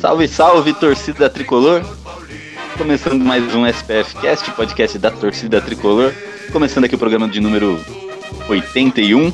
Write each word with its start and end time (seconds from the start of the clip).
Salve, 0.00 0.28
salve, 0.28 0.72
torcida 0.74 1.28
tricolor! 1.28 1.82
Começando 2.76 3.24
mais 3.24 3.52
um 3.52 3.66
SPF 3.66 4.14
Cast, 4.20 4.48
podcast 4.52 4.96
da 4.96 5.10
torcida 5.10 5.60
tricolor. 5.60 6.12
Começando 6.52 6.84
aqui 6.84 6.94
o 6.94 6.98
programa 6.98 7.26
de 7.28 7.40
número 7.40 7.84
81. 8.48 9.32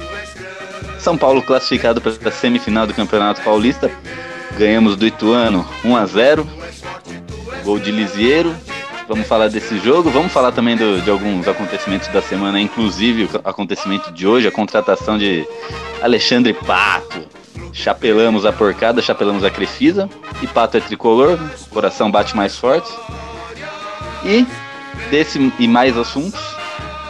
São 0.98 1.18
Paulo 1.18 1.42
classificado 1.42 2.00
para 2.00 2.12
a 2.30 2.32
semifinal 2.32 2.86
do 2.86 2.94
Campeonato 2.94 3.42
Paulista. 3.42 3.90
Ganhamos 4.56 4.96
do 4.96 5.06
Ituano 5.06 5.68
1 5.84 5.96
a 5.96 6.06
0. 6.06 6.48
Gol 7.62 7.78
de 7.78 7.90
Lisieiro. 7.90 8.56
Vamos 9.06 9.26
falar 9.26 9.48
desse 9.48 9.78
jogo. 9.80 10.08
Vamos 10.08 10.32
falar 10.32 10.50
também 10.52 10.78
do, 10.78 11.02
de 11.02 11.10
alguns 11.10 11.46
acontecimentos 11.46 12.08
da 12.08 12.22
semana, 12.22 12.58
inclusive 12.58 13.24
o 13.24 13.40
acontecimento 13.44 14.10
de 14.12 14.26
hoje, 14.26 14.48
a 14.48 14.52
contratação 14.52 15.18
de 15.18 15.46
Alexandre 16.00 16.54
Pato. 16.54 17.43
Chapelamos 17.72 18.44
a 18.46 18.52
porcada, 18.52 19.02
chapelamos 19.02 19.44
a 19.44 19.50
Crefisa. 19.50 20.08
E 20.42 20.46
Pato 20.46 20.76
é 20.76 20.80
tricolor, 20.80 21.38
o 21.66 21.70
coração 21.70 22.10
bate 22.10 22.36
mais 22.36 22.56
forte. 22.56 22.90
E 24.24 24.46
desse 25.10 25.52
e 25.58 25.68
mais 25.68 25.96
assuntos, 25.96 26.40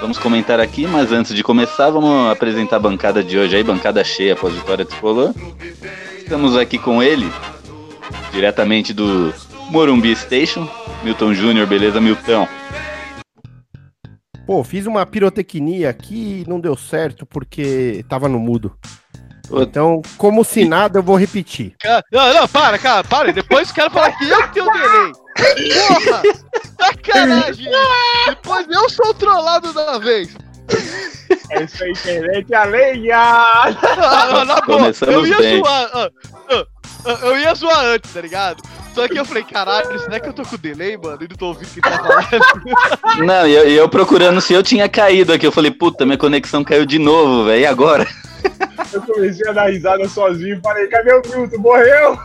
vamos 0.01 0.19
comentar 0.19 0.59
aqui, 0.59 0.87
mas 0.87 1.13
antes 1.13 1.35
de 1.35 1.43
começar, 1.43 1.91
vamos 1.91 2.33
apresentar 2.33 2.77
a 2.77 2.81
bancada 2.81 3.23
de 3.23 3.39
hoje 3.39 3.57
aí, 3.57 3.63
bancada 3.63 4.03
cheia 4.03 4.33
após 4.33 4.55
vitória 4.55 4.85
tricolor. 4.85 5.33
Estamos 6.19 6.57
aqui 6.57 6.79
com 6.79 7.03
ele, 7.03 7.31
diretamente 8.33 8.93
do 8.93 9.33
Morumbi 9.71 10.15
Station, 10.17 10.69
Milton 11.03 11.35
Júnior, 11.35 11.67
beleza, 11.67 12.01
Milton? 12.01 12.49
Pô, 14.47 14.63
fiz 14.63 14.87
uma 14.87 15.07
pirotecnia 15.07 15.89
aqui 15.89 16.43
e 16.43 16.49
não 16.49 16.61
deu 16.61 16.77
certo 16.77 17.25
porque 17.25 18.05
tava 18.09 18.29
no 18.29 18.39
mudo. 18.39 18.77
Então, 19.53 20.01
como 20.17 20.43
se 20.45 20.65
nada, 20.65 20.99
eu 20.99 21.03
vou 21.03 21.17
repetir. 21.17 21.75
Não, 22.11 22.35
não, 22.35 22.49
para, 22.49 22.79
cara, 22.79 23.05
para. 23.05 23.33
Depois 23.33 23.71
quero 23.71 23.91
falar 23.91 24.13
que 24.13 24.29
eu 24.29 24.49
tenho 24.49 24.73
delay. 24.73 25.13
Porra! 25.35 26.23
Sacanagem! 26.79 27.71
Depois 28.27 28.67
eu 28.71 28.89
sou 28.89 29.11
o 29.11 29.15
trollado 29.15 29.73
da 29.73 29.99
vez. 29.99 30.35
Essa 31.51 31.89
internet 31.89 32.53
é 32.53 32.57
a 32.57 32.65
lenha! 32.65 33.75
Não, 33.83 34.33
não, 34.33 34.45
na 34.45 34.61
boa, 34.63 34.79
Começamos 34.79 35.15
eu 35.15 35.27
ia 35.27 35.39
bem. 35.39 35.59
zoar. 35.59 35.91
ah, 35.93 36.11
ah, 36.51 36.67
ah, 37.07 37.19
eu 37.23 37.39
ia 37.39 37.55
zoar 37.55 37.85
antes, 37.85 38.13
tá 38.13 38.21
ligado? 38.21 38.63
Só 38.95 39.09
que 39.09 39.19
eu 39.19 39.25
falei, 39.25 39.43
caralho, 39.43 39.99
será 39.99 40.21
que 40.21 40.29
eu 40.29 40.33
tô 40.33 40.45
com 40.45 40.57
delay, 40.57 40.97
mano? 40.97 41.19
E 41.21 41.29
não 41.29 41.37
tô 41.37 41.47
ouvindo 41.49 41.69
o 41.69 41.75
que 41.75 41.81
tá 41.81 41.99
falando. 41.99 42.45
Não, 43.27 43.47
e 43.47 43.53
eu, 43.53 43.69
e 43.69 43.75
eu 43.75 43.89
procurando 43.89 44.41
se 44.41 44.53
eu 44.55 44.63
tinha 44.63 44.89
caído 44.89 45.33
aqui. 45.33 45.45
Eu 45.45 45.53
falei, 45.53 45.73
puta, 45.73 46.07
minha 46.07 46.17
conexão 46.17 46.63
caiu 46.63 46.87
de 46.87 46.99
novo, 46.99 47.45
velho. 47.45 47.61
E 47.61 47.67
agora? 47.67 48.07
Eu 48.95 49.03
comecei 49.03 49.49
a 49.49 49.53
dar 49.53 49.71
risada 49.71 50.09
sozinho 50.09 50.57
e 50.57 50.61
falei, 50.61 50.87
cadê 50.87 51.13
o 51.13 51.23
Milton? 51.29 51.59
Morreu? 51.59 52.19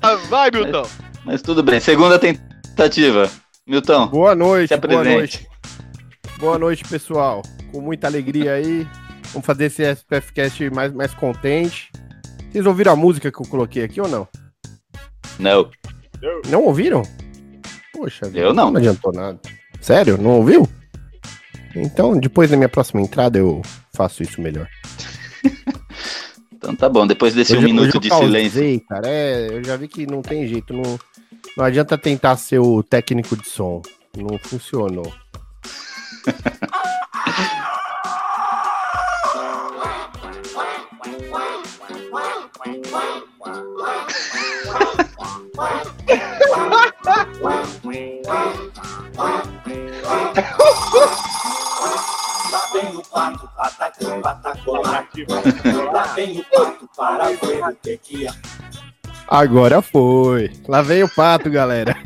Ah, 0.00 0.16
Vai, 0.28 0.50
Milton. 0.50 0.86
Mas 1.24 1.40
tudo 1.40 1.62
bem. 1.62 1.80
Segunda 1.80 2.18
tentativa. 2.18 3.30
Milton, 3.66 4.06
Boa 4.08 4.34
noite, 4.34 4.68
Se 4.68 4.76
boa 4.76 5.02
noite. 5.02 5.48
Boa 6.38 6.58
noite, 6.58 6.84
pessoal. 6.84 7.40
Com 7.72 7.80
muita 7.80 8.06
alegria 8.06 8.52
aí. 8.52 8.86
Vamos 9.32 9.46
fazer 9.46 9.64
esse 9.64 9.82
SPFcast 9.82 10.68
mais, 10.68 10.92
mais 10.92 11.14
contente. 11.14 11.90
Vocês 12.52 12.66
ouviram 12.66 12.92
a 12.92 12.96
música 12.96 13.32
que 13.32 13.40
eu 13.40 13.46
coloquei 13.48 13.82
aqui 13.82 13.98
ou 13.98 14.06
não? 14.06 14.28
não. 15.38 15.70
Não 16.50 16.64
ouviram? 16.64 17.02
Poxa, 17.94 18.26
vida, 18.26 18.40
Eu 18.40 18.52
não. 18.52 18.70
Não 18.70 18.78
adiantou 18.78 19.10
nada. 19.10 19.40
Sério? 19.80 20.18
Não 20.18 20.32
ouviu? 20.32 20.68
Então, 21.76 22.18
depois 22.18 22.50
da 22.50 22.56
minha 22.56 22.68
próxima 22.68 23.00
entrada, 23.00 23.38
eu 23.38 23.62
faço 23.94 24.22
isso 24.22 24.40
melhor. 24.40 24.68
Então 26.56 26.74
tá 26.74 26.88
bom. 26.88 27.06
Depois 27.06 27.34
desse 27.34 27.52
um 27.54 27.58
Hoje- 27.58 27.66
minuto 27.66 27.96
eu 27.96 28.00
de 28.00 28.08
causei, 28.08 28.48
silêncio. 28.48 28.86
cara. 28.88 29.06
É, 29.06 29.48
eu 29.50 29.62
já 29.62 29.76
vi 29.76 29.86
que 29.86 30.06
não 30.06 30.22
tem 30.22 30.48
jeito. 30.48 30.72
Não, 30.72 30.98
não 31.58 31.62
adianta 31.62 31.98
tentar 31.98 32.38
ser 32.38 32.58
o 32.58 32.82
técnico 32.82 33.36
de 33.36 33.46
som. 33.46 33.82
Não 34.16 34.38
funcionou. 34.38 35.12
Agora 59.28 59.80
foi. 59.80 60.52
Lá 60.68 60.82
vem 60.82 61.02
o 61.02 61.08
pato, 61.08 61.50
galera. 61.50 61.96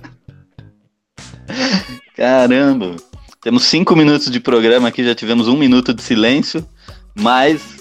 Caramba. 2.16 2.96
Temos 3.40 3.64
cinco 3.64 3.94
minutos 3.94 4.30
de 4.30 4.40
programa 4.40 4.88
aqui, 4.88 5.04
já 5.04 5.14
tivemos 5.14 5.48
um 5.48 5.56
minuto 5.56 5.94
de 5.94 6.02
silêncio, 6.02 6.68
mais 7.14 7.78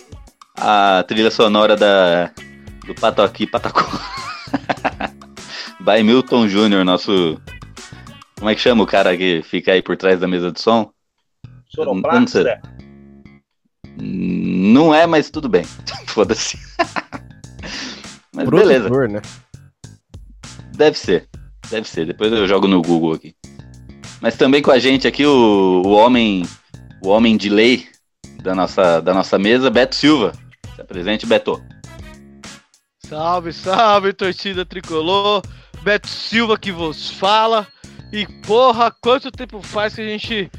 a 0.55 1.03
trilha 1.07 1.31
sonora 1.31 1.75
da, 1.75 2.31
do 2.85 2.95
Pato 2.95 3.21
aqui, 3.21 3.47
Patacô. 3.47 3.81
By 5.79 6.01
Milton 6.05 6.47
Júnior, 6.47 6.85
nosso. 6.85 7.41
Como 8.37 8.49
é 8.49 8.55
que 8.55 8.61
chama 8.61 8.83
o 8.83 8.87
cara 8.87 9.17
que 9.17 9.41
fica 9.43 9.71
aí 9.71 9.81
por 9.81 9.97
trás 9.97 10.19
da 10.19 10.27
mesa 10.27 10.51
de 10.51 10.61
som? 10.61 10.91
Sonoplasta? 11.77 12.59
Não 13.99 14.93
é, 14.93 15.05
mas 15.05 15.29
tudo 15.29 15.47
bem. 15.47 15.63
Foda-se. 16.07 16.57
mas 18.33 18.49
beleza. 18.49 18.89
Produtor, 18.89 19.09
né? 19.09 19.21
Deve 20.75 20.97
ser. 20.97 21.29
Deve 21.69 21.87
ser. 21.87 22.07
Depois 22.07 22.31
eu 22.33 22.47
jogo 22.47 22.67
no 22.67 22.81
Google 22.81 23.13
aqui. 23.13 23.35
Mas 24.19 24.35
também 24.35 24.63
com 24.63 24.71
a 24.71 24.79
gente 24.79 25.07
aqui 25.07 25.23
o, 25.23 25.83
o 25.85 25.91
homem 25.91 26.43
o 27.03 27.09
homem 27.09 27.37
de 27.37 27.47
lei 27.47 27.87
da 28.41 28.55
nossa, 28.55 28.99
da 28.99 29.13
nossa 29.13 29.37
mesa, 29.37 29.69
Beto 29.69 29.95
Silva. 29.95 30.31
Se 30.75 30.81
apresente, 30.81 31.27
Beto. 31.27 31.63
Salve, 33.05 33.53
salve, 33.53 34.13
torcida 34.13 34.65
tricolor. 34.65 35.43
Beto 35.83 36.07
Silva 36.07 36.57
que 36.57 36.71
vos 36.71 37.11
fala. 37.11 37.67
E 38.11 38.25
porra, 38.47 38.91
quanto 38.99 39.31
tempo 39.31 39.61
faz 39.61 39.93
que 39.93 40.01
a 40.01 40.07
gente 40.07 40.49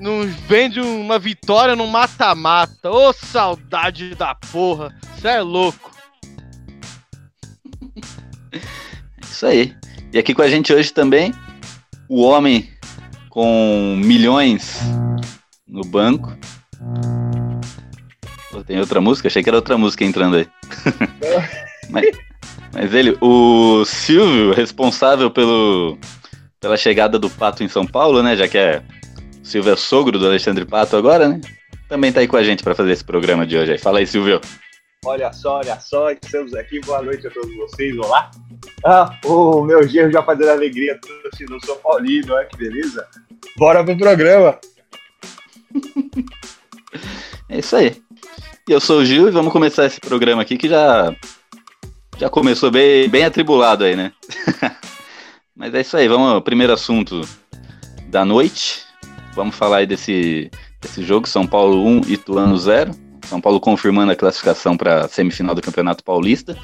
não 0.00 0.26
vende 0.26 0.80
uma 0.80 1.18
vitória 1.18 1.74
no 1.74 1.86
mata-mata? 1.86 2.90
Ô 2.90 3.12
saudade 3.12 4.14
da 4.14 4.34
porra. 4.34 4.94
Cê 5.20 5.28
é 5.28 5.40
louco. 5.40 5.90
Isso 9.22 9.46
aí. 9.46 9.74
E 10.12 10.18
aqui 10.18 10.34
com 10.34 10.42
a 10.42 10.48
gente 10.48 10.72
hoje 10.72 10.92
também 10.92 11.32
o 12.08 12.22
homem 12.22 12.70
com 13.28 13.96
milhões 14.02 14.80
no 15.66 15.82
banco. 15.82 16.36
Pô, 18.50 18.62
tem 18.62 18.78
outra 18.78 19.00
música? 19.00 19.28
Achei 19.28 19.42
que 19.42 19.48
era 19.48 19.56
outra 19.56 19.76
música 19.76 20.04
entrando 20.04 20.36
aí. 20.36 20.48
mas, 21.90 22.06
mas 22.72 22.94
ele, 22.94 23.16
o 23.20 23.84
Silvio, 23.84 24.54
responsável 24.54 25.30
pelo, 25.30 25.98
pela 26.60 26.76
chegada 26.76 27.18
do 27.18 27.28
Pato 27.28 27.62
em 27.62 27.68
São 27.68 27.86
Paulo, 27.86 28.22
né? 28.22 28.36
Já 28.36 28.48
que 28.48 28.56
é 28.56 28.82
Silvio 29.46 29.72
é 29.72 29.76
sogro 29.76 30.18
do 30.18 30.26
Alexandre 30.26 30.64
Pato 30.64 30.96
agora, 30.96 31.28
né? 31.28 31.40
Também 31.88 32.12
tá 32.12 32.18
aí 32.18 32.26
com 32.26 32.36
a 32.36 32.42
gente 32.42 32.64
para 32.64 32.74
fazer 32.74 32.90
esse 32.90 33.04
programa 33.04 33.46
de 33.46 33.56
hoje 33.56 33.72
aí. 33.72 33.78
Fala 33.78 34.00
aí, 34.00 34.06
Silvio. 34.06 34.40
Olha 35.04 35.32
só, 35.32 35.58
olha 35.58 35.78
só, 35.78 36.10
estamos 36.10 36.52
aqui. 36.52 36.80
Boa 36.80 37.00
noite 37.00 37.28
a 37.28 37.30
todos 37.30 37.54
vocês. 37.54 37.96
Olá. 37.96 38.28
Ah, 38.84 39.16
o 39.24 39.62
meu 39.62 39.86
genro 39.86 40.10
já 40.10 40.20
fazendo 40.20 40.50
alegria 40.50 40.98
torcendo 41.00 41.64
São 41.64 41.76
Paulino, 41.76 42.34
olha 42.34 42.44
que 42.46 42.56
beleza. 42.56 43.06
Bora 43.56 43.84
pro 43.84 43.96
programa. 43.96 44.58
É 47.48 47.60
isso 47.60 47.76
aí. 47.76 48.02
Eu 48.68 48.80
sou 48.80 48.98
o 48.98 49.04
Gil 49.04 49.28
e 49.28 49.30
vamos 49.30 49.52
começar 49.52 49.86
esse 49.86 50.00
programa 50.00 50.42
aqui 50.42 50.58
que 50.58 50.68
já 50.68 51.14
já 52.18 52.28
começou 52.28 52.72
bem, 52.72 53.08
bem 53.08 53.24
atribulado 53.24 53.84
aí, 53.84 53.94
né? 53.94 54.12
Mas 55.54 55.72
é 55.72 55.82
isso 55.82 55.96
aí, 55.96 56.08
vamos 56.08 56.42
primeiro 56.42 56.72
assunto 56.72 57.20
da 58.08 58.24
noite. 58.24 58.85
Vamos 59.36 59.54
falar 59.54 59.78
aí 59.78 59.86
desse, 59.86 60.50
desse 60.80 61.04
jogo, 61.04 61.28
São 61.28 61.46
Paulo 61.46 61.86
1, 61.86 62.00
Ituano 62.08 62.56
0. 62.56 62.90
São 63.26 63.40
Paulo 63.40 63.60
confirmando 63.60 64.10
a 64.10 64.16
classificação 64.16 64.76
para 64.76 65.04
a 65.04 65.08
semifinal 65.08 65.54
do 65.54 65.62
Campeonato 65.62 66.02
Paulista. 66.02 66.56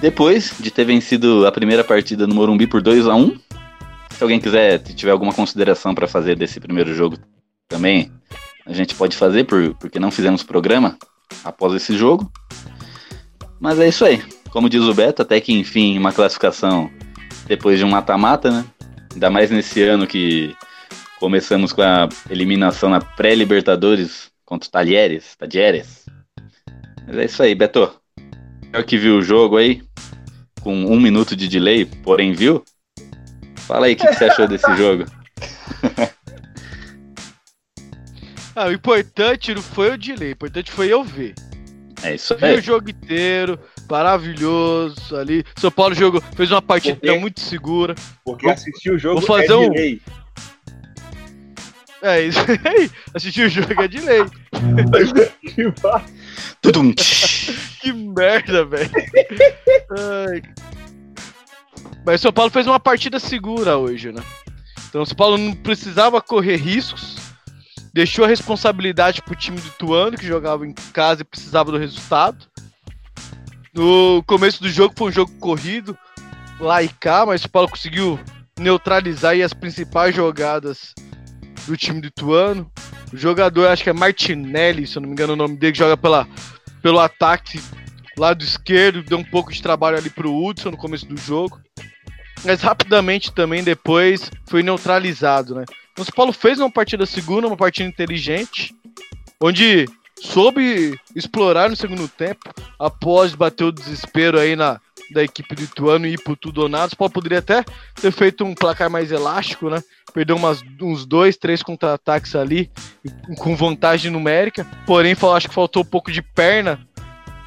Depois 0.00 0.54
de 0.58 0.70
ter 0.70 0.84
vencido 0.84 1.46
a 1.46 1.52
primeira 1.52 1.84
partida 1.84 2.26
no 2.26 2.34
Morumbi 2.34 2.66
por 2.66 2.82
2 2.82 3.06
a 3.06 3.14
1 3.14 3.38
se 4.14 4.22
alguém 4.22 4.40
quiser, 4.40 4.78
tiver 4.78 5.10
alguma 5.10 5.32
consideração 5.32 5.94
para 5.94 6.06
fazer 6.06 6.36
desse 6.36 6.60
primeiro 6.60 6.94
jogo 6.94 7.18
também, 7.68 8.12
a 8.64 8.72
gente 8.72 8.94
pode 8.94 9.16
fazer, 9.16 9.44
por, 9.44 9.74
porque 9.74 9.98
não 9.98 10.10
fizemos 10.10 10.42
programa 10.42 10.96
após 11.42 11.74
esse 11.74 11.96
jogo. 11.96 12.30
Mas 13.60 13.78
é 13.80 13.88
isso 13.88 14.04
aí. 14.04 14.22
Como 14.50 14.68
diz 14.68 14.82
o 14.82 14.94
Beto, 14.94 15.22
até 15.22 15.40
que 15.40 15.52
enfim, 15.52 15.98
uma 15.98 16.12
classificação 16.12 16.88
depois 17.46 17.78
de 17.78 17.84
um 17.84 17.88
mata-mata, 17.88 18.50
né? 18.50 18.64
Ainda 19.12 19.30
mais 19.30 19.50
nesse 19.50 19.82
ano 19.82 20.06
que 20.06 20.54
começamos 21.28 21.72
com 21.72 21.80
a 21.80 22.06
eliminação 22.28 22.90
na 22.90 23.00
pré-Libertadores 23.00 24.30
contra 24.44 24.68
o 24.68 24.70
Talheres, 24.70 25.34
Talheres. 25.36 26.04
Mas 27.06 27.16
é 27.16 27.24
isso 27.24 27.42
aí, 27.42 27.54
Beto. 27.54 27.90
Eu 28.70 28.84
que 28.84 28.98
viu 28.98 29.16
o 29.16 29.22
jogo 29.22 29.56
aí, 29.56 29.82
com 30.60 30.74
um 30.84 31.00
minuto 31.00 31.34
de 31.34 31.48
delay, 31.48 31.86
porém 31.86 32.34
viu. 32.34 32.62
Fala 33.60 33.86
aí 33.86 33.94
o 33.94 33.96
que, 33.96 34.06
que 34.06 34.12
você 34.14 34.24
achou 34.26 34.46
desse 34.46 34.68
jogo. 34.76 35.06
Ah, 38.54 38.66
o 38.66 38.72
importante 38.72 39.54
não 39.54 39.62
foi 39.62 39.92
o 39.94 39.96
delay, 39.98 40.28
o 40.28 40.32
importante 40.32 40.70
foi 40.70 40.92
eu 40.92 41.02
ver. 41.02 41.34
É 42.02 42.16
isso 42.16 42.36
Vi 42.36 42.44
aí. 42.44 42.58
o 42.58 42.62
jogo 42.62 42.90
inteiro, 42.90 43.58
maravilhoso 43.90 45.16
ali. 45.16 45.42
São 45.56 45.70
Paulo 45.70 45.94
jogou, 45.94 46.20
fez 46.36 46.50
uma 46.50 46.60
partida 46.60 46.96
Porque- 46.96 47.18
muito 47.18 47.40
segura. 47.40 47.94
Porque 48.22 48.46
assistir 48.46 48.90
o 48.90 48.98
jogo 48.98 49.20
Vou 49.20 49.26
fazer 49.26 49.52
é 49.52 49.56
um- 49.56 49.70
delay. 49.70 50.02
É 52.04 52.20
isso 52.20 52.38
aí. 52.40 52.90
Assistir 53.14 53.46
o 53.46 53.48
jogo 53.48 53.82
é 53.82 53.88
de 53.88 53.98
lei. 53.98 54.20
Que 57.80 57.92
merda, 57.92 58.64
velho. 58.66 58.90
Mas 62.04 62.20
São 62.20 62.32
Paulo 62.32 62.50
fez 62.50 62.66
uma 62.66 62.78
partida 62.78 63.18
segura 63.18 63.78
hoje, 63.78 64.12
né? 64.12 64.22
Então 64.88 65.00
o 65.00 65.06
São 65.06 65.16
Paulo 65.16 65.38
não 65.38 65.54
precisava 65.54 66.20
correr 66.20 66.56
riscos. 66.56 67.16
Deixou 67.94 68.26
a 68.26 68.28
responsabilidade 68.28 69.22
pro 69.22 69.34
time 69.34 69.58
do 69.58 69.68
Ituano, 69.68 70.18
que 70.18 70.26
jogava 70.26 70.66
em 70.66 70.74
casa 70.92 71.22
e 71.22 71.24
precisava 71.24 71.72
do 71.72 71.78
resultado. 71.78 72.46
No 73.72 74.22
começo 74.26 74.62
do 74.62 74.68
jogo 74.68 74.94
foi 74.96 75.08
um 75.08 75.12
jogo 75.12 75.32
corrido, 75.40 75.96
lá 76.60 76.82
e 76.82 76.88
cá, 76.88 77.24
mas 77.24 77.40
o 77.40 77.44
São 77.44 77.50
Paulo 77.50 77.68
conseguiu 77.68 78.20
neutralizar 78.58 79.34
as 79.40 79.54
principais 79.54 80.14
jogadas 80.14 80.94
do 81.66 81.76
time 81.76 82.00
do 82.00 82.08
Ituano. 82.08 82.70
O 83.12 83.16
jogador, 83.16 83.68
acho 83.68 83.82
que 83.82 83.90
é 83.90 83.92
Martinelli, 83.92 84.86
se 84.86 84.96
eu 84.96 85.02
não 85.02 85.08
me 85.08 85.12
engano 85.14 85.32
o 85.34 85.36
nome 85.36 85.56
dele, 85.56 85.72
que 85.72 85.78
joga 85.78 85.96
pela, 85.96 86.28
pelo 86.82 86.98
ataque 86.98 87.60
lado 88.16 88.44
esquerdo, 88.44 89.02
deu 89.02 89.18
um 89.18 89.24
pouco 89.24 89.52
de 89.52 89.62
trabalho 89.62 89.96
ali 89.96 90.10
pro 90.10 90.34
Hudson 90.34 90.70
no 90.70 90.76
começo 90.76 91.06
do 91.06 91.16
jogo. 91.16 91.60
Mas 92.44 92.60
rapidamente 92.60 93.32
também 93.32 93.64
depois 93.64 94.30
foi 94.46 94.62
neutralizado, 94.62 95.54
né? 95.54 95.64
O 95.98 96.04
São 96.04 96.14
Paulo 96.14 96.32
fez 96.32 96.58
uma 96.58 96.70
partida 96.70 97.06
segura, 97.06 97.46
uma 97.46 97.56
partida 97.56 97.88
inteligente, 97.88 98.74
onde 99.40 99.86
soube 100.20 100.98
explorar 101.14 101.70
no 101.70 101.76
segundo 101.76 102.08
tempo, 102.08 102.52
após 102.78 103.34
bater 103.34 103.64
o 103.64 103.72
desespero 103.72 104.38
aí 104.38 104.56
na 104.56 104.80
da 105.10 105.22
equipe 105.22 105.54
do 105.54 105.62
Ituano 105.62 106.06
e 106.06 106.14
ir 106.14 106.22
pro 106.22 106.34
tudo 106.34 106.62
ou 106.62 106.68
nada. 106.68 106.86
O 106.86 106.90
São 106.90 106.96
Paulo 106.96 107.12
poderia 107.12 107.38
até 107.38 107.62
ter 108.00 108.10
feito 108.10 108.42
um 108.42 108.54
placar 108.54 108.88
mais 108.88 109.12
elástico, 109.12 109.68
né? 109.68 109.82
Perdeu 110.14 110.36
umas, 110.36 110.62
uns 110.80 111.04
dois, 111.04 111.36
três 111.36 111.60
contra-ataques 111.62 112.36
ali, 112.36 112.70
com 113.36 113.54
vantagem 113.56 114.10
numérica. 114.12 114.64
Porém, 114.86 115.14
acho 115.34 115.48
que 115.48 115.54
faltou 115.54 115.82
um 115.82 115.86
pouco 115.86 116.10
de 116.12 116.22
perna 116.22 116.86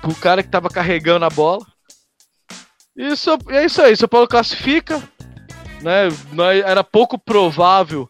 pro 0.01 0.13
cara 0.13 0.43
que 0.43 0.49
tava 0.49 0.69
carregando 0.69 1.23
a 1.25 1.29
bola. 1.29 1.65
Isso, 2.95 3.29
é 3.49 3.65
isso 3.65 3.81
aí, 3.81 3.95
São 3.95 4.09
Paulo 4.09 4.27
classifica, 4.27 5.01
né? 5.81 6.09
Nós- 6.33 6.63
Era 6.65 6.83
pouco 6.83 7.17
provável 7.17 8.09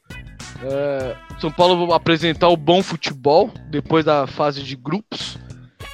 é, 0.64 1.16
São 1.40 1.52
Paulo 1.52 1.94
apresentar 1.94 2.48
o 2.48 2.58
bom 2.58 2.82
futebol 2.82 3.52
depois 3.70 4.04
da 4.04 4.26
fase 4.26 4.64
de 4.64 4.76
grupos. 4.76 5.38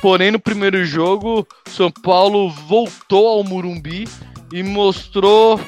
Porém, 0.02 0.32
no 0.32 0.40
primeiro 0.40 0.86
jogo, 0.86 1.46
São 1.68 1.92
Paulo 1.92 2.50
voltou 2.50 3.28
ao 3.28 3.44
Murumbi 3.44 4.08
e 4.54 4.64
mostrou 4.64 5.60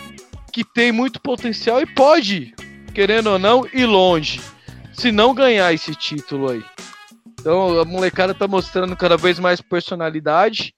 que 0.54 0.64
tem 0.64 0.92
muito 0.94 1.20
potencial 1.22 1.82
e 1.82 1.86
pode, 1.86 2.54
querendo 2.96 3.28
ou 3.32 3.38
não, 3.38 3.68
ir 3.74 3.86
longe. 3.86 4.40
Se 4.94 5.12
não 5.12 5.36
ganhar 5.36 5.74
esse 5.74 5.94
título 5.94 6.50
aí. 6.50 6.64
Então 7.40 7.80
a 7.80 7.86
molecada 7.86 8.34
tá 8.34 8.48
mostrando 8.48 8.96
cada 8.96 9.18
vez 9.18 9.38
mais 9.38 9.60
personalidade. 9.62 10.74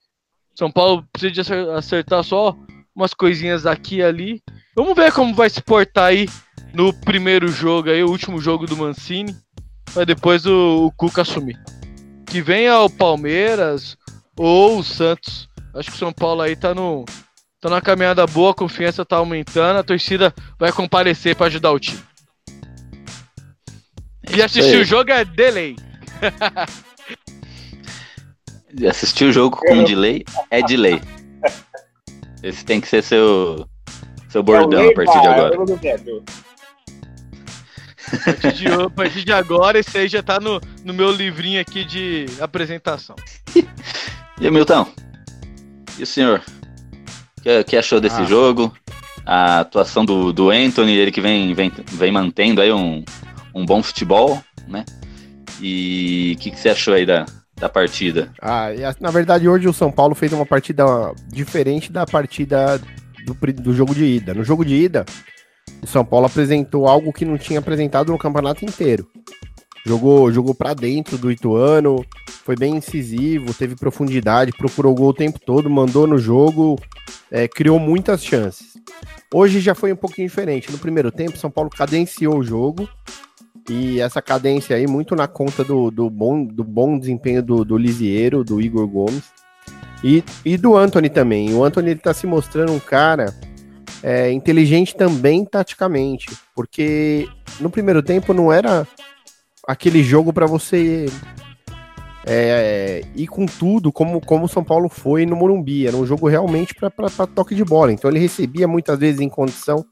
São 0.54 0.70
Paulo 0.70 1.06
precisa 1.12 1.32
de 1.32 1.40
acer- 1.40 1.70
acertar 1.70 2.24
só 2.24 2.56
umas 2.94 3.14
coisinhas 3.14 3.64
aqui 3.64 3.96
e 3.98 4.02
ali. 4.02 4.42
Vamos 4.76 4.96
ver 4.96 5.12
como 5.12 5.32
vai 5.32 5.48
se 5.48 5.62
portar 5.62 6.06
aí 6.06 6.28
no 6.74 6.92
primeiro 6.92 7.48
jogo 7.48 7.88
aí, 7.90 8.02
o 8.02 8.10
último 8.10 8.40
jogo 8.40 8.66
do 8.66 8.76
Mancini. 8.76 9.34
Pra 9.94 10.04
depois 10.04 10.44
o, 10.44 10.86
o 10.86 10.92
Cuca 10.92 11.22
assumir. 11.22 11.56
Que 12.26 12.42
venha 12.42 12.80
o 12.80 12.90
Palmeiras 12.90 13.96
ou 14.36 14.78
o 14.78 14.84
Santos. 14.84 15.48
Acho 15.74 15.90
que 15.90 15.96
o 15.96 15.98
São 15.98 16.12
Paulo 16.12 16.42
aí 16.42 16.56
tá 16.56 16.74
no. 16.74 17.04
Tá 17.60 17.68
numa 17.68 17.80
caminhada 17.80 18.24
boa, 18.26 18.52
a 18.52 18.54
confiança 18.54 19.04
tá 19.04 19.16
aumentando, 19.16 19.78
a 19.78 19.82
torcida 19.82 20.32
vai 20.60 20.70
comparecer 20.70 21.34
pra 21.34 21.46
ajudar 21.46 21.72
o 21.72 21.80
time. 21.80 21.98
E 24.34 24.42
assistir 24.42 24.76
o 24.80 24.84
jogo 24.84 25.10
é 25.10 25.24
delay. 25.24 25.76
Assistir 28.88 29.24
o 29.24 29.32
jogo 29.32 29.56
com 29.56 29.82
delay 29.84 30.24
é 30.50 30.62
delay. 30.62 31.00
Esse 32.42 32.64
tem 32.64 32.80
que 32.80 32.86
ser 32.86 33.02
seu, 33.02 33.66
seu 34.28 34.42
bordão 34.42 34.88
a 34.88 34.94
partir 34.94 35.20
de 35.20 35.26
agora. 35.26 35.56
A 38.12 38.32
partir 38.32 38.52
de, 38.52 38.68
a 38.68 38.90
partir 38.90 39.24
de 39.24 39.32
agora, 39.32 39.78
esse 39.78 39.96
aí 39.98 40.06
já 40.08 40.22
tá 40.22 40.38
no, 40.38 40.60
no 40.84 40.94
meu 40.94 41.10
livrinho 41.10 41.60
aqui 41.60 41.84
de 41.84 42.26
apresentação. 42.40 43.16
E 44.40 44.44
aí, 44.44 44.52
Milton? 44.52 44.86
E 45.98 46.04
o 46.04 46.06
senhor? 46.06 46.40
O 47.38 47.42
que, 47.42 47.64
que 47.64 47.76
achou 47.76 48.00
desse 48.00 48.20
Ah. 48.20 48.24
jogo? 48.24 48.72
A 49.26 49.58
atuação 49.58 50.04
do, 50.04 50.32
do 50.32 50.50
Anthony, 50.50 50.92
ele 50.96 51.10
que 51.10 51.20
vem, 51.20 51.52
vem, 51.54 51.72
vem 51.90 52.12
mantendo 52.12 52.60
aí 52.60 52.70
um, 52.70 53.04
um 53.54 53.64
bom 53.64 53.82
futebol, 53.82 54.42
né? 54.66 54.84
E 55.60 56.34
o 56.36 56.40
que, 56.40 56.50
que 56.50 56.58
você 56.58 56.68
achou 56.68 56.94
aí 56.94 57.04
da, 57.04 57.26
da 57.56 57.68
partida? 57.68 58.30
Ah, 58.40 58.68
na 59.00 59.10
verdade, 59.10 59.48
hoje 59.48 59.68
o 59.68 59.72
São 59.72 59.90
Paulo 59.90 60.14
fez 60.14 60.32
uma 60.32 60.46
partida 60.46 60.84
diferente 61.28 61.90
da 61.90 62.06
partida 62.06 62.80
do, 63.24 63.34
do 63.52 63.74
jogo 63.74 63.94
de 63.94 64.04
ida. 64.04 64.34
No 64.34 64.44
jogo 64.44 64.64
de 64.64 64.74
ida, 64.74 65.04
o 65.82 65.86
São 65.86 66.04
Paulo 66.04 66.26
apresentou 66.26 66.86
algo 66.86 67.12
que 67.12 67.24
não 67.24 67.36
tinha 67.36 67.58
apresentado 67.58 68.12
no 68.12 68.18
campeonato 68.18 68.64
inteiro. 68.64 69.06
Jogou, 69.84 70.30
jogou 70.30 70.54
para 70.54 70.74
dentro 70.74 71.16
do 71.16 71.30
Ituano, 71.30 72.04
foi 72.44 72.56
bem 72.56 72.76
incisivo, 72.76 73.54
teve 73.54 73.74
profundidade, 73.74 74.52
procurou 74.52 74.94
gol 74.94 75.08
o 75.10 75.14
tempo 75.14 75.38
todo, 75.38 75.70
mandou 75.70 76.06
no 76.06 76.18
jogo, 76.18 76.76
é, 77.30 77.48
criou 77.48 77.78
muitas 77.78 78.22
chances. 78.22 78.74
Hoje 79.32 79.60
já 79.60 79.74
foi 79.74 79.92
um 79.92 79.96
pouquinho 79.96 80.28
diferente. 80.28 80.70
No 80.70 80.78
primeiro 80.78 81.10
tempo, 81.10 81.38
São 81.38 81.50
Paulo 81.50 81.70
cadenciou 81.70 82.38
o 82.38 82.44
jogo, 82.44 82.88
e 83.68 84.00
essa 84.00 84.22
cadência 84.22 84.74
aí, 84.74 84.86
muito 84.86 85.14
na 85.14 85.28
conta 85.28 85.62
do, 85.62 85.90
do, 85.90 86.08
bom, 86.08 86.44
do 86.44 86.64
bom 86.64 86.98
desempenho 86.98 87.42
do, 87.42 87.64
do 87.64 87.76
Lisieiro, 87.76 88.42
do 88.42 88.60
Igor 88.60 88.86
Gomes. 88.86 89.24
E, 90.02 90.24
e 90.44 90.56
do 90.56 90.76
Anthony 90.76 91.10
também. 91.10 91.52
O 91.52 91.62
Anthony 91.62 91.90
ele 91.90 92.00
tá 92.00 92.14
se 92.14 92.26
mostrando 92.26 92.72
um 92.72 92.78
cara 92.78 93.34
é, 94.02 94.30
inteligente 94.32 94.96
também 94.96 95.44
taticamente. 95.44 96.28
Porque 96.54 97.28
no 97.60 97.68
primeiro 97.68 98.02
tempo 98.02 98.32
não 98.32 98.52
era 98.52 98.86
aquele 99.66 100.02
jogo 100.02 100.32
para 100.32 100.46
você 100.46 101.06
é, 102.24 103.02
ir 103.14 103.26
com 103.26 103.44
tudo, 103.44 103.92
como, 103.92 104.20
como 104.20 104.46
o 104.46 104.48
São 104.48 104.64
Paulo 104.64 104.88
foi 104.88 105.26
no 105.26 105.36
Morumbi. 105.36 105.86
Era 105.86 105.96
um 105.96 106.06
jogo 106.06 106.28
realmente 106.28 106.74
para 106.74 107.26
toque 107.26 107.54
de 107.54 107.64
bola. 107.64 107.92
Então 107.92 108.10
ele 108.10 108.20
recebia 108.20 108.66
muitas 108.66 108.98
vezes 108.98 109.20
em 109.20 109.28
condição 109.28 109.84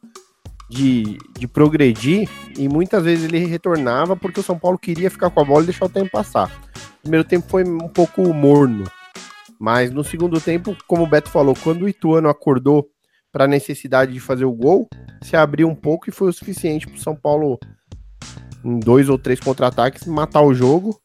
de, 0.69 1.19
de 1.39 1.47
progredir 1.47 2.29
e 2.59 2.69
muitas 2.69 3.03
vezes 3.05 3.25
ele 3.25 3.39
retornava 3.47 4.17
porque 4.17 4.41
o 4.41 4.43
São 4.43 4.59
Paulo 4.59 4.79
queria 4.79 5.11
ficar 5.11 5.31
com 5.31 5.41
a 5.41 5.45
bola 5.45 5.63
e 5.63 5.67
deixar 5.67 5.87
o 5.87 5.91
tempo 5.91 6.11
passar. 6.11 6.51
O 6.99 7.03
primeiro 7.03 7.27
tempo 7.27 7.47
foi 7.49 7.65
um 7.65 7.89
pouco 7.89 8.23
morno, 8.35 8.85
mas 9.61 9.91
no 9.91 10.03
segundo 10.03 10.41
tempo, 10.41 10.77
como 10.87 11.05
o 11.05 11.07
Beto 11.07 11.31
falou, 11.31 11.55
quando 11.63 11.83
o 11.83 11.89
Ituano 11.89 12.29
acordou 12.29 12.89
para 13.33 13.45
a 13.45 13.49
necessidade 13.49 14.13
de 14.13 14.21
fazer 14.21 14.45
o 14.45 14.53
gol, 14.53 14.89
se 15.23 15.37
abriu 15.37 15.69
um 15.69 15.75
pouco 15.75 16.09
e 16.09 16.13
foi 16.13 16.29
o 16.29 16.33
suficiente 16.33 16.87
para 16.87 16.97
o 16.97 17.01
São 17.01 17.15
Paulo, 17.15 17.59
em 18.65 18.79
dois 18.79 19.09
ou 19.09 19.19
três 19.19 19.39
contra-ataques, 19.39 20.07
matar 20.07 20.43
o 20.43 20.55
jogo. 20.55 20.99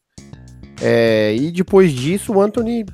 É, 0.80 1.34
e 1.36 1.52
depois 1.52 1.92
disso, 1.92 2.32
o 2.32 2.40
Anthony 2.40 2.84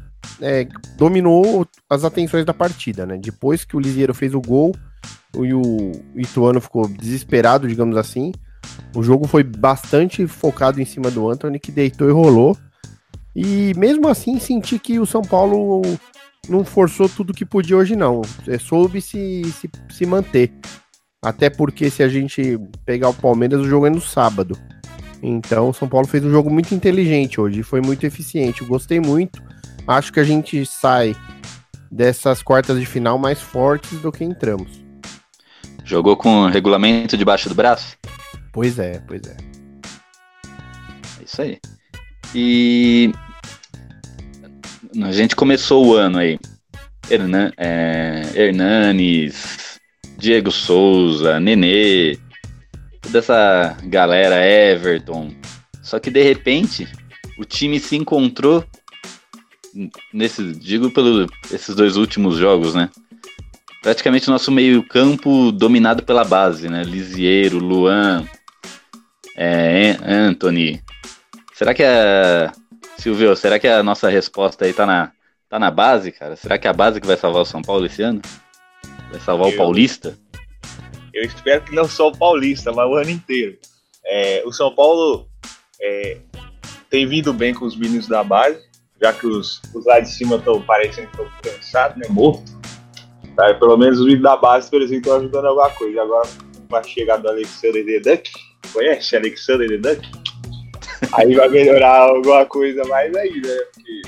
é, 0.42 0.66
dominou 0.96 1.66
as 1.88 2.04
atenções 2.04 2.44
da 2.44 2.52
partida. 2.52 3.06
Né? 3.06 3.16
Depois 3.16 3.64
que 3.64 3.76
o 3.76 3.80
Lisieiro 3.80 4.12
fez 4.12 4.34
o 4.34 4.40
gol, 4.40 4.74
e 5.34 5.54
o 5.54 5.92
Ituano 6.16 6.60
ficou 6.60 6.88
desesperado, 6.88 7.68
digamos 7.68 7.96
assim. 7.96 8.32
O 8.94 9.02
jogo 9.02 9.26
foi 9.26 9.42
bastante 9.42 10.26
focado 10.26 10.80
em 10.80 10.84
cima 10.84 11.10
do 11.10 11.28
Anthony, 11.28 11.58
que 11.58 11.70
deitou 11.70 12.08
e 12.08 12.12
rolou. 12.12 12.56
E 13.34 13.72
mesmo 13.76 14.08
assim, 14.08 14.38
senti 14.38 14.78
que 14.78 14.98
o 14.98 15.06
São 15.06 15.22
Paulo 15.22 15.82
não 16.48 16.64
forçou 16.64 17.08
tudo 17.08 17.34
que 17.34 17.44
podia 17.44 17.76
hoje, 17.76 17.94
não. 17.94 18.22
É, 18.46 18.58
soube 18.58 19.00
se, 19.00 19.44
se, 19.52 19.70
se 19.90 20.06
manter. 20.06 20.52
Até 21.22 21.50
porque 21.50 21.90
se 21.90 22.02
a 22.02 22.08
gente 22.08 22.58
pegar 22.84 23.10
o 23.10 23.14
Palmeiras, 23.14 23.60
o 23.60 23.68
jogo 23.68 23.86
é 23.86 23.90
no 23.90 24.00
sábado. 24.00 24.58
Então, 25.22 25.70
o 25.70 25.74
São 25.74 25.88
Paulo 25.88 26.06
fez 26.06 26.24
um 26.24 26.30
jogo 26.30 26.48
muito 26.48 26.74
inteligente 26.74 27.40
hoje, 27.40 27.62
foi 27.62 27.80
muito 27.80 28.06
eficiente. 28.06 28.62
Eu 28.62 28.68
gostei 28.68 29.00
muito. 29.00 29.42
Acho 29.86 30.12
que 30.12 30.20
a 30.20 30.24
gente 30.24 30.64
sai 30.64 31.14
dessas 31.90 32.42
quartas 32.42 32.78
de 32.78 32.86
final 32.86 33.18
mais 33.18 33.40
fortes 33.40 33.98
do 34.00 34.12
que 34.12 34.24
entramos. 34.24 34.87
Jogou 35.88 36.18
com 36.18 36.48
regulamento 36.48 37.16
debaixo 37.16 37.48
do 37.48 37.54
braço? 37.54 37.96
Pois 38.52 38.78
é, 38.78 39.00
pois 39.08 39.22
é. 39.22 39.36
É 41.18 41.24
isso 41.24 41.40
aí. 41.40 41.58
E 42.34 43.10
a 45.02 45.10
gente 45.12 45.34
começou 45.34 45.86
o 45.86 45.94
ano 45.94 46.18
aí. 46.18 46.38
Hernan, 47.10 47.50
é, 47.56 48.22
Hernanes, 48.34 49.80
Diego 50.18 50.50
Souza, 50.50 51.40
Nenê, 51.40 52.18
toda 53.00 53.20
essa 53.20 53.74
galera, 53.84 54.46
Everton. 54.46 55.34
Só 55.82 55.98
que 55.98 56.10
de 56.10 56.22
repente 56.22 56.86
o 57.38 57.46
time 57.46 57.80
se 57.80 57.96
encontrou 57.96 58.62
nesses, 60.12 60.58
digo 60.58 60.90
pelos 60.90 61.30
esses 61.50 61.74
dois 61.74 61.96
últimos 61.96 62.36
jogos, 62.36 62.74
né? 62.74 62.90
Praticamente 63.82 64.28
nosso 64.28 64.50
meio-campo 64.50 65.52
dominado 65.52 66.02
pela 66.02 66.24
base, 66.24 66.68
né? 66.68 66.82
Lisieiro, 66.82 67.58
Luan, 67.58 68.26
é, 69.36 69.96
Anthony. 70.02 70.82
Será 71.54 71.72
que 71.72 71.84
a. 71.84 72.52
Silvio, 72.98 73.36
será 73.36 73.60
que 73.60 73.68
a 73.68 73.80
nossa 73.82 74.08
resposta 74.08 74.64
aí 74.64 74.72
tá 74.72 74.84
na, 74.84 75.12
tá 75.48 75.58
na 75.58 75.70
base, 75.70 76.10
cara? 76.10 76.34
Será 76.34 76.58
que 76.58 76.66
é 76.66 76.70
a 76.70 76.74
base 76.74 77.00
que 77.00 77.06
vai 77.06 77.16
salvar 77.16 77.42
o 77.42 77.46
São 77.46 77.62
Paulo 77.62 77.86
esse 77.86 78.02
ano? 78.02 78.20
Vai 79.10 79.20
salvar 79.20 79.48
eu, 79.48 79.54
o 79.54 79.56
Paulista? 79.56 80.18
Eu 81.14 81.24
espero 81.24 81.62
que 81.62 81.74
não 81.74 81.84
só 81.84 82.08
o 82.08 82.16
Paulista, 82.16 82.72
mas 82.72 82.86
o 82.88 82.94
ano 82.94 83.10
inteiro. 83.10 83.56
É, 84.04 84.42
o 84.44 84.52
São 84.52 84.74
Paulo 84.74 85.28
é, 85.80 86.18
tem 86.90 87.06
vindo 87.06 87.32
bem 87.32 87.54
com 87.54 87.64
os 87.64 87.76
meninos 87.76 88.08
da 88.08 88.24
base, 88.24 88.60
já 89.00 89.12
que 89.12 89.26
os, 89.26 89.62
os 89.72 89.86
lá 89.86 90.00
de 90.00 90.10
cima 90.10 90.36
estão 90.36 90.60
parecendo 90.60 91.08
que 91.08 91.22
estão 91.22 91.52
cansados, 91.52 91.96
né? 91.96 92.06
Morto. 92.08 92.57
Tá, 93.38 93.54
pelo 93.54 93.76
menos 93.76 94.00
os 94.00 94.04
meninos 94.04 94.24
da 94.24 94.36
base, 94.36 94.68
por 94.68 94.82
exemplo, 94.82 94.98
estão 94.98 95.16
ajudando 95.18 95.44
alguma 95.44 95.70
coisa. 95.70 96.02
Agora, 96.02 96.28
com 96.68 96.74
a 96.74 96.82
chegada 96.82 97.22
do 97.22 97.28
Alexander 97.28 97.86
The 97.86 98.00
Duck, 98.00 98.32
conhece 98.72 99.16
Alexander 99.16 99.68
The 99.68 99.76
Duck? 99.76 100.10
Aí 101.12 101.32
vai 101.36 101.48
melhorar 101.48 102.10
alguma 102.10 102.44
coisa 102.46 102.82
mais 102.88 103.14
aí, 103.14 103.40
né? 103.40 103.56
Porque 103.72 104.02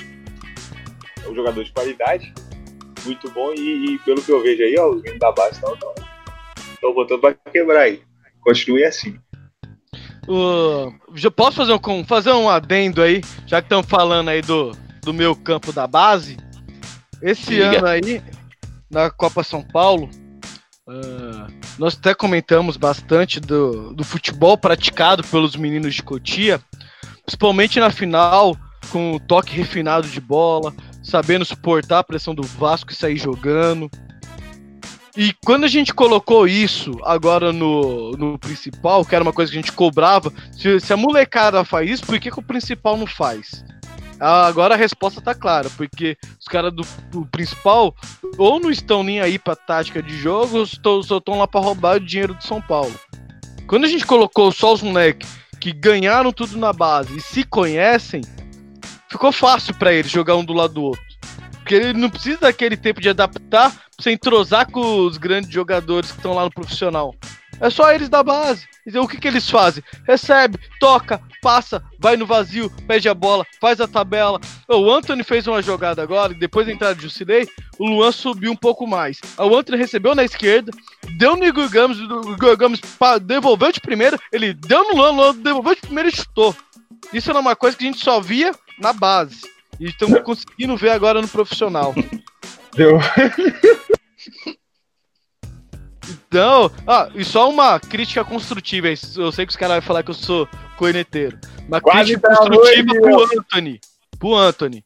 é 1.25 1.29
um 1.29 1.33
jogador 1.33 1.63
de 1.63 1.71
qualidade, 1.71 2.33
muito 3.05 3.31
bom, 3.31 3.53
e, 3.53 3.93
e 3.93 3.99
pelo 3.99 4.21
que 4.21 4.33
eu 4.33 4.43
vejo 4.43 4.63
aí, 4.63 4.75
ó, 4.77 4.89
os 4.89 4.97
meninos 4.97 5.19
da 5.19 5.31
base 5.31 5.53
estão 5.53 6.93
botando 6.93 7.21
pra 7.21 7.33
quebrar 7.33 7.83
aí. 7.83 8.01
Continue 8.41 8.83
assim. 8.83 9.17
Uh, 10.27 10.93
já 11.15 11.31
posso 11.31 11.55
fazer 11.55 11.71
um, 11.71 12.03
fazer 12.03 12.33
um 12.33 12.49
adendo 12.49 13.01
aí, 13.01 13.21
já 13.47 13.61
que 13.61 13.67
estamos 13.67 13.87
falando 13.87 14.27
aí 14.27 14.41
do, 14.41 14.73
do 15.01 15.13
meu 15.13 15.37
campo 15.37 15.71
da 15.71 15.87
base. 15.87 16.35
Esse 17.21 17.51
Liga. 17.51 17.77
ano 17.77 17.87
aí, 17.87 18.21
na 18.91 19.09
Copa 19.09 19.43
São 19.43 19.63
Paulo, 19.63 20.09
uh, 20.87 21.51
nós 21.79 21.97
até 21.97 22.13
comentamos 22.13 22.77
bastante 22.77 23.39
do, 23.39 23.93
do 23.93 24.03
futebol 24.03 24.57
praticado 24.57 25.23
pelos 25.23 25.55
meninos 25.55 25.95
de 25.95 26.03
Cotia, 26.03 26.61
principalmente 27.25 27.79
na 27.79 27.89
final, 27.89 28.57
com 28.91 29.13
o 29.13 29.19
toque 29.19 29.55
refinado 29.55 30.07
de 30.07 30.19
bola, 30.19 30.73
sabendo 31.01 31.45
suportar 31.45 31.99
a 31.99 32.03
pressão 32.03 32.35
do 32.35 32.43
Vasco 32.43 32.91
e 32.91 32.95
sair 32.95 33.17
jogando. 33.17 33.89
E 35.15 35.33
quando 35.45 35.65
a 35.65 35.67
gente 35.67 35.93
colocou 35.93 36.47
isso 36.47 36.97
agora 37.03 37.51
no, 37.51 38.11
no 38.11 38.39
principal, 38.39 39.05
que 39.05 39.13
era 39.13 39.23
uma 39.23 39.33
coisa 39.33 39.51
que 39.51 39.57
a 39.57 39.61
gente 39.61 39.73
cobrava, 39.73 40.31
se, 40.53 40.79
se 40.79 40.93
a 40.93 40.97
molecada 40.97 41.63
faz 41.65 41.89
isso, 41.89 42.05
por 42.05 42.19
que, 42.19 42.31
que 42.31 42.39
o 42.39 42.43
principal 42.43 42.97
não 42.97 43.07
faz? 43.07 43.63
Ah, 44.23 44.45
agora 44.45 44.75
a 44.75 44.77
resposta 44.77 45.19
tá 45.19 45.33
clara, 45.33 45.67
porque 45.71 46.15
os 46.39 46.45
caras 46.45 46.71
do, 46.71 46.85
do, 47.09 47.25
principal 47.25 47.95
ou 48.37 48.59
não 48.59 48.69
estão 48.69 49.01
nem 49.01 49.19
aí 49.19 49.39
pra 49.39 49.55
tática 49.55 49.99
de 49.99 50.15
jogo, 50.15 50.59
ou 50.59 51.03
só 51.03 51.17
estão 51.17 51.39
lá 51.39 51.47
pra 51.47 51.59
roubar 51.59 51.95
o 51.95 51.99
dinheiro 51.99 52.35
do 52.35 52.43
São 52.43 52.61
Paulo. 52.61 52.93
Quando 53.65 53.85
a 53.85 53.87
gente 53.87 54.05
colocou 54.05 54.51
só 54.51 54.73
os 54.73 54.83
moleques 54.83 55.27
que 55.59 55.73
ganharam 55.73 56.31
tudo 56.31 56.55
na 56.55 56.71
base 56.71 57.17
e 57.17 57.19
se 57.21 57.43
conhecem, 57.43 58.21
ficou 59.09 59.31
fácil 59.31 59.73
para 59.73 59.91
eles 59.91 60.11
jogar 60.11 60.35
um 60.35 60.45
do 60.45 60.53
lado 60.53 60.75
do 60.75 60.83
outro. 60.83 61.03
Porque 61.53 61.73
ele 61.73 61.93
não 61.93 62.09
precisa 62.09 62.41
daquele 62.41 62.77
tempo 62.77 63.01
de 63.01 63.09
adaptar 63.09 63.71
pra 63.71 63.81
você 63.97 64.11
entrosar 64.11 64.69
com 64.69 65.03
os 65.03 65.17
grandes 65.17 65.49
jogadores 65.49 66.11
que 66.11 66.17
estão 66.17 66.35
lá 66.35 66.43
no 66.43 66.51
profissional. 66.51 67.15
É 67.61 67.69
só 67.69 67.93
eles 67.93 68.09
da 68.09 68.23
base. 68.23 68.67
Então 68.85 69.03
o 69.03 69.07
que, 69.07 69.17
que 69.17 69.27
eles 69.27 69.47
fazem? 69.47 69.83
Recebe, 70.07 70.57
toca, 70.79 71.21
passa, 71.41 71.83
vai 71.99 72.17
no 72.17 72.25
vazio, 72.25 72.71
pede 72.87 73.07
a 73.07 73.13
bola, 73.13 73.45
faz 73.61 73.79
a 73.79 73.87
tabela. 73.87 74.41
O 74.67 74.91
Anthony 74.91 75.23
fez 75.23 75.45
uma 75.45 75.61
jogada 75.61 76.01
agora, 76.01 76.33
depois 76.33 76.65
da 76.65 76.73
entrada 76.73 76.95
de 76.95 77.03
Jusilei, 77.03 77.47
o 77.77 77.85
Luan 77.85 78.11
subiu 78.11 78.51
um 78.51 78.55
pouco 78.55 78.87
mais. 78.87 79.21
O 79.37 79.55
Anthony 79.55 79.77
recebeu 79.77 80.15
na 80.15 80.23
esquerda, 80.23 80.71
deu 81.17 81.37
no 81.37 81.45
Igor 81.45 81.71
Gomes, 81.71 81.99
o 81.99 82.33
Igor 82.33 82.57
Gomes 82.57 82.81
devolveu 83.21 83.71
de 83.71 83.79
primeira, 83.79 84.17
ele 84.31 84.53
deu 84.53 84.83
no 84.83 84.95
Luan, 84.95 85.11
o 85.11 85.15
Luan 85.15 85.35
devolveu 85.35 85.75
de 85.75 85.81
primeira 85.81 86.09
e 86.09 86.15
chutou. 86.15 86.55
Isso 87.13 87.29
era 87.29 87.39
uma 87.39 87.55
coisa 87.55 87.77
que 87.77 87.83
a 87.83 87.87
gente 87.87 88.03
só 88.03 88.19
via 88.19 88.53
na 88.79 88.91
base. 88.91 89.41
E 89.79 89.87
estamos 89.87 90.19
conseguindo 90.21 90.75
ver 90.75 90.89
agora 90.89 91.21
no 91.21 91.27
profissional. 91.27 91.93
Deu. 92.75 92.97
Então, 96.09 96.71
ah, 96.87 97.09
e 97.13 97.23
só 97.23 97.49
uma 97.49 97.79
crítica 97.79 98.23
construtiva. 98.23 98.87
Eu 98.87 99.31
sei 99.31 99.45
que 99.45 99.51
os 99.51 99.55
caras 99.55 99.77
vão 99.77 99.81
falar 99.87 100.03
que 100.03 100.11
eu 100.11 100.15
sou 100.15 100.47
corneteiro. 100.77 101.39
Uma 101.67 101.79
Quase 101.79 102.17
crítica 102.17 102.35
construtiva 102.35 102.93
pro 102.99 103.23
Anthony. 103.23 103.79
Pro 104.17 104.35
Anthony. 104.35 104.85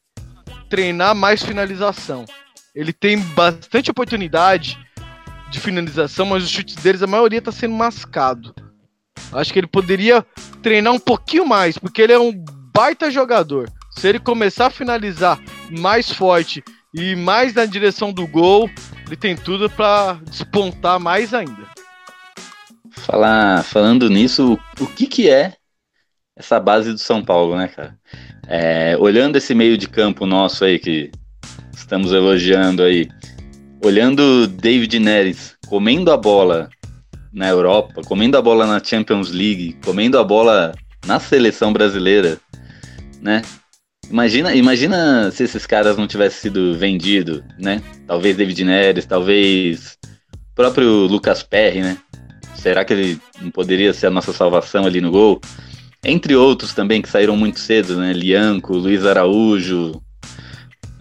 Treinar 0.69 1.15
mais 1.15 1.43
finalização. 1.43 2.25
Ele 2.73 2.91
tem 2.91 3.17
bastante 3.17 3.89
oportunidade 3.89 4.77
de 5.49 5.59
finalização, 5.59 6.25
mas 6.25 6.43
os 6.43 6.49
chutes 6.49 6.75
deles, 6.75 7.01
a 7.01 7.07
maioria 7.07 7.41
tá 7.41 7.51
sendo 7.51 7.73
mascado. 7.73 8.53
Acho 9.31 9.53
que 9.53 9.59
ele 9.59 9.67
poderia 9.67 10.25
treinar 10.61 10.93
um 10.93 10.99
pouquinho 10.99 11.45
mais, 11.45 11.77
porque 11.77 12.01
ele 12.01 12.13
é 12.13 12.19
um 12.19 12.33
baita 12.73 13.09
jogador. 13.09 13.71
Se 13.91 14.09
ele 14.09 14.19
começar 14.19 14.67
a 14.67 14.71
finalizar 14.71 15.39
mais 15.71 16.11
forte 16.11 16.61
e 16.97 17.15
mais 17.15 17.53
na 17.53 17.65
direção 17.65 18.13
do 18.13 18.25
gol, 18.25 18.69
ele 19.05 19.17
tem 19.17 19.35
tudo 19.35 19.69
para 19.69 20.13
despontar 20.29 20.99
mais 20.99 21.33
ainda. 21.33 21.65
Falar, 22.91 23.63
falando 23.63 24.09
nisso, 24.09 24.57
o 24.79 24.87
que 24.87 25.05
que 25.05 25.29
é 25.29 25.53
essa 26.35 26.59
base 26.59 26.93
do 26.93 26.97
São 26.97 27.23
Paulo, 27.23 27.57
né, 27.57 27.67
cara? 27.67 27.97
É, 28.47 28.95
olhando 28.97 29.35
esse 29.35 29.53
meio 29.53 29.77
de 29.77 29.87
campo 29.87 30.25
nosso 30.25 30.63
aí 30.63 30.79
que 30.79 31.11
estamos 31.75 32.13
elogiando 32.13 32.81
aí, 32.81 33.09
olhando 33.83 34.47
David 34.47 34.97
Neres 34.99 35.55
comendo 35.67 36.11
a 36.11 36.17
bola 36.17 36.69
na 37.33 37.49
Europa, 37.49 38.01
comendo 38.05 38.37
a 38.37 38.41
bola 38.41 38.65
na 38.65 38.81
Champions 38.81 39.31
League, 39.31 39.77
comendo 39.83 40.17
a 40.17 40.23
bola 40.23 40.73
na 41.05 41.19
seleção 41.19 41.73
brasileira, 41.73 42.39
né? 43.21 43.41
Imagina, 44.09 44.53
imagina 44.53 45.31
se 45.31 45.43
esses 45.43 45.65
caras 45.65 45.97
não 45.97 46.07
tivessem 46.07 46.41
sido 46.41 46.77
vendidos, 46.77 47.41
né? 47.59 47.81
Talvez 48.07 48.37
David 48.37 48.63
Neres, 48.63 49.05
talvez 49.05 49.97
próprio 50.53 51.05
Lucas 51.05 51.43
Perry, 51.43 51.81
né? 51.81 51.97
Será 52.55 52.85
que 52.85 52.93
ele 52.93 53.19
não 53.41 53.51
poderia 53.51 53.93
ser 53.93 54.07
a 54.07 54.11
nossa 54.11 54.31
salvação 54.31 54.85
ali 54.85 55.01
no 55.01 55.11
gol? 55.11 55.41
Entre 56.03 56.35
outros 56.35 56.73
também 56.73 57.01
que 57.01 57.09
saíram 57.09 57.35
muito 57.35 57.59
cedo, 57.59 57.97
né? 57.97 58.13
Lianco, 58.13 58.73
Luiz 58.73 59.05
Araújo. 59.05 60.01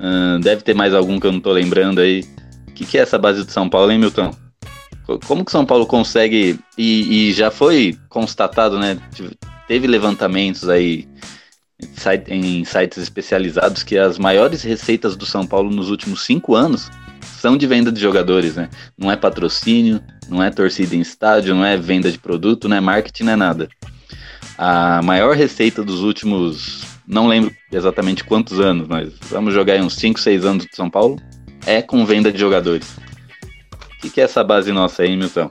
Hum, 0.00 0.40
deve 0.40 0.62
ter 0.62 0.74
mais 0.74 0.94
algum 0.94 1.20
que 1.20 1.26
eu 1.26 1.32
não 1.32 1.40
tô 1.40 1.52
lembrando 1.52 2.00
aí. 2.00 2.24
O 2.68 2.72
que, 2.72 2.84
que 2.84 2.98
é 2.98 3.02
essa 3.02 3.18
base 3.18 3.44
do 3.44 3.50
São 3.50 3.68
Paulo, 3.68 3.92
hein, 3.92 3.98
Milton? 3.98 4.30
Como 5.26 5.44
que 5.44 5.52
São 5.52 5.64
Paulo 5.64 5.86
consegue. 5.86 6.58
E, 6.76 7.28
e 7.28 7.32
já 7.32 7.50
foi 7.50 7.96
constatado, 8.08 8.78
né? 8.78 8.98
Teve 9.68 9.86
levantamentos 9.86 10.68
aí 10.68 11.06
em 12.28 12.64
sites 12.64 12.98
especializados 12.98 13.82
que 13.82 13.98
as 13.98 14.18
maiores 14.18 14.62
receitas 14.62 15.16
do 15.16 15.26
São 15.26 15.46
Paulo 15.46 15.70
nos 15.70 15.90
últimos 15.90 16.24
cinco 16.24 16.54
anos 16.54 16.90
são 17.20 17.56
de 17.56 17.66
venda 17.66 17.90
de 17.90 18.00
jogadores, 18.00 18.54
né? 18.54 18.70
Não 18.96 19.10
é 19.10 19.16
patrocínio, 19.16 20.00
não 20.28 20.42
é 20.42 20.50
torcida 20.50 20.94
em 20.94 21.00
estádio, 21.00 21.54
não 21.54 21.64
é 21.64 21.76
venda 21.76 22.10
de 22.10 22.18
produto, 22.18 22.68
não 22.68 22.76
é 22.76 22.80
marketing, 22.80 23.24
não 23.24 23.32
é 23.32 23.36
nada. 23.36 23.68
A 24.56 25.02
maior 25.02 25.34
receita 25.36 25.82
dos 25.82 26.00
últimos, 26.00 26.84
não 27.06 27.26
lembro 27.26 27.54
exatamente 27.72 28.24
quantos 28.24 28.60
anos, 28.60 28.86
mas 28.88 29.12
vamos 29.28 29.52
jogar 29.52 29.74
aí 29.74 29.82
uns 29.82 29.96
5, 29.96 30.20
6 30.20 30.44
anos 30.44 30.64
do 30.66 30.74
São 30.74 30.88
Paulo, 30.88 31.20
é 31.66 31.82
com 31.82 32.06
venda 32.06 32.32
de 32.32 32.38
jogadores. 32.38 32.96
O 33.96 34.00
que, 34.00 34.10
que 34.10 34.20
é 34.20 34.24
essa 34.24 34.44
base 34.44 34.70
nossa 34.72 35.02
aí, 35.02 35.16
Milton? 35.16 35.50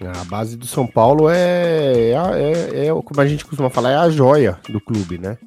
A 0.00 0.24
base 0.24 0.56
do 0.56 0.66
São 0.66 0.86
Paulo 0.86 1.28
é, 1.30 2.10
é, 2.10 2.12
é, 2.12 2.86
é, 2.86 2.88
como 2.88 3.20
a 3.20 3.26
gente 3.26 3.44
costuma 3.44 3.70
falar, 3.70 3.92
é 3.92 3.96
a 3.96 4.10
joia 4.10 4.58
do 4.68 4.80
clube, 4.80 5.16
né? 5.16 5.38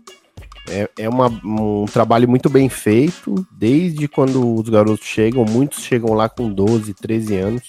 É, 0.67 0.89
é 0.97 1.09
uma, 1.09 1.27
um 1.43 1.85
trabalho 1.85 2.27
muito 2.27 2.49
bem 2.49 2.67
feito, 2.67 3.45
desde 3.51 4.07
quando 4.07 4.55
os 4.55 4.67
garotos 4.67 5.05
chegam, 5.05 5.45
muitos 5.45 5.83
chegam 5.83 6.13
lá 6.13 6.27
com 6.27 6.49
12, 6.49 6.93
13 6.95 7.35
anos. 7.35 7.63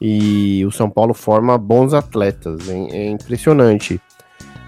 E 0.00 0.64
o 0.66 0.72
São 0.72 0.90
Paulo 0.90 1.14
forma 1.14 1.56
bons 1.56 1.94
atletas, 1.94 2.68
é, 2.68 2.74
é 2.96 3.10
impressionante. 3.10 4.00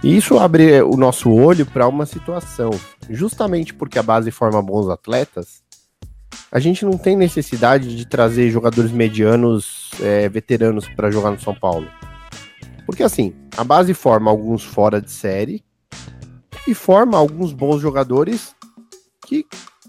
E 0.04 0.16
isso 0.16 0.38
abre 0.38 0.80
o 0.82 0.96
nosso 0.96 1.30
olho 1.30 1.66
para 1.66 1.88
uma 1.88 2.06
situação. 2.06 2.70
Justamente 3.10 3.74
porque 3.74 3.98
a 3.98 4.02
base 4.02 4.30
forma 4.30 4.62
bons 4.62 4.88
atletas, 4.88 5.63
a 6.50 6.58
gente 6.58 6.84
não 6.84 6.96
tem 6.96 7.16
necessidade 7.16 7.96
de 7.96 8.06
trazer 8.06 8.50
jogadores 8.50 8.92
medianos, 8.92 9.90
é, 10.00 10.28
veteranos 10.28 10.88
para 10.88 11.10
jogar 11.10 11.30
no 11.30 11.40
São 11.40 11.54
Paulo. 11.54 11.88
Porque 12.86 13.02
assim, 13.02 13.34
a 13.56 13.64
base 13.64 13.94
forma 13.94 14.30
alguns 14.30 14.62
fora 14.62 15.00
de 15.00 15.10
série 15.10 15.64
e 16.66 16.74
forma 16.74 17.16
alguns 17.16 17.52
bons 17.52 17.80
jogadores 17.80 18.54
que 19.26 19.46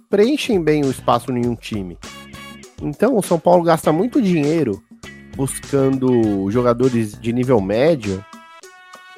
preenchem 0.10 0.64
bem 0.64 0.84
o 0.84 0.92
espaço 0.92 1.32
em 1.32 1.46
um 1.48 1.56
time. 1.56 1.98
Então 2.82 3.18
o 3.18 3.22
São 3.22 3.40
Paulo 3.40 3.64
gasta 3.64 3.92
muito 3.92 4.22
dinheiro 4.22 4.82
buscando 5.36 6.50
jogadores 6.50 7.20
de 7.20 7.34
nível 7.34 7.60
médio 7.60 8.24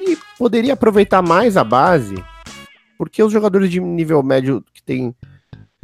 e 0.00 0.16
poderia 0.36 0.74
aproveitar 0.74 1.22
mais 1.22 1.56
a 1.56 1.62
base, 1.62 2.16
porque 2.96 3.22
os 3.22 3.32
jogadores 3.32 3.70
de 3.70 3.80
nível 3.80 4.22
médio 4.22 4.64
que 4.72 4.82
tem 4.82 5.14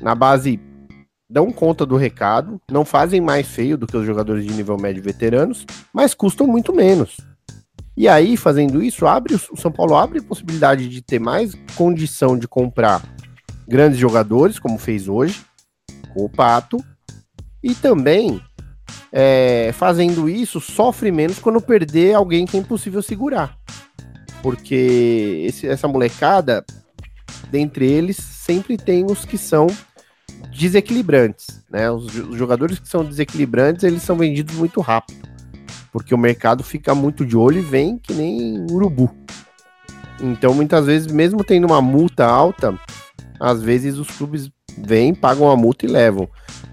na 0.02 0.14
base 0.14 0.60
dão 1.34 1.50
conta 1.50 1.84
do 1.84 1.96
recado, 1.96 2.60
não 2.70 2.84
fazem 2.84 3.20
mais 3.20 3.48
feio 3.48 3.76
do 3.76 3.88
que 3.88 3.96
os 3.96 4.06
jogadores 4.06 4.46
de 4.46 4.54
nível 4.54 4.78
médio 4.78 5.02
veteranos, 5.02 5.66
mas 5.92 6.14
custam 6.14 6.46
muito 6.46 6.72
menos. 6.72 7.16
E 7.96 8.06
aí, 8.06 8.36
fazendo 8.36 8.80
isso, 8.80 9.04
abre 9.04 9.34
o 9.34 9.56
São 9.56 9.72
Paulo 9.72 9.96
abre 9.96 10.20
a 10.20 10.22
possibilidade 10.22 10.88
de 10.88 11.02
ter 11.02 11.18
mais 11.18 11.52
condição 11.74 12.38
de 12.38 12.46
comprar 12.46 13.02
grandes 13.66 13.98
jogadores, 13.98 14.60
como 14.60 14.78
fez 14.78 15.08
hoje, 15.08 15.42
com 16.12 16.24
o 16.24 16.28
Pato, 16.28 16.76
e 17.60 17.74
também 17.74 18.40
é, 19.10 19.72
fazendo 19.74 20.28
isso, 20.28 20.60
sofre 20.60 21.10
menos 21.10 21.40
quando 21.40 21.60
perder 21.60 22.14
alguém 22.14 22.46
que 22.46 22.56
é 22.56 22.60
impossível 22.60 23.02
segurar. 23.02 23.58
Porque 24.40 25.42
esse, 25.48 25.66
essa 25.66 25.88
molecada, 25.88 26.64
dentre 27.50 27.90
eles, 27.90 28.18
sempre 28.18 28.76
tem 28.76 29.04
os 29.04 29.24
que 29.24 29.36
são 29.36 29.66
desequilibrantes, 30.54 31.62
né? 31.70 31.90
Os, 31.90 32.14
os 32.14 32.36
jogadores 32.36 32.78
que 32.78 32.88
são 32.88 33.04
desequilibrantes, 33.04 33.84
eles 33.84 34.02
são 34.02 34.16
vendidos 34.16 34.54
muito 34.54 34.80
rápido, 34.80 35.28
porque 35.92 36.14
o 36.14 36.18
mercado 36.18 36.62
fica 36.62 36.94
muito 36.94 37.26
de 37.26 37.36
olho 37.36 37.58
e 37.58 37.62
vem 37.62 37.98
que 37.98 38.14
nem 38.14 38.64
urubu. 38.70 39.10
Então, 40.20 40.54
muitas 40.54 40.86
vezes, 40.86 41.10
mesmo 41.10 41.42
tendo 41.42 41.66
uma 41.66 41.82
multa 41.82 42.24
alta, 42.24 42.78
às 43.38 43.60
vezes 43.60 43.98
os 43.98 44.08
clubes 44.08 44.50
vêm, 44.78 45.14
pagam 45.14 45.50
a 45.50 45.56
multa 45.56 45.84
e 45.84 45.88
levam. 45.88 46.28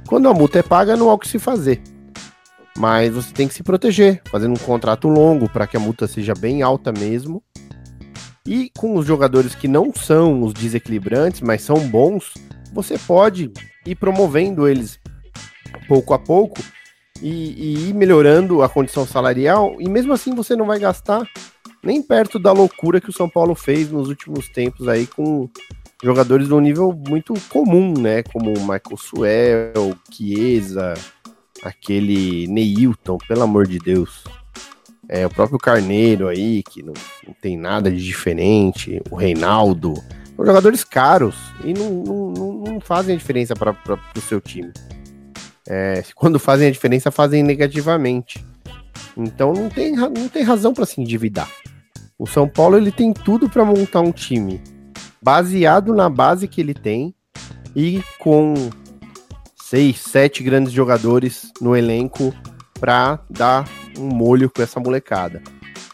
Quando 0.08 0.30
a 0.30 0.34
multa 0.34 0.60
é 0.60 0.64
paga, 0.64 0.96
não 0.96 1.10
há 1.10 1.14
o 1.14 1.20
que 1.20 1.28
se 1.28 1.40
fazer. 1.40 1.82
Mas 2.78 3.14
você 3.14 3.34
tem 3.34 3.48
que 3.48 3.54
se 3.54 3.64
proteger, 3.64 4.22
fazendo 4.30 4.54
um 4.54 4.64
contrato 4.66 5.08
longo 5.08 5.50
para 5.50 5.68
que 5.68 5.76
a 5.76 5.80
multa 5.80 6.08
seja 6.08 6.34
bem 6.34 6.62
alta 6.62 6.92
mesmo. 6.92 7.44
E 8.46 8.72
com 8.78 8.96
os 8.96 9.06
jogadores 9.06 9.56
que 9.56 9.68
não 9.68 9.94
são 9.94 10.44
os 10.44 10.54
desequilibrantes, 10.54 11.42
mas 11.42 11.62
são 11.62 11.78
bons, 11.90 12.34
você 12.74 12.98
pode 12.98 13.52
ir 13.86 13.96
promovendo 13.96 14.68
eles 14.68 15.00
pouco 15.88 16.14
a 16.14 16.20
pouco 16.20 16.62
e, 17.22 17.30
e, 17.30 17.90
ir 17.90 17.94
melhorando 17.94 18.62
a 18.62 18.70
condição 18.70 19.06
salarial, 19.06 19.76
e 19.80 19.88
mesmo 19.88 20.14
assim 20.14 20.34
você 20.34 20.56
não 20.56 20.66
vai 20.66 20.80
gastar 20.80 21.28
nem 21.84 22.02
perto 22.02 22.40
da 22.40 22.52
loucura 22.52 23.02
que 23.02 23.10
o 23.10 23.14
São 23.14 23.30
Paulo 23.30 23.56
fez 23.56 23.92
nos 23.92 24.08
últimos 24.08 24.48
tempos 24.50 24.88
aí 24.88 25.08
com 25.08 25.50
jogadores 26.04 26.48
de 26.48 26.54
um 26.54 26.60
nível 26.60 26.94
muito 27.08 27.34
comum, 27.50 27.94
né? 27.94 28.24
Como 28.24 28.50
o 28.52 28.60
Michael 28.62 28.98
Suel, 28.98 29.96
Chiesa, 30.12 30.94
aquele 31.64 32.48
Neilton, 32.48 33.18
pelo 33.28 33.44
amor 33.44 33.68
de 33.68 33.80
Deus. 33.80 34.24
É, 35.08 35.26
o 35.26 35.30
próprio 35.30 35.60
Carneiro 35.60 36.28
aí, 36.28 36.64
que 36.64 36.82
não, 36.82 36.94
não 37.28 37.34
tem 37.42 37.58
nada 37.58 37.92
de 37.92 38.04
diferente, 38.04 39.02
o 39.10 39.16
Reinaldo. 39.16 39.94
São 40.42 40.46
jogadores 40.48 40.84
caros 40.84 41.36
e 41.64 41.72
não, 41.72 41.92
não, 41.92 42.54
não 42.64 42.82
fazem 42.82 43.14
a 43.14 43.18
diferença 43.18 43.54
para 43.56 43.76
o 43.94 44.22
seu 44.22 44.42
time. 44.42 44.74
É, 45.70 46.04
quando 46.16 46.40
fazem 46.40 46.68
a 46.68 46.72
diferença, 46.72 47.12
fazem 47.12 47.44
negativamente. 47.44 48.44
Então 49.16 49.54
não 49.54 49.70
tem, 49.70 49.96
não 49.96 50.28
tem 50.28 50.42
razão 50.42 50.74
para 50.74 50.88
se 50.88 51.00
endividar. 51.00 51.48
O 52.18 52.26
São 52.26 52.48
Paulo 52.48 52.76
ele 52.76 52.92
tem 52.92 53.14
tudo 53.14 53.48
para 53.48 53.64
montar 53.64 54.02
um 54.02 54.12
time 54.12 54.60
baseado 55.22 55.94
na 55.94 56.10
base 56.10 56.48
que 56.48 56.60
ele 56.60 56.74
tem 56.74 57.14
e 57.76 58.02
com 58.18 58.56
seis, 59.62 60.00
sete 60.00 60.42
grandes 60.42 60.74
jogadores 60.74 61.52
no 61.62 61.76
elenco 61.76 62.34
para 62.80 63.20
dar 63.30 63.70
um 63.96 64.08
molho 64.08 64.50
com 64.50 64.64
essa 64.64 64.80
molecada. 64.80 65.40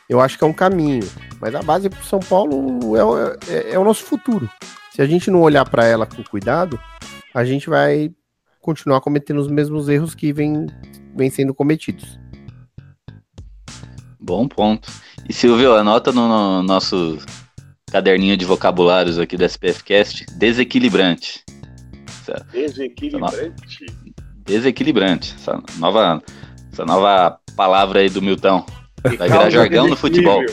Eu 0.07 0.21
acho 0.21 0.38
que 0.38 0.43
é 0.45 0.47
um 0.47 0.53
caminho. 0.53 1.05
Mas 1.39 1.54
a 1.54 1.62
base 1.62 1.89
pro 1.89 2.04
São 2.04 2.19
Paulo 2.19 2.95
é, 2.95 3.54
é, 3.54 3.73
é 3.73 3.80
o 3.80 3.84
nosso 3.84 4.04
futuro. 4.04 4.50
Se 4.91 5.02
a 5.02 5.06
gente 5.06 5.30
não 5.30 5.41
olhar 5.41 5.69
para 5.69 5.86
ela 5.86 6.06
com 6.06 6.23
cuidado, 6.23 6.80
a 7.34 7.45
gente 7.45 7.69
vai 7.69 8.12
continuar 8.62 9.00
cometendo 9.02 9.39
os 9.39 9.47
mesmos 9.47 9.88
erros 9.88 10.15
que 10.15 10.34
vem, 10.34 10.67
vem 11.15 11.30
sendo 11.30 11.54
cometidos. 11.54 12.19
Bom 14.19 14.47
ponto. 14.47 14.91
E 15.30 15.34
Silvio, 15.34 15.76
anota 15.76 16.12
no, 16.12 16.28
no 16.28 16.63
nosso 16.63 17.17
caderninho 17.91 18.36
de 18.36 18.43
vocabulários 18.43 19.17
aqui 19.17 19.38
do 19.38 19.45
SPFcast, 19.45 20.26
desequilibrante. 20.36 21.45
Desequilibrante? 22.52 23.86
Desequilibrante. 24.45 25.36
Essa 25.36 25.62
nova, 25.78 26.21
essa 26.71 26.86
nova 26.86 27.39
palavra 27.56 28.00
aí 28.00 28.10
do 28.10 28.21
Milton. 28.21 28.65
Vai 29.17 29.30
virar 29.30 29.50
jargão 29.50 29.88
no 29.88 29.95
futebol. 29.95 30.43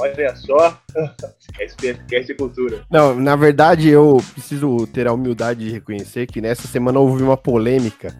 Olha 0.00 0.36
só, 0.36 0.80
SPFcast 1.60 2.30
é 2.30 2.34
cultura. 2.34 2.84
Não, 2.88 3.18
na 3.18 3.34
verdade 3.34 3.88
eu 3.88 4.22
preciso 4.32 4.86
ter 4.86 5.08
a 5.08 5.12
humildade 5.12 5.64
de 5.64 5.70
reconhecer 5.70 6.26
que 6.26 6.40
nessa 6.40 6.68
semana 6.68 7.00
houve 7.00 7.22
uma 7.22 7.36
polêmica 7.36 8.14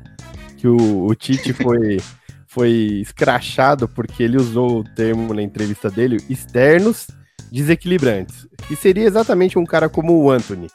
que 0.56 0.66
o, 0.66 1.06
o 1.06 1.14
Tite 1.14 1.52
foi, 1.54 1.98
foi 2.48 2.70
escrachado 3.00 3.88
porque 3.88 4.24
ele 4.24 4.36
usou 4.36 4.80
o 4.80 4.84
termo 4.84 5.32
na 5.32 5.40
entrevista 5.40 5.88
dele, 5.88 6.18
externos 6.28 7.06
desequilibrantes. 7.50 8.48
Que 8.66 8.74
seria 8.74 9.04
exatamente 9.04 9.56
um 9.56 9.64
cara 9.64 9.88
como 9.88 10.20
o 10.20 10.30
Anthony, 10.30 10.66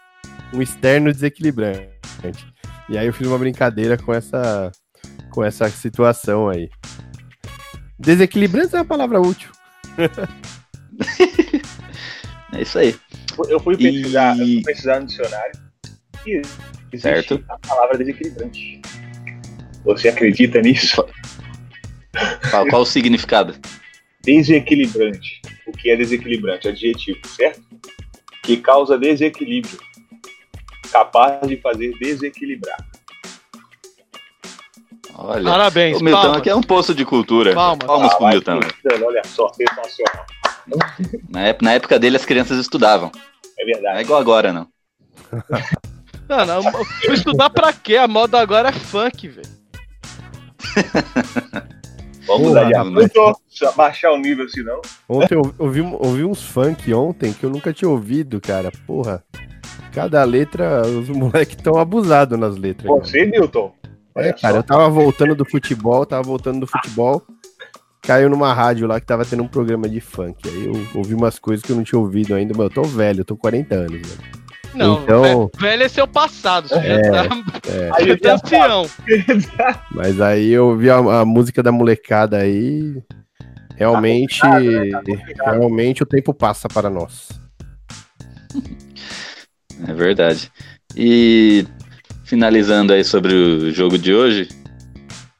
um 0.53 0.61
externo 0.61 1.11
desequilibrante. 1.11 1.91
E 2.89 2.97
aí 2.97 3.07
eu 3.07 3.13
fiz 3.13 3.27
uma 3.27 3.37
brincadeira 3.37 3.97
com 3.97 4.13
essa, 4.13 4.71
com 5.29 5.43
essa 5.43 5.69
situação 5.69 6.47
aí. 6.47 6.69
Desequilibrante 7.99 8.73
é 8.73 8.79
uma 8.79 8.85
palavra 8.85 9.19
útil. 9.21 9.51
é 12.55 12.61
isso 12.61 12.77
aí. 12.79 12.95
Eu 13.49 13.59
fui 13.59 13.75
pesquisar, 13.77 14.35
e... 14.37 14.39
eu 14.39 14.45
fui 14.45 14.63
pesquisar 14.63 14.99
no 14.99 15.07
dicionário 15.07 15.59
e 16.25 16.41
existe 16.91 16.99
certo. 17.01 17.43
a 17.49 17.57
palavra 17.59 17.97
desequilibrante. 17.97 18.81
Você 19.85 20.09
acredita 20.09 20.61
nisso? 20.61 21.03
Qual, 22.49 22.67
qual 22.67 22.81
o 22.83 22.85
significado? 22.85 23.55
Desequilibrante. 24.23 25.41
O 25.67 25.71
que 25.71 25.89
é 25.89 25.95
desequilibrante? 25.95 26.67
Adjetivo, 26.69 27.19
certo? 27.27 27.61
Que 28.43 28.57
causa 28.57 28.97
desequilíbrio. 28.97 29.77
Capaz 30.91 31.45
de 31.47 31.57
fazer 31.57 31.91
desequilibrar. 31.99 32.77
Olha, 35.15 35.43
Parabéns, 35.43 35.99
o 35.99 36.03
Milton 36.03 36.21
palmas. 36.21 36.37
aqui 36.37 36.49
é 36.49 36.55
um 36.55 36.61
poço 36.61 36.93
de 36.95 37.05
cultura. 37.05 37.53
Palmas. 37.53 37.85
Palmas 37.85 38.11
Ah, 38.11 38.15
pro 38.15 38.25
vai 38.25 38.33
Milton. 38.33 38.59
pensando, 38.59 39.05
Olha 39.05 39.21
só, 39.25 39.47
sensacional. 39.53 40.25
Na 41.29 41.73
época, 41.73 41.99
dele 41.99 42.17
as 42.17 42.25
crianças 42.25 42.59
estudavam. 42.59 43.11
É 43.57 43.65
Não 43.65 43.71
é 43.71 43.73
verdade. 43.73 44.01
igual 44.01 44.19
agora, 44.19 44.53
não. 44.53 44.67
Não, 46.29 46.45
não, 46.45 46.61
estudar 47.13 47.49
pra 47.49 47.73
quê? 47.73 47.97
A 47.97 48.07
moda 48.07 48.39
agora 48.39 48.69
é 48.69 48.71
funk, 48.71 49.27
velho. 49.27 49.45
Vamos 52.25 52.53
Porra, 52.53 52.65
né? 52.65 52.83
Não 52.83 53.07
tô 53.09 53.37
baixar 53.75 54.11
o 54.13 54.17
nível 54.17 54.45
assim, 54.45 54.63
não. 54.63 54.81
Ontem 55.09 55.35
eu 55.35 55.53
ouvi, 55.59 55.81
ouvi 55.81 56.23
uns 56.23 56.41
funk 56.41 56.93
ontem 56.93 57.33
que 57.33 57.43
eu 57.43 57.49
nunca 57.49 57.73
tinha 57.73 57.89
ouvido, 57.89 58.39
cara. 58.39 58.71
Porra. 58.87 59.23
Cada 59.93 60.23
letra, 60.23 60.81
os 60.83 61.09
moleques 61.09 61.55
estão 61.57 61.77
abusados 61.77 62.39
nas 62.39 62.55
letras. 62.57 62.87
cara. 62.87 62.99
Você, 63.05 63.25
Milton. 63.25 63.73
Olha 64.15 64.27
É, 64.27 64.33
cara, 64.33 64.57
eu 64.57 64.63
tava 64.63 64.89
voltando 64.89 65.35
do 65.35 65.45
futebol, 65.45 66.05
tava 66.05 66.23
voltando 66.23 66.61
do 66.61 66.67
futebol. 66.67 67.21
Caiu 68.05 68.29
numa 68.29 68.53
rádio 68.53 68.85
lá 68.87 68.99
que 68.99 69.05
tava 69.05 69.23
tendo 69.25 69.43
um 69.43 69.47
programa 69.47 69.87
de 69.87 70.01
funk. 70.01 70.37
Aí 70.47 70.65
eu 70.65 70.73
ouvi 70.93 71.13
umas 71.13 71.39
coisas 71.39 71.65
que 71.65 71.71
eu 71.71 71.75
não 71.75 71.83
tinha 71.83 71.99
ouvido 71.99 72.35
ainda, 72.35 72.53
mas 72.55 72.65
eu 72.65 72.69
tô 72.69 72.83
velho, 72.83 73.21
eu 73.21 73.25
tô 73.25 73.37
40 73.37 73.75
anos, 73.75 73.91
velho. 74.07 74.43
Não, 74.75 75.01
Então- 75.03 75.49
ve- 75.55 75.61
velho 75.67 75.83
é 75.83 75.87
seu 75.87 76.07
passado. 76.07 76.67
Você 76.67 76.75
É, 76.75 77.03
já 77.03 77.11
tá, 77.29 77.35
é. 77.69 77.89
Aí 77.95 78.07
já 78.07 78.17
tá 78.17 78.33
ancião. 78.33 78.89
Mas 79.91 80.19
aí 80.19 80.49
eu 80.49 80.69
ouvi 80.69 80.89
a, 80.89 80.97
a 80.97 81.25
música 81.25 81.61
da 81.63 81.71
molecada 81.71 82.37
aí. 82.39 83.01
Realmente, 83.75 84.41
complicado, 84.41 85.07
né? 85.07 85.33
Tá 85.37 85.51
realmente 85.51 86.03
o 86.03 86.05
tempo 86.05 86.33
passa 86.33 86.67
para 86.67 86.89
nós. 86.89 87.29
É 89.87 89.93
verdade. 89.93 90.51
E 90.95 91.65
finalizando 92.25 92.93
aí 92.93 93.03
sobre 93.03 93.33
o 93.33 93.71
jogo 93.71 93.97
de 93.97 94.13
hoje, 94.13 94.47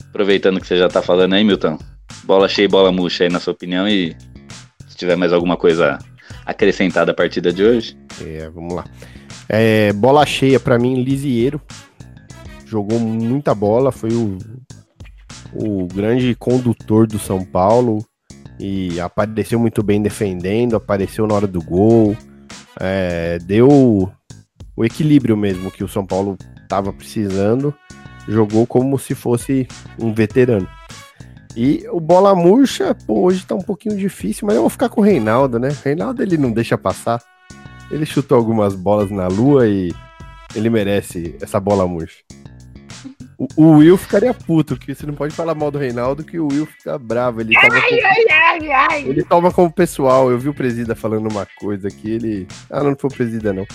aproveitando 0.09 0.59
que 0.59 0.67
você 0.67 0.77
já 0.77 0.87
tá 0.87 1.01
falando 1.01 1.33
aí, 1.33 1.43
Milton, 1.43 1.77
bola 2.23 2.47
cheia 2.47 2.65
e 2.65 2.69
bola 2.69 2.91
murcha 2.91 3.23
aí 3.23 3.29
na 3.29 3.39
sua 3.39 3.53
opinião 3.53 3.87
e 3.87 4.15
se 4.87 4.95
tiver 4.95 5.15
mais 5.15 5.33
alguma 5.33 5.57
coisa 5.57 5.97
acrescentada 6.45 7.11
à 7.11 7.15
partida 7.15 7.51
de 7.51 7.63
hoje. 7.63 7.97
É, 8.21 8.49
vamos 8.49 8.73
lá. 8.73 8.85
É, 9.47 9.91
bola 9.93 10.25
cheia 10.25 10.59
para 10.59 10.79
mim, 10.79 11.03
Lisieiro. 11.03 11.61
Jogou 12.65 12.99
muita 12.99 13.53
bola, 13.53 13.91
foi 13.91 14.11
o, 14.11 14.37
o 15.53 15.87
grande 15.87 16.33
condutor 16.35 17.05
do 17.05 17.19
São 17.19 17.43
Paulo 17.43 18.03
e 18.59 18.99
apareceu 18.99 19.59
muito 19.59 19.83
bem 19.83 20.01
defendendo, 20.01 20.75
apareceu 20.75 21.27
na 21.27 21.35
hora 21.35 21.47
do 21.47 21.61
gol, 21.61 22.15
é, 22.79 23.37
deu 23.39 24.11
o 24.75 24.85
equilíbrio 24.85 25.37
mesmo 25.37 25.71
que 25.71 25.83
o 25.83 25.87
São 25.87 26.05
Paulo 26.05 26.37
estava 26.61 26.91
precisando, 26.91 27.73
jogou 28.27 28.65
como 28.65 28.97
se 28.97 29.13
fosse 29.13 29.67
um 29.99 30.13
veterano. 30.13 30.67
E 31.55 31.85
o 31.91 31.99
bola 31.99 32.33
murcha, 32.33 32.95
pô, 33.05 33.21
hoje 33.21 33.45
tá 33.45 33.53
um 33.53 33.61
pouquinho 33.61 33.95
difícil, 33.95 34.47
mas 34.47 34.55
eu 34.55 34.61
vou 34.61 34.69
ficar 34.69 34.89
com 34.89 35.01
o 35.01 35.03
Reinaldo, 35.03 35.59
né? 35.59 35.69
O 35.69 35.85
Reinaldo 35.85 36.23
ele 36.23 36.37
não 36.37 36.51
deixa 36.51 36.77
passar. 36.77 37.21
Ele 37.91 38.05
chutou 38.05 38.37
algumas 38.37 38.75
bolas 38.75 39.11
na 39.11 39.27
lua 39.27 39.67
e 39.67 39.93
ele 40.55 40.69
merece 40.69 41.35
essa 41.39 41.59
bola 41.59 41.87
murcha. 41.87 42.23
O, 43.37 43.47
o 43.55 43.77
Will 43.77 43.97
ficaria 43.97 44.33
puto, 44.33 44.77
que 44.77 44.93
você 44.93 45.05
não 45.05 45.13
pode 45.13 45.35
falar 45.35 45.53
mal 45.53 45.69
do 45.69 45.77
Reinaldo, 45.77 46.23
que 46.23 46.39
o 46.39 46.47
Will 46.47 46.65
fica 46.65 46.97
bravo. 46.97 47.41
Ele 47.41 47.53
toma, 47.53 47.81
como, 47.81 49.09
ele 49.09 49.23
toma 49.23 49.51
como 49.51 49.71
pessoal. 49.71 50.31
Eu 50.31 50.39
vi 50.39 50.49
o 50.49 50.53
Presida 50.53 50.95
falando 50.95 51.29
uma 51.29 51.47
coisa 51.59 51.87
aqui, 51.87 52.11
ele. 52.11 52.47
Ah, 52.69 52.83
não 52.83 52.95
foi 52.95 53.09
o 53.09 53.13
Presida, 53.13 53.53
não. 53.53 53.65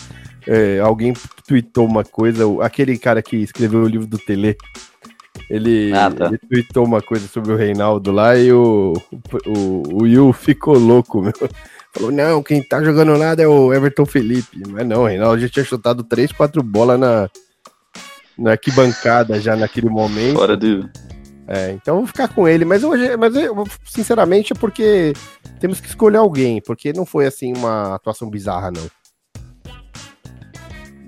É, 0.47 0.81
alguém 0.81 1.13
tweetou 1.47 1.87
uma 1.87 2.05
coisa, 2.05 2.45
aquele 2.63 2.97
cara 2.99 3.21
que 3.21 3.37
escreveu 3.37 3.83
o 3.83 3.89
livro 3.89 4.07
do 4.07 4.19
Tele. 4.19 4.57
Ele, 5.51 5.93
Ah, 5.95 6.11
tá. 6.11 6.27
ele 6.27 6.39
tweetou 6.39 6.85
uma 6.85 7.01
coisa 7.01 7.27
sobre 7.27 7.53
o 7.53 7.57
Reinaldo 7.57 8.11
lá 8.13 8.37
e 8.37 8.53
o, 8.53 8.93
o, 9.47 9.83
o 9.95 10.03
Will 10.03 10.33
ficou 10.33 10.77
louco, 10.79 11.23
meu. 11.23 11.33
Falou, 11.91 12.13
não, 12.13 12.43
quem 12.43 12.63
tá 12.63 12.83
jogando 12.85 13.17
nada 13.17 13.43
é 13.43 13.47
o 13.49 13.73
Everton 13.73 14.05
Felipe. 14.05 14.63
Mas 14.69 14.87
não, 14.87 15.03
o 15.03 15.07
Reinaldo 15.07 15.41
já 15.41 15.49
tinha 15.49 15.65
chutado 15.65 16.05
três, 16.05 16.31
quatro 16.31 16.63
bolas 16.63 17.01
na, 17.01 17.31
na 18.39 18.51
arquibancada 18.53 19.41
já 19.41 19.57
naquele 19.57 19.89
momento. 19.89 20.37
Fora 20.37 20.57
do. 20.57 20.89
É, 21.47 21.71
então 21.73 21.95
eu 21.95 22.01
vou 22.01 22.07
ficar 22.07 22.29
com 22.29 22.47
ele, 22.47 22.67
mas 22.67 22.85
hoje, 22.85 23.17
mas 23.17 23.35
eu, 23.35 23.65
sinceramente 23.83 24.53
é 24.53 24.57
porque 24.57 25.15
temos 25.59 25.81
que 25.81 25.89
escolher 25.89 26.19
alguém, 26.19 26.61
porque 26.61 26.93
não 26.93 27.07
foi 27.07 27.25
assim 27.25 27.55
uma 27.57 27.95
atuação 27.95 28.29
bizarra, 28.29 28.71
não. 28.71 28.87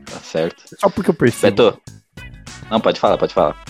Tá 0.07 0.19
certo. 0.23 0.63
Só 0.79 0.89
porque 0.89 1.11
eu 1.11 1.15
percebo. 1.15 1.73
Beto. 1.73 1.81
Não, 2.71 2.81
pode 2.81 2.99
falar, 2.99 3.19
pode 3.19 3.35
falar. 3.35 3.63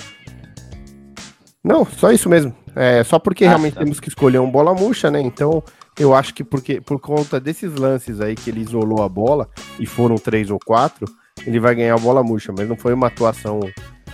Não, 1.62 1.84
só 1.84 2.10
isso 2.10 2.28
mesmo. 2.28 2.54
É, 2.74 3.02
só 3.04 3.18
porque 3.18 3.44
Ah, 3.44 3.48
realmente 3.50 3.74
tá. 3.74 3.80
temos 3.80 4.00
que 4.00 4.08
escolher 4.08 4.38
um 4.38 4.50
bola 4.50 4.74
murcha, 4.74 5.10
né? 5.10 5.20
Então, 5.20 5.62
eu 5.98 6.14
acho 6.14 6.32
que 6.32 6.42
porque 6.44 6.80
por 6.80 6.98
conta 7.00 7.38
desses 7.40 7.74
lances 7.74 8.20
aí 8.20 8.34
que 8.34 8.48
ele 8.50 8.60
isolou 8.60 9.02
a 9.02 9.08
bola, 9.08 9.48
e 9.78 9.84
foram 9.86 10.16
três 10.16 10.50
ou 10.50 10.58
quatro, 10.58 11.06
ele 11.46 11.60
vai 11.60 11.74
ganhar 11.74 11.94
a 11.94 11.98
bola 11.98 12.22
murcha, 12.22 12.52
mas 12.56 12.68
não 12.68 12.76
foi 12.76 12.94
uma 12.94 13.08
atuação 13.08 13.60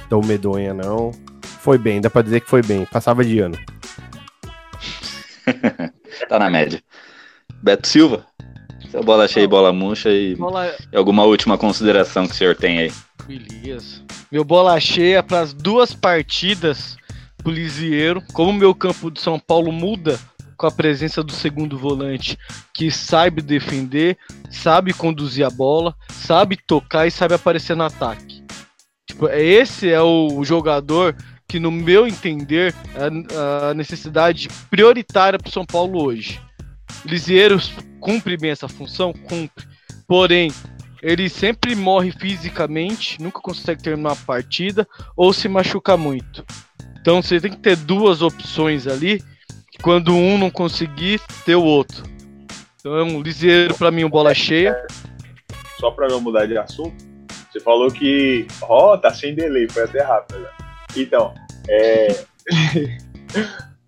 tão 0.09 0.21
medonha, 0.23 0.73
não. 0.75 1.11
Foi 1.61 1.79
bem, 1.79 2.01
dá 2.01 2.09
pra 2.11 2.23
dizer 2.23 2.41
que 2.41 2.49
foi 2.51 2.63
bem. 2.63 2.85
Passava 2.87 3.25
de 3.25 3.39
ano. 3.41 3.59
Tá 6.29 6.39
na 6.39 6.49
média. 6.51 6.83
Beto 7.63 7.87
Silva. 7.87 8.25
Seu 8.91 9.03
bola 9.05 9.29
cheia 9.29 9.45
e 9.45 9.49
bola 9.49 9.73
murcha 9.73 10.11
e, 10.11 10.35
Bola, 10.35 10.75
e 10.93 10.97
alguma 10.97 11.25
última 11.25 11.59
consideração 11.59 12.27
que 12.27 12.33
o 12.33 12.37
senhor 12.37 12.57
tem 12.57 12.79
aí. 12.79 12.93
Beleza. 13.27 14.03
Meu 14.31 14.45
bola 14.45 14.79
cheia 14.81 15.23
para 15.23 15.41
as 15.41 15.53
duas 15.53 15.93
partidas 15.93 16.97
do 17.47 17.53
Lisieiro. 17.53 18.21
Como 18.33 18.51
o 18.51 18.55
meu 18.55 18.75
campo 18.75 19.11
de 19.11 19.21
São 19.21 19.39
Paulo 19.39 19.71
muda 19.71 20.19
com 20.57 20.67
a 20.67 20.71
presença 20.71 21.23
do 21.23 21.33
segundo 21.33 21.79
volante, 21.79 22.37
que 22.75 22.91
sabe 22.91 23.43
defender, 23.43 24.17
sabe 24.51 24.93
conduzir 24.93 25.47
a 25.47 25.51
bola, 25.51 25.95
sabe 26.11 26.57
tocar 26.67 27.07
e 27.07 27.11
sabe 27.11 27.35
aparecer 27.35 27.77
no 27.77 27.85
ataque. 27.85 28.43
Tipo, 29.07 29.29
é- 29.29 29.43
esse 29.43 29.89
é 29.91 30.01
o 30.01 30.43
jogador 30.43 31.15
que, 31.47 31.61
no 31.61 31.71
meu 31.71 32.07
entender, 32.07 32.75
é 32.95 33.37
a- 33.37 33.71
a 33.71 33.75
necessidade 33.75 34.49
prioritária 34.71 35.39
para 35.39 35.49
o 35.49 35.53
São 35.53 35.65
Paulo 35.65 36.03
hoje. 36.03 36.41
Lisieiro 37.05 37.61
cumpre 38.01 38.37
bem 38.37 38.51
essa 38.51 38.67
função? 38.67 39.13
Cumpre. 39.13 39.67
Porém, 40.09 40.51
ele 41.03 41.29
sempre 41.29 41.77
morre 41.77 42.11
fisicamente, 42.11 43.21
nunca 43.23 43.41
consegue 43.41 43.83
terminar 43.83 44.13
a 44.13 44.17
partida 44.17 44.89
ou 45.15 45.33
se 45.33 45.49
machuca 45.49 45.97
muito. 45.97 46.45
Então 47.07 47.23
você 47.23 47.41
tem 47.41 47.53
que 47.53 47.59
ter 47.59 47.77
duas 47.77 48.21
opções 48.21 48.89
ali, 48.89 49.23
que 49.71 49.79
quando 49.81 50.13
um 50.13 50.37
não 50.37 50.51
conseguir, 50.51 51.21
ter 51.45 51.55
o 51.55 51.63
outro. 51.63 52.03
Então 52.81 52.97
é 52.97 53.05
um 53.05 53.23
liseiro 53.23 53.77
pra 53.77 53.93
mim, 53.93 54.03
um 54.03 54.11
bola 54.11 54.35
cheia. 54.35 54.77
Só 55.79 55.93
pra 55.93 56.09
não 56.09 56.21
mudar 56.21 56.47
de 56.47 56.59
assunto, 56.59 56.97
você 57.49 57.61
falou 57.61 57.93
que. 57.93 58.49
Ó, 58.61 58.97
tá 58.97 59.15
sem 59.15 59.37
delay, 59.37 59.69
foi 59.69 59.85
até 59.85 60.03
rápido. 60.03 60.41
né? 60.41 60.49
Então, 60.97 61.33
é. 61.69 62.25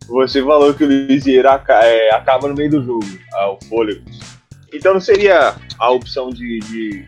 você 0.06 0.40
falou 0.40 0.72
que 0.72 0.84
o 0.84 0.88
Lisieiro 0.88 1.48
aca- 1.50 1.84
é, 1.84 2.14
acaba 2.14 2.46
no 2.46 2.54
meio 2.54 2.70
do 2.70 2.84
jogo, 2.84 3.04
ah, 3.32 3.50
o 3.50 3.58
fôlego. 3.64 4.04
Então 4.72 4.94
não 4.94 5.00
seria 5.00 5.56
a 5.76 5.90
opção 5.90 6.30
de, 6.30 6.60
de, 6.60 7.04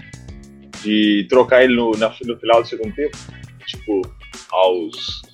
de 0.82 1.26
trocar 1.28 1.62
ele 1.62 1.76
no, 1.76 1.92
na- 1.92 2.12
no 2.24 2.36
final 2.36 2.62
do 2.62 2.68
segundo 2.68 2.92
tempo? 2.96 3.16
Tipo, 3.64 4.02
aos 4.50 5.29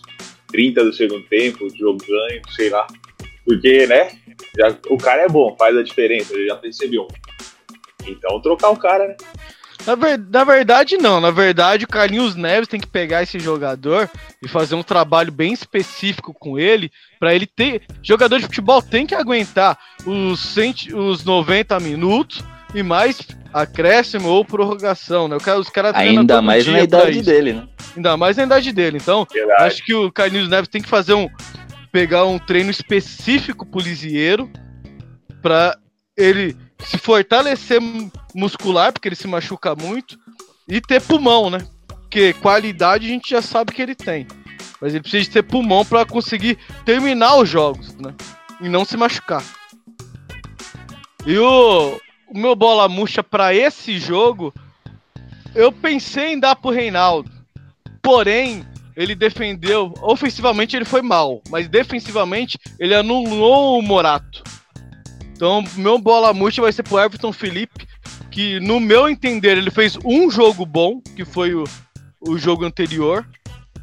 30 0.48 0.84
do 0.84 0.92
segundo 0.92 1.22
tempo, 1.24 1.68
jogo 1.76 1.98
ganho, 2.06 2.42
sei 2.54 2.70
lá. 2.70 2.86
Porque, 3.44 3.86
né? 3.86 4.10
já- 4.58 4.76
o 4.90 4.98
cara 4.98 5.22
é 5.22 5.28
bom, 5.28 5.54
faz 5.58 5.76
a 5.76 5.82
diferença, 5.82 6.34
ele 6.34 6.46
já 6.46 6.56
percebeu. 6.56 7.06
Então 8.06 8.40
trocar 8.40 8.70
o 8.70 8.76
cara, 8.76 9.08
né? 9.08 9.16
Na, 9.86 9.94
ver- 9.94 10.18
na 10.18 10.42
verdade, 10.42 10.96
não. 10.96 11.20
Na 11.20 11.30
verdade, 11.30 11.84
o 11.84 11.88
Carlinhos 11.88 12.34
Neves 12.34 12.66
tem 12.68 12.80
que 12.80 12.86
pegar 12.88 13.22
esse 13.22 13.38
jogador 13.38 14.10
e 14.42 14.48
fazer 14.48 14.74
um 14.74 14.82
trabalho 14.82 15.30
bem 15.30 15.52
específico 15.52 16.34
com 16.34 16.58
ele, 16.58 16.90
pra 17.20 17.34
ele 17.34 17.46
ter. 17.46 17.82
Jogador 18.02 18.38
de 18.38 18.46
futebol 18.46 18.82
tem 18.82 19.06
que 19.06 19.14
aguentar 19.14 19.78
os, 20.04 20.40
100 20.40 20.92
os 20.94 21.24
90 21.24 21.78
minutos 21.78 22.42
e 22.74 22.82
mais 22.82 23.18
acréscimo 23.62 24.28
ou 24.28 24.44
prorrogação, 24.44 25.26
né? 25.28 25.36
Os 25.36 25.68
caras 25.70 25.94
Ainda 25.94 26.42
mais 26.42 26.66
na 26.66 26.82
idade 26.82 27.22
dele, 27.22 27.52
né? 27.54 27.68
Ainda 27.96 28.16
mais 28.16 28.36
na 28.36 28.42
idade 28.42 28.72
dele. 28.72 28.98
Então, 28.98 29.26
Verdade. 29.32 29.62
acho 29.64 29.84
que 29.84 29.94
o 29.94 30.12
Carlinhos 30.12 30.48
Neves 30.48 30.68
tem 30.68 30.82
que 30.82 30.88
fazer 30.88 31.14
um. 31.14 31.28
pegar 31.90 32.24
um 32.26 32.38
treino 32.38 32.70
específico 32.70 33.64
pro 33.64 33.80
Lisieiro 33.80 34.50
pra 35.40 35.76
ele 36.16 36.56
se 36.84 36.98
fortalecer 36.98 37.80
mu- 37.80 38.10
muscular, 38.34 38.92
porque 38.92 39.08
ele 39.08 39.16
se 39.16 39.26
machuca 39.26 39.74
muito, 39.74 40.18
e 40.68 40.80
ter 40.80 41.00
pulmão, 41.00 41.48
né? 41.48 41.58
Porque 41.88 42.34
qualidade 42.34 43.06
a 43.06 43.08
gente 43.08 43.30
já 43.30 43.40
sabe 43.40 43.72
que 43.72 43.80
ele 43.80 43.94
tem. 43.94 44.26
Mas 44.80 44.92
ele 44.92 45.00
precisa 45.00 45.22
de 45.24 45.30
ter 45.30 45.42
pulmão 45.42 45.84
pra 45.86 46.04
conseguir 46.04 46.58
terminar 46.84 47.36
os 47.36 47.48
jogos, 47.48 47.94
né? 47.96 48.12
E 48.60 48.68
não 48.68 48.84
se 48.84 48.96
machucar. 48.96 49.42
E 51.24 51.38
o, 51.38 51.98
o 52.28 52.38
meu 52.38 52.54
bola 52.54 52.88
murcha 52.88 53.22
pra 53.22 53.54
esse 53.54 53.98
jogo, 53.98 54.52
eu 55.54 55.72
pensei 55.72 56.32
em 56.32 56.40
dar 56.40 56.56
pro 56.56 56.70
Reinaldo. 56.70 57.30
Porém, 58.02 58.64
ele 58.96 59.14
defendeu. 59.14 59.92
Ofensivamente 60.00 60.76
ele 60.76 60.84
foi 60.84 61.02
mal, 61.02 61.42
mas 61.50 61.68
defensivamente 61.68 62.58
ele 62.78 62.94
anulou 62.94 63.78
o 63.78 63.82
Morato. 63.82 64.42
Então, 65.32 65.62
meu 65.76 65.98
bola 65.98 66.32
murcha 66.32 66.62
vai 66.62 66.72
ser 66.72 66.82
pro 66.82 66.98
Everton 66.98 67.32
Felipe, 67.32 67.86
que 68.30 68.58
no 68.60 68.80
meu 68.80 69.08
entender 69.08 69.58
ele 69.58 69.70
fez 69.70 69.98
um 70.02 70.30
jogo 70.30 70.64
bom, 70.64 71.00
que 71.14 71.24
foi 71.24 71.54
o, 71.54 71.64
o 72.20 72.38
jogo 72.38 72.64
anterior. 72.64 73.26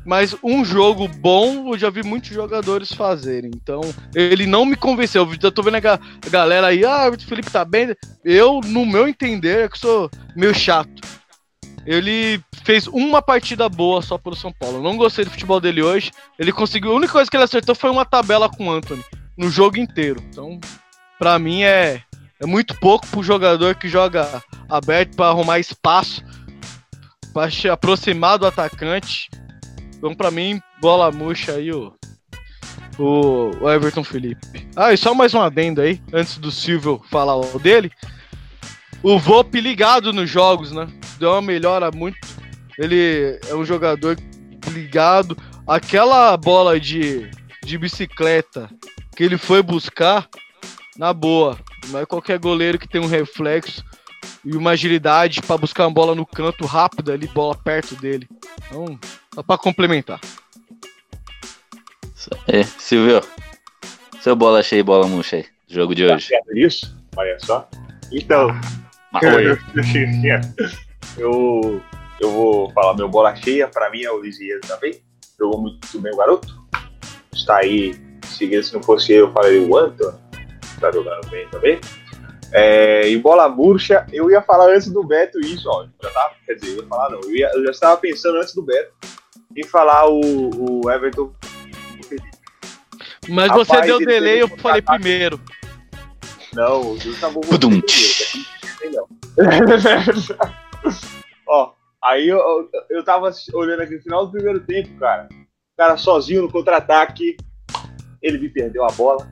Mas 0.05 0.35
um 0.43 0.65
jogo 0.65 1.07
bom 1.07 1.73
eu 1.73 1.77
já 1.77 1.89
vi 1.89 2.03
muitos 2.03 2.29
jogadores 2.29 2.91
fazerem. 2.91 3.51
Então, 3.55 3.81
ele 4.13 4.45
não 4.45 4.65
me 4.65 4.75
convenceu. 4.75 5.27
Eu 5.41 5.51
tô 5.51 5.63
vendo 5.63 5.75
a, 5.75 5.79
ga- 5.79 5.99
a 6.25 6.29
galera 6.29 6.67
aí, 6.67 6.83
ah, 6.85 7.09
o 7.09 7.19
Felipe 7.19 7.49
tá 7.49 7.63
bem. 7.63 7.95
Eu, 8.23 8.59
no 8.65 8.85
meu 8.85 9.07
entender, 9.07 9.65
é 9.65 9.69
que 9.69 9.79
sou 9.79 10.09
meio 10.35 10.53
chato. 10.53 11.01
Ele 11.85 12.41
fez 12.63 12.87
uma 12.87 13.21
partida 13.21 13.67
boa 13.67 14.01
só 14.01 14.17
pelo 14.17 14.35
São 14.35 14.51
Paulo. 14.51 14.77
Eu 14.77 14.83
não 14.83 14.95
gostei 14.97 15.25
do 15.25 15.31
futebol 15.31 15.59
dele 15.59 15.81
hoje. 15.81 16.11
Ele 16.39 16.51
conseguiu. 16.51 16.91
A 16.91 16.95
única 16.95 17.13
coisa 17.13 17.29
que 17.29 17.35
ele 17.35 17.43
acertou 17.43 17.75
foi 17.75 17.89
uma 17.89 18.05
tabela 18.05 18.49
com 18.49 18.67
o 18.67 18.71
Anthony 18.71 19.03
no 19.37 19.49
jogo 19.49 19.77
inteiro. 19.77 20.21
Então, 20.29 20.59
pra 21.19 21.37
mim 21.39 21.63
é, 21.63 22.01
é 22.41 22.45
muito 22.45 22.75
pouco 22.79 23.07
pro 23.07 23.23
jogador 23.23 23.75
que 23.75 23.87
joga 23.89 24.41
aberto 24.69 25.15
pra 25.15 25.27
arrumar 25.27 25.59
espaço, 25.59 26.23
pra 27.33 27.49
se 27.49 27.67
aproximar 27.69 28.37
do 28.37 28.45
atacante. 28.47 29.29
Então, 30.03 30.13
pra 30.13 30.29
mim, 30.29 30.61
bola 30.81 31.09
murcha 31.13 31.53
aí 31.53 31.71
o, 31.71 31.93
o, 32.99 33.69
Everton 33.69 34.03
Felipe. 34.03 34.67
Ah, 34.75 34.91
e 34.91 34.97
só 34.97 35.15
mais 35.15 35.33
um 35.33 35.39
adendo 35.39 35.79
aí, 35.79 36.01
antes 36.11 36.37
do 36.39 36.51
Silvio 36.51 37.01
falar 37.09 37.37
o 37.37 37.57
dele. 37.57 37.89
O 39.01 39.17
Vop 39.17 39.57
ligado 39.61 40.11
nos 40.11 40.29
jogos, 40.29 40.73
né? 40.73 40.89
deu 41.17 41.31
uma 41.31 41.41
melhora 41.41 41.89
muito. 41.89 42.17
Ele 42.77 43.39
é 43.47 43.55
um 43.55 43.63
jogador 43.63 44.17
ligado. 44.73 45.37
Aquela 45.65 46.35
bola 46.35 46.77
de, 46.77 47.31
de 47.63 47.77
bicicleta 47.77 48.69
que 49.15 49.23
ele 49.23 49.37
foi 49.37 49.63
buscar, 49.63 50.27
na 50.97 51.13
boa. 51.13 51.57
Não 51.87 52.01
é 52.01 52.05
qualquer 52.05 52.39
goleiro 52.39 52.77
que 52.77 52.89
tem 52.89 52.99
um 52.99 53.07
reflexo 53.07 53.81
e 54.43 54.57
uma 54.57 54.71
agilidade 54.71 55.41
para 55.41 55.57
buscar 55.57 55.87
uma 55.87 55.93
bola 55.93 56.13
no 56.13 56.25
canto 56.25 56.65
rápido 56.65 57.09
ali, 57.09 57.25
bola 57.25 57.55
perto 57.55 57.95
dele. 57.95 58.27
Então, 58.67 58.99
só 59.33 59.41
para 59.41 59.57
complementar. 59.57 60.19
É, 62.47 62.63
Silvio. 62.63 63.21
Seu 64.21 64.35
bola 64.35 64.63
cheia 64.63 64.79
e 64.79 64.83
bola 64.83 65.07
murcha 65.07 65.37
aí, 65.37 65.45
jogo 65.67 65.93
de 65.93 66.05
hoje. 66.05 66.29
Tá 66.29 66.39
isso? 66.55 66.95
Olha 67.17 67.37
só. 67.39 67.67
Então, 68.11 68.47
Oi. 69.21 69.59
eu, 71.17 71.81
eu 72.21 72.31
vou 72.31 72.71
falar 72.71 72.95
meu 72.95 73.09
bola 73.09 73.35
cheia, 73.35 73.67
pra 73.67 73.89
mim 73.89 74.03
é 74.03 74.11
o 74.11 74.21
Lisieiro 74.21 74.61
também. 74.61 75.01
Jogou 75.37 75.59
muito 75.59 75.99
bem 75.99 76.13
o 76.13 76.17
garoto. 76.17 76.63
Está 77.33 77.57
aí, 77.57 77.95
seguindo, 78.25 78.63
se 78.63 78.73
não 78.73 78.83
fosse 78.83 79.11
eu, 79.11 79.27
eu 79.27 79.33
falaria 79.33 79.61
o 79.61 79.77
Antônio. 79.77 80.19
Tá 80.79 80.91
jogando 80.91 81.29
bem 81.29 81.47
também. 81.49 81.81
É, 82.53 83.09
e 83.09 83.17
bola 83.17 83.49
murcha, 83.49 84.05
eu 84.13 84.29
ia 84.29 84.41
falar 84.41 84.69
antes 84.69 84.89
do 84.89 85.03
Beto 85.03 85.39
isso, 85.39 85.67
ó. 85.67 85.85
Já 86.01 86.09
tava, 86.11 86.35
quer 86.45 86.53
dizer, 86.53 86.77
eu 86.77 86.83
ia 86.83 86.87
falar 86.87 87.09
não. 87.09 87.19
Eu, 87.21 87.35
ia, 87.35 87.51
eu 87.55 87.65
já 87.65 87.71
estava 87.71 87.97
pensando 87.97 88.37
antes 88.37 88.53
do 88.53 88.61
Beto 88.61 88.93
em 89.55 89.63
falar 89.63 90.07
o, 90.09 90.81
o 90.81 90.91
Everton. 90.91 91.33
Mas 93.29 93.49
Rapaz, 93.49 93.67
você 93.67 93.81
deu 93.81 93.99
delay, 93.99 94.41
eu 94.41 94.47
falei 94.49 94.81
primeiro. 94.81 95.39
Não, 96.53 96.91
o 96.91 96.99
Gil 96.99 97.19
tá 97.19 97.29
bom. 97.29 97.41
Pudum. 97.41 97.81
Ó, 101.47 101.73
aí 102.03 102.27
eu, 102.27 102.37
eu, 102.37 102.69
eu 102.89 103.03
tava 103.03 103.31
olhando 103.53 103.81
aqui 103.81 103.95
no 103.95 104.01
final 104.01 104.25
do 104.25 104.31
primeiro 104.31 104.59
tempo, 104.61 104.89
cara. 104.99 105.27
O 105.31 105.77
cara 105.77 105.97
sozinho 105.97 106.43
no 106.43 106.51
contra-ataque. 106.51 107.37
Ele 108.21 108.37
me 108.37 108.49
perdeu 108.49 108.83
a 108.83 108.91
bola. 108.91 109.27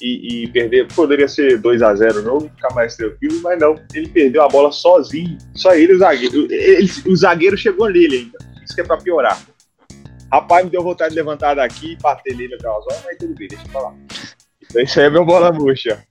E, 0.00 0.44
e 0.44 0.48
perder, 0.48 0.86
poderia 0.92 1.28
ser 1.28 1.60
2x0 1.60 2.22
não, 2.22 2.40
ficar 2.40 2.74
mais 2.74 2.96
tranquilo, 2.96 3.40
mas 3.42 3.58
não. 3.58 3.74
Ele 3.94 4.08
perdeu 4.08 4.42
a 4.42 4.48
bola 4.48 4.70
sozinho. 4.70 5.38
Só 5.54 5.74
ele 5.74 5.92
e 5.92 5.96
o 5.96 5.98
zagueiro. 5.98 6.52
Ele, 6.52 6.90
o 7.06 7.16
zagueiro 7.16 7.56
chegou 7.56 7.88
nele 7.88 8.16
ainda. 8.16 8.53
Isso 8.64 8.74
que 8.74 8.80
é 8.80 8.84
pra 8.84 8.96
piorar. 8.96 9.38
Rapaz, 10.32 10.64
me 10.64 10.70
deu 10.70 10.82
vontade 10.82 11.10
de 11.10 11.16
levantar 11.16 11.54
daqui 11.54 11.92
e 11.92 11.96
bater 11.96 12.34
nele 12.36 12.54
aquelas 12.54 12.84
horas, 12.86 13.02
mas 13.04 13.16
tudo 13.18 13.34
bem, 13.34 13.48
deixa 13.48 13.64
eu 13.64 13.70
falar. 13.70 13.94
Então 14.62 14.82
isso 14.82 14.98
aí 14.98 15.06
é 15.06 15.10
meu 15.10 15.24
bola 15.24 15.52
murcha. 15.52 16.02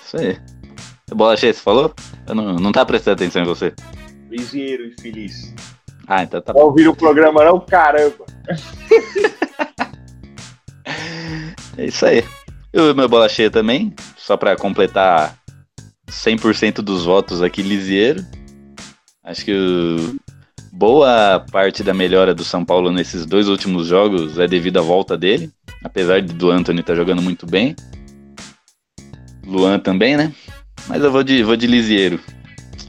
Isso 0.00 0.16
aí. 0.18 0.38
Bola 1.14 1.36
cheia, 1.36 1.52
você 1.52 1.60
falou? 1.60 1.94
Eu 2.26 2.34
não, 2.34 2.54
não 2.56 2.72
tá 2.72 2.84
prestando 2.86 3.14
atenção 3.14 3.42
em 3.42 3.46
você. 3.46 3.74
Liseiro 4.30 4.84
e 4.86 5.00
feliz. 5.00 5.52
Ah, 6.06 6.22
então 6.22 6.40
tá 6.40 6.52
Não 6.52 6.60
bom. 6.60 6.66
ouviram 6.68 6.92
o 6.92 6.96
programa 6.96 7.44
não? 7.44 7.60
Caramba. 7.60 8.24
É 11.78 11.86
isso 11.86 12.04
aí. 12.04 12.22
Eu 12.70 12.94
meu 12.94 13.08
bola 13.08 13.28
cheia 13.30 13.50
também, 13.50 13.94
só 14.16 14.36
pra 14.36 14.56
completar 14.56 15.38
100% 16.10 16.76
dos 16.82 17.04
votos 17.06 17.40
aqui, 17.40 17.62
Lisieiro. 17.62 18.22
Acho 19.24 19.44
que 19.44 19.54
boa 20.72 21.44
parte 21.50 21.82
da 21.82 21.94
melhora 21.94 22.34
do 22.34 22.44
São 22.44 22.64
Paulo 22.64 22.90
nesses 22.90 23.24
dois 23.24 23.48
últimos 23.48 23.86
jogos 23.86 24.38
é 24.38 24.48
devido 24.48 24.78
à 24.78 24.82
volta 24.82 25.16
dele, 25.16 25.50
apesar 25.84 26.20
do 26.22 26.50
Anthony 26.50 26.80
estar 26.80 26.94
jogando 26.94 27.22
muito 27.22 27.46
bem. 27.46 27.76
Luan 29.46 29.78
também, 29.78 30.16
né? 30.16 30.32
Mas 30.88 31.02
eu 31.02 31.12
vou 31.12 31.22
de, 31.22 31.42
vou 31.42 31.56
de 31.56 31.66
Lisieiro. 31.66 32.18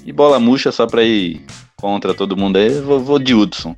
E 0.06 0.12
bola 0.12 0.40
murcha 0.40 0.72
só 0.72 0.88
pra 0.88 1.04
ir 1.04 1.46
contra 1.78 2.14
todo 2.14 2.38
mundo 2.38 2.58
aí, 2.58 2.68
eu 2.74 2.84
vou, 2.84 3.00
vou 3.00 3.20
de 3.20 3.34
Hudson. 3.34 3.76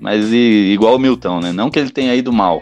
Mas 0.00 0.32
e- 0.32 0.72
igual 0.72 0.96
o 0.96 0.98
Milton, 0.98 1.40
né? 1.40 1.52
Não 1.52 1.70
que 1.70 1.78
ele 1.78 1.90
tenha 1.90 2.14
ido 2.14 2.32
mal. 2.32 2.60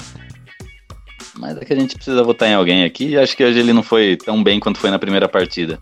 Mas 1.36 1.56
é 1.56 1.64
que 1.64 1.72
a 1.72 1.76
gente 1.76 1.96
precisa 1.96 2.22
votar 2.22 2.48
em 2.48 2.54
alguém 2.54 2.84
aqui. 2.84 3.08
E 3.10 3.18
acho 3.18 3.36
que 3.36 3.44
hoje 3.44 3.58
ele 3.58 3.72
não 3.72 3.82
foi 3.82 4.16
tão 4.16 4.42
bem 4.42 4.60
quanto 4.60 4.78
foi 4.78 4.90
na 4.90 4.98
primeira 4.98 5.28
partida. 5.28 5.80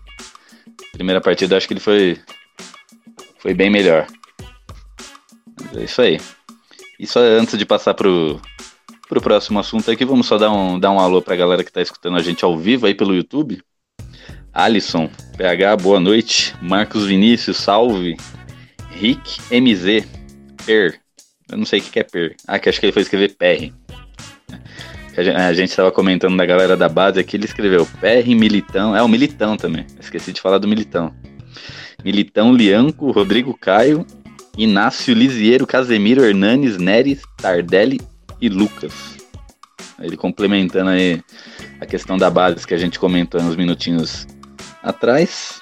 Primeira 0.93 1.21
partida, 1.21 1.57
acho 1.57 1.67
que 1.67 1.73
ele 1.73 1.79
foi. 1.79 2.19
Foi 3.43 3.53
bem 3.53 3.69
melhor. 3.69 4.07
Mas 5.65 5.75
é 5.75 5.83
isso 5.83 6.01
aí. 6.01 6.17
E 6.97 7.05
só 7.05 7.19
antes 7.19 7.57
de 7.57 7.65
passar 7.65 7.93
pro, 7.93 8.39
pro 9.09 9.19
próximo 9.19 9.59
assunto 9.59 9.91
aqui, 9.91 10.05
vamos 10.05 10.27
só 10.27 10.37
dar 10.37 10.49
um, 10.49 10.79
dar 10.79 10.91
um 10.91 10.99
alô 10.99 11.21
pra 11.21 11.35
galera 11.35 11.61
que 11.61 11.71
tá 11.71 11.81
escutando 11.81 12.15
a 12.15 12.21
gente 12.21 12.45
ao 12.45 12.57
vivo 12.57 12.85
aí 12.85 12.95
pelo 12.95 13.13
YouTube. 13.13 13.61
Alisson, 14.53 15.09
PH, 15.35 15.75
boa 15.75 15.99
noite. 15.99 16.55
Marcos 16.61 17.05
Vinícius, 17.05 17.57
salve. 17.57 18.15
Rick 18.91 19.41
MZ, 19.51 20.07
Per. 20.65 21.01
Eu 21.51 21.57
não 21.57 21.65
sei 21.65 21.81
o 21.81 21.83
que 21.83 21.99
é 21.99 22.03
Per. 22.03 22.37
Ah, 22.47 22.57
que 22.57 22.69
acho 22.69 22.79
que 22.79 22.85
ele 22.85 22.93
foi 22.93 23.01
escrever 23.01 23.35
PR. 23.35 23.73
A 25.17 25.51
gente 25.51 25.69
estava 25.69 25.91
comentando 25.91 26.37
da 26.37 26.45
galera 26.45 26.77
da 26.77 26.87
base 26.87 27.19
aqui, 27.19 27.35
ele 27.35 27.43
escreveu 27.43 27.85
PR 27.99 28.25
Militão. 28.27 28.95
É 28.95 29.03
o 29.03 29.07
Militão 29.09 29.57
também. 29.57 29.85
Esqueci 29.99 30.31
de 30.31 30.39
falar 30.39 30.59
do 30.59 30.67
Militão. 30.67 31.13
Militão, 32.03 32.53
Lianco, 32.53 33.11
Rodrigo 33.11 33.57
Caio, 33.57 34.05
Inácio 34.57 35.13
Lisiero, 35.13 35.65
Casemiro, 35.65 36.23
Hernanes, 36.23 36.77
Neres, 36.77 37.21
Tardelli 37.37 38.01
e 38.41 38.49
Lucas. 38.49 39.17
Ele 39.99 40.17
complementando 40.17 40.89
aí 40.89 41.21
a 41.79 41.85
questão 41.85 42.17
da 42.17 42.29
base 42.29 42.67
que 42.67 42.73
a 42.73 42.77
gente 42.77 42.99
comentou 42.99 43.41
uns 43.41 43.55
minutinhos 43.55 44.27
atrás. 44.81 45.61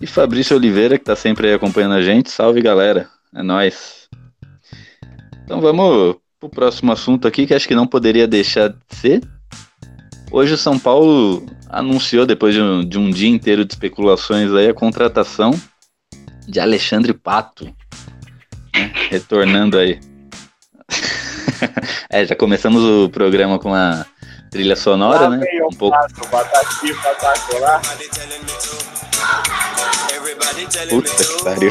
E 0.00 0.06
Fabrício 0.06 0.56
Oliveira, 0.56 0.98
que 0.98 1.04
tá 1.04 1.16
sempre 1.16 1.48
aí 1.48 1.54
acompanhando 1.54 1.94
a 1.94 2.02
gente. 2.02 2.30
Salve, 2.30 2.62
galera. 2.62 3.08
É 3.34 3.42
nóis. 3.42 4.08
Então 5.44 5.60
vamos 5.60 6.16
pro 6.38 6.48
próximo 6.48 6.92
assunto 6.92 7.28
aqui, 7.28 7.46
que 7.46 7.52
acho 7.52 7.68
que 7.68 7.74
não 7.74 7.86
poderia 7.86 8.26
deixar 8.26 8.68
de 8.68 8.96
ser. 8.96 9.20
Hoje 10.30 10.54
o 10.54 10.56
São 10.56 10.78
Paulo 10.78 11.44
anunciou, 11.70 12.26
depois 12.26 12.54
de 12.54 12.60
um, 12.60 12.84
de 12.84 12.98
um 12.98 13.10
dia 13.10 13.28
inteiro 13.28 13.64
de 13.64 13.72
especulações 13.72 14.52
aí, 14.52 14.68
a 14.68 14.74
contratação 14.74 15.58
de 16.46 16.58
Alexandre 16.60 17.14
Pato. 17.14 17.64
né? 18.74 18.92
Retornando 19.08 19.78
aí. 19.78 20.00
é, 22.10 22.26
já 22.26 22.34
começamos 22.34 22.82
o 22.82 23.08
programa 23.08 23.58
com 23.58 23.72
a 23.74 24.04
trilha 24.50 24.74
sonora, 24.74 25.28
Lá 25.28 25.36
né? 25.36 25.46
Um 25.64 25.76
pouco. 25.76 25.96
pato, 25.96 26.28
Batatinha, 26.28 26.94
patacolar. 26.96 27.80
Puta 30.88 31.24
que 31.24 31.44
pariu. 31.44 31.70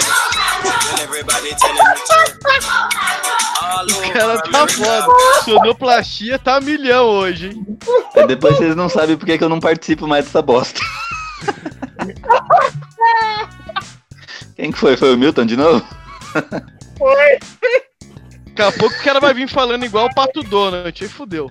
O 3.89 4.13
cara 4.13 4.41
tá 4.41 4.67
foda. 4.67 5.07
Sonoplastia 5.43 6.39
tá 6.39 6.59
milhão 6.59 7.05
hoje, 7.05 7.47
hein? 7.47 7.77
Aí 8.15 8.27
depois 8.27 8.57
vocês 8.57 8.75
não 8.75 8.89
sabem 8.89 9.15
por 9.17 9.25
que 9.25 9.37
que 9.37 9.43
eu 9.43 9.49
não 9.49 9.59
participo 9.59 10.07
mais 10.07 10.25
dessa 10.25 10.41
bosta. 10.41 10.79
Quem 14.55 14.71
que 14.71 14.77
foi? 14.77 14.97
Foi 14.97 15.13
o 15.13 15.17
Milton 15.17 15.45
de 15.45 15.55
novo? 15.55 15.85
Daqui 18.47 18.61
a 18.61 18.71
pouco 18.77 18.95
o 18.95 19.03
cara 19.03 19.19
vai 19.21 19.33
vir 19.33 19.47
falando 19.47 19.85
igual 19.85 20.07
o 20.07 20.13
Pato 20.13 20.43
Donald, 20.43 20.93
aí 21.01 21.09
fudeu. 21.09 21.49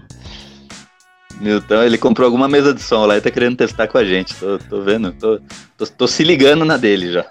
Milton, 1.40 1.82
ele 1.82 1.98
comprou 1.98 2.24
alguma 2.26 2.48
mesa 2.48 2.74
de 2.74 2.82
som 2.82 3.06
lá 3.06 3.16
e 3.16 3.20
tá 3.20 3.30
querendo 3.30 3.56
testar 3.56 3.86
com 3.88 3.98
a 3.98 4.04
gente. 4.04 4.34
Tô, 4.34 4.58
tô 4.58 4.82
vendo, 4.82 5.12
tô, 5.12 5.40
tô, 5.76 5.86
tô 5.86 6.06
se 6.08 6.24
ligando 6.24 6.64
na 6.64 6.76
dele 6.76 7.12
já. 7.12 7.24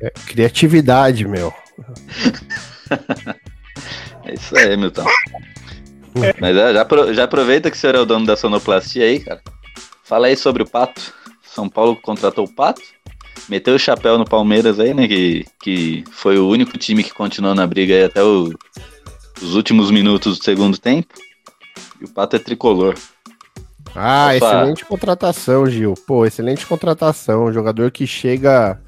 É, 0.00 0.10
criatividade, 0.26 1.26
meu. 1.26 1.52
É 4.26 4.34
isso 4.34 4.56
aí, 4.56 4.74
Milton. 4.76 5.04
Mas 6.40 6.56
é, 6.56 6.72
já, 6.72 7.12
já 7.12 7.24
aproveita 7.24 7.70
que 7.70 7.76
o 7.76 7.80
senhor 7.80 7.94
é 7.94 8.00
o 8.00 8.06
dono 8.06 8.24
da 8.24 8.36
sonoplastia 8.36 9.04
aí, 9.04 9.20
cara. 9.20 9.42
Fala 10.02 10.28
aí 10.28 10.36
sobre 10.36 10.62
o 10.62 10.66
Pato. 10.68 11.12
São 11.42 11.68
Paulo 11.68 11.96
contratou 11.96 12.44
o 12.46 12.50
Pato. 12.50 12.80
Meteu 13.48 13.74
o 13.74 13.78
chapéu 13.78 14.16
no 14.16 14.24
Palmeiras 14.24 14.80
aí, 14.80 14.94
né? 14.94 15.06
Que, 15.06 15.44
que 15.62 16.04
foi 16.10 16.38
o 16.38 16.48
único 16.48 16.78
time 16.78 17.04
que 17.04 17.12
continuou 17.12 17.54
na 17.54 17.66
briga 17.66 17.94
aí 17.94 18.04
até 18.04 18.22
o- 18.22 18.50
os 19.42 19.54
últimos 19.54 19.90
minutos 19.90 20.38
do 20.38 20.44
segundo 20.44 20.78
tempo. 20.78 21.08
E 22.04 22.06
o 22.06 22.10
Pato 22.10 22.36
é 22.36 22.38
tricolor. 22.38 22.94
Ah, 23.94 24.26
Opa. 24.26 24.34
excelente 24.36 24.84
contratação, 24.84 25.66
Gil. 25.66 25.94
Pô, 26.06 26.26
excelente 26.26 26.66
contratação. 26.66 27.50
Jogador 27.50 27.90
que 27.90 28.06
chega 28.06 28.78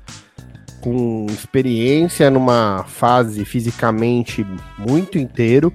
com 0.82 1.26
experiência 1.30 2.30
numa 2.30 2.84
fase 2.86 3.42
fisicamente 3.46 4.46
muito 4.78 5.16
inteiro. 5.16 5.72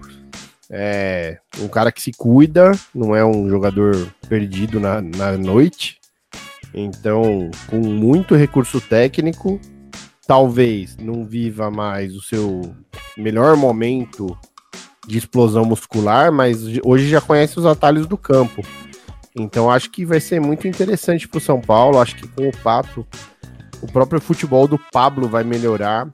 É 0.70 1.40
um 1.60 1.68
cara 1.68 1.92
que 1.92 2.02
se 2.02 2.12
cuida, 2.12 2.72
não 2.94 3.16
é 3.16 3.26
um 3.26 3.50
jogador 3.50 4.08
perdido 4.30 4.80
na, 4.80 5.02
na 5.02 5.36
noite. 5.36 6.00
Então, 6.74 7.50
com 7.68 7.78
muito 7.78 8.36
recurso 8.36 8.80
técnico, 8.80 9.60
talvez 10.28 10.96
não 10.98 11.26
viva 11.26 11.72
mais 11.72 12.16
o 12.16 12.22
seu 12.22 12.62
melhor 13.18 13.58
momento 13.58 14.38
de 15.08 15.18
explosão 15.18 15.66
muscular, 15.66 16.32
mas 16.32 16.60
hoje 16.84 17.10
já 17.10 17.20
conhece 17.20 17.58
os 17.58 17.66
atalhos 17.66 18.08
do 18.08 18.18
campo. 18.18 18.62
Então 19.36 19.72
acho 19.72 19.90
que 19.90 20.06
vai 20.06 20.20
ser 20.20 20.40
muito 20.40 20.68
interessante 20.68 21.28
pro 21.28 21.40
São 21.40 21.60
Paulo. 21.62 22.00
Acho 22.00 22.16
que 22.16 22.28
com 22.28 22.48
o 22.48 22.58
Pato, 22.58 23.06
o 23.82 23.88
próprio 23.88 24.20
futebol 24.20 24.68
do 24.68 24.80
Pablo 24.92 25.28
vai 25.28 25.44
melhorar. 25.44 26.10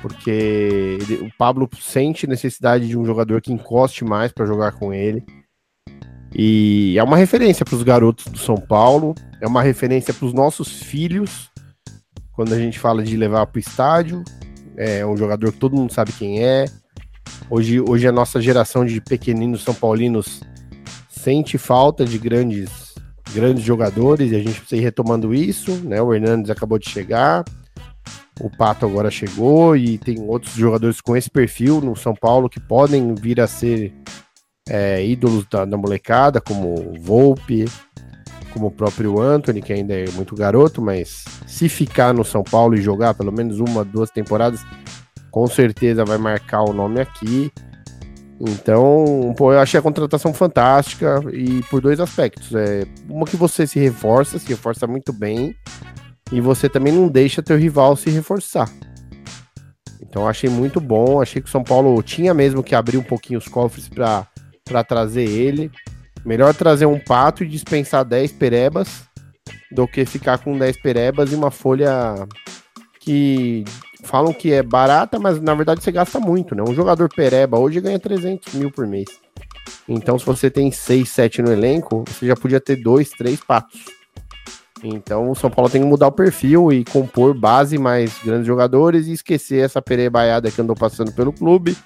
Porque 0.00 0.30
ele- 0.30 1.26
o 1.26 1.30
Pablo 1.36 1.68
sente 1.80 2.26
necessidade 2.26 2.86
de 2.86 2.96
um 2.96 3.04
jogador 3.04 3.40
que 3.40 3.52
encoste 3.52 4.04
mais 4.04 4.30
para 4.30 4.46
jogar 4.46 4.72
com 4.72 4.94
ele. 4.94 5.24
E 6.32 6.94
é 6.96 7.02
uma 7.02 7.16
referência 7.16 7.64
para 7.64 7.74
os 7.74 7.82
garotos 7.82 8.26
do 8.26 8.38
São 8.38 8.56
Paulo, 8.56 9.14
é 9.40 9.46
uma 9.46 9.62
referência 9.62 10.14
para 10.14 10.26
os 10.26 10.32
nossos 10.32 10.82
filhos, 10.82 11.50
quando 12.32 12.52
a 12.52 12.58
gente 12.58 12.78
fala 12.78 13.02
de 13.02 13.16
levar 13.16 13.46
para 13.46 13.56
o 13.56 13.60
estádio. 13.60 14.22
É 14.76 15.04
um 15.04 15.16
jogador 15.16 15.50
que 15.50 15.58
todo 15.58 15.74
mundo 15.74 15.92
sabe 15.92 16.12
quem 16.12 16.44
é. 16.44 16.66
Hoje, 17.50 17.80
hoje 17.80 18.06
a 18.06 18.12
nossa 18.12 18.40
geração 18.40 18.84
de 18.84 19.00
pequeninos 19.00 19.62
são 19.62 19.74
paulinos 19.74 20.40
sente 21.08 21.58
falta 21.58 22.04
de 22.04 22.18
grandes, 22.18 22.94
grandes 23.34 23.64
jogadores 23.64 24.32
e 24.32 24.36
a 24.36 24.38
gente 24.38 24.60
precisa 24.60 24.80
ir 24.80 24.84
retomando 24.84 25.34
isso. 25.34 25.72
Né? 25.84 26.00
O 26.00 26.14
Hernandes 26.14 26.50
acabou 26.50 26.78
de 26.78 26.88
chegar, 26.88 27.44
o 28.40 28.48
Pato 28.48 28.86
agora 28.86 29.10
chegou 29.10 29.76
e 29.76 29.98
tem 29.98 30.20
outros 30.20 30.54
jogadores 30.54 31.00
com 31.00 31.16
esse 31.16 31.30
perfil 31.30 31.80
no 31.80 31.96
São 31.96 32.14
Paulo 32.14 32.48
que 32.48 32.60
podem 32.60 33.14
vir 33.14 33.40
a 33.40 33.46
ser 33.46 33.92
é, 34.68 35.04
ídolos 35.04 35.46
da, 35.50 35.64
da 35.64 35.76
molecada, 35.76 36.40
como 36.40 36.94
Volpe, 37.00 37.64
como 38.52 38.66
o 38.66 38.70
próprio 38.70 39.20
Anthony, 39.20 39.62
que 39.62 39.72
ainda 39.72 39.94
é 39.94 40.10
muito 40.10 40.34
garoto, 40.34 40.80
mas 40.80 41.24
se 41.46 41.68
ficar 41.68 42.12
no 42.14 42.24
São 42.24 42.42
Paulo 42.42 42.74
e 42.74 42.82
jogar 42.82 43.14
pelo 43.14 43.32
menos 43.32 43.58
uma, 43.60 43.84
duas 43.84 44.10
temporadas, 44.10 44.60
com 45.30 45.46
certeza 45.46 46.04
vai 46.04 46.18
marcar 46.18 46.62
o 46.62 46.72
nome 46.72 47.00
aqui. 47.00 47.52
Então, 48.40 49.34
pô, 49.36 49.52
eu 49.52 49.58
achei 49.58 49.80
a 49.80 49.82
contratação 49.82 50.32
fantástica 50.32 51.20
e 51.32 51.62
por 51.64 51.80
dois 51.80 51.98
aspectos. 51.98 52.54
É, 52.54 52.86
uma 53.08 53.26
que 53.26 53.36
você 53.36 53.66
se 53.66 53.80
reforça, 53.80 54.38
se 54.38 54.48
reforça 54.48 54.86
muito 54.86 55.12
bem, 55.12 55.56
e 56.30 56.40
você 56.40 56.68
também 56.68 56.92
não 56.92 57.08
deixa 57.08 57.42
teu 57.42 57.56
rival 57.56 57.96
se 57.96 58.10
reforçar. 58.10 58.70
Então, 60.00 60.26
achei 60.26 60.48
muito 60.48 60.80
bom. 60.80 61.20
Achei 61.20 61.42
que 61.42 61.48
o 61.48 61.50
São 61.50 61.64
Paulo 61.64 62.00
tinha 62.02 62.32
mesmo 62.32 62.62
que 62.62 62.74
abrir 62.74 62.96
um 62.96 63.02
pouquinho 63.02 63.38
os 63.38 63.48
cofres 63.48 63.88
para 63.88 64.84
trazer 64.84 65.28
ele. 65.28 65.70
Melhor 66.24 66.54
trazer 66.54 66.86
um 66.86 66.98
pato 66.98 67.42
e 67.42 67.48
dispensar 67.48 68.04
10 68.04 68.32
perebas 68.32 69.02
do 69.70 69.86
que 69.86 70.04
ficar 70.04 70.38
com 70.38 70.56
10 70.56 70.80
perebas 70.80 71.32
e 71.32 71.34
uma 71.34 71.50
folha 71.50 72.14
que 73.00 73.64
falam 74.08 74.32
que 74.32 74.52
é 74.52 74.62
barata, 74.62 75.18
mas 75.18 75.40
na 75.40 75.54
verdade 75.54 75.82
você 75.82 75.92
gasta 75.92 76.18
muito, 76.18 76.54
né? 76.54 76.62
Um 76.66 76.74
jogador 76.74 77.08
pereba 77.08 77.58
hoje 77.58 77.80
ganha 77.80 77.98
300 77.98 78.54
mil 78.54 78.70
por 78.70 78.86
mês. 78.86 79.08
Então, 79.86 80.18
se 80.18 80.24
você 80.24 80.50
tem 80.50 80.72
6, 80.72 81.08
7 81.08 81.42
no 81.42 81.52
elenco, 81.52 82.04
você 82.08 82.26
já 82.26 82.34
podia 82.34 82.60
ter 82.60 82.76
2, 82.76 83.10
3 83.10 83.40
patos. 83.40 83.84
Então, 84.82 85.30
o 85.30 85.34
São 85.34 85.50
Paulo 85.50 85.70
tem 85.70 85.82
que 85.82 85.86
mudar 85.86 86.08
o 86.08 86.12
perfil 86.12 86.72
e 86.72 86.84
compor 86.84 87.34
base 87.34 87.78
mais 87.78 88.18
grandes 88.24 88.46
jogadores 88.46 89.06
e 89.06 89.12
esquecer 89.12 89.64
essa 89.64 89.82
perebaiada 89.82 90.50
que 90.50 90.60
andou 90.60 90.76
passando 90.76 91.12
pelo 91.12 91.32
clube, 91.32 91.76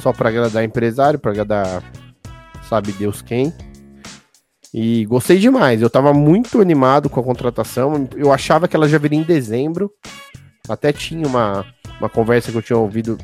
só 0.00 0.12
para 0.12 0.28
agradar 0.28 0.64
empresário, 0.64 1.18
para 1.18 1.30
agradar 1.30 1.82
sabe 2.68 2.92
Deus 2.92 3.22
quem. 3.22 3.52
E 4.74 5.06
gostei 5.06 5.38
demais. 5.38 5.80
Eu 5.80 5.88
tava 5.88 6.12
muito 6.12 6.60
animado 6.60 7.08
com 7.08 7.20
a 7.20 7.24
contratação. 7.24 8.06
Eu 8.14 8.32
achava 8.32 8.68
que 8.68 8.76
ela 8.76 8.88
já 8.88 8.98
viria 8.98 9.18
em 9.18 9.22
dezembro. 9.22 9.90
Até 10.68 10.92
tinha 10.92 11.26
uma, 11.26 11.64
uma 11.98 12.08
conversa 12.08 12.50
que 12.50 12.58
eu 12.58 12.62
tinha 12.62 12.78
ouvido 12.78 13.16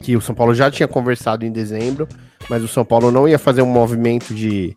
que 0.00 0.16
o 0.16 0.20
São 0.20 0.34
Paulo 0.34 0.54
já 0.54 0.70
tinha 0.70 0.88
conversado 0.88 1.44
em 1.44 1.52
dezembro, 1.52 2.08
mas 2.48 2.62
o 2.62 2.68
São 2.68 2.84
Paulo 2.84 3.10
não 3.10 3.28
ia 3.28 3.38
fazer 3.38 3.62
um 3.62 3.70
movimento 3.70 4.34
de, 4.34 4.76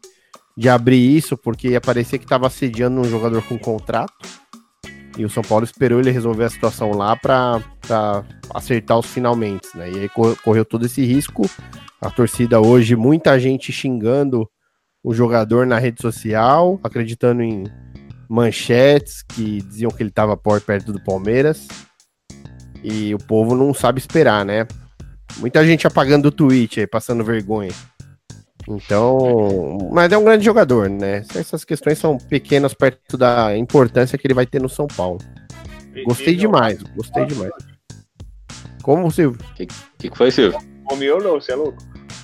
de 0.56 0.70
abrir 0.70 1.16
isso, 1.18 1.36
porque 1.38 1.70
ia 1.70 1.82
parecer 1.82 2.20
que 2.20 2.26
estava 2.26 2.48
assediando 2.48 3.02
um 3.02 3.06
jogador 3.06 3.42
com 3.44 3.58
contrato. 3.58 4.14
E 5.18 5.24
o 5.24 5.30
São 5.30 5.42
Paulo 5.42 5.64
esperou 5.64 6.00
ele 6.00 6.12
resolver 6.12 6.44
a 6.44 6.50
situação 6.50 6.92
lá 6.92 7.16
para 7.16 7.62
acertar 8.54 9.00
os 9.00 9.06
finalmente, 9.06 9.66
né? 9.74 9.90
E 9.90 10.00
aí 10.02 10.10
cor- 10.10 10.36
correu 10.44 10.66
todo 10.66 10.86
esse 10.86 11.06
risco. 11.06 11.50
A 12.02 12.12
torcida 12.12 12.60
hoje, 12.60 12.98
muita 12.98 13.40
gente 13.40 13.72
xingando 13.72 14.48
o 15.02 15.14
jogador 15.14 15.66
na 15.66 15.80
rede 15.80 16.02
social, 16.02 16.80
acreditando 16.84 17.42
em 17.42 17.64
manchetes 18.30 19.24
que 19.24 19.62
diziam 19.62 19.92
que 19.92 20.02
ele 20.02 20.10
estava 20.10 20.36
por 20.36 20.60
perto 20.62 20.92
do 20.92 21.04
Palmeiras. 21.04 21.68
E 22.84 23.14
o 23.16 23.18
povo 23.18 23.56
não 23.56 23.74
sabe 23.74 24.00
esperar, 24.00 24.46
né? 24.46 24.68
Muita 25.38 25.66
gente 25.66 25.88
apagando 25.88 26.28
o 26.28 26.32
tweet 26.32 26.80
aí, 26.80 26.88
passando 26.88 27.24
vergonha. 27.24 27.72
Então, 28.68 29.90
mas 29.92 30.12
é 30.12 30.18
um 30.18 30.24
grande 30.24 30.44
jogador, 30.44 30.90
né? 30.90 31.24
Essas 31.36 31.64
questões 31.64 32.00
são 32.00 32.18
pequenas 32.18 32.74
perto 32.74 33.18
da 33.18 33.56
importância 33.58 34.18
que 34.18 34.26
ele 34.26 34.34
vai 34.34 34.46
ter 34.46 34.62
no 34.62 34.70
São 34.70 34.88
Paulo. 34.88 35.20
Gostei 36.06 36.36
demais, 36.36 36.82
gostei 36.96 37.26
demais. 37.26 37.54
Como 38.82 39.10
você. 39.10 39.26
O 39.26 39.34
que, 39.56 39.68
que 40.10 40.18
foi, 40.18 40.32
Silvio? 40.32 40.60
Homem 40.92 41.10
ou 41.10 41.24
não, 41.24 41.40
você 41.40 41.54
é 41.54 41.56
louco? 41.56 41.78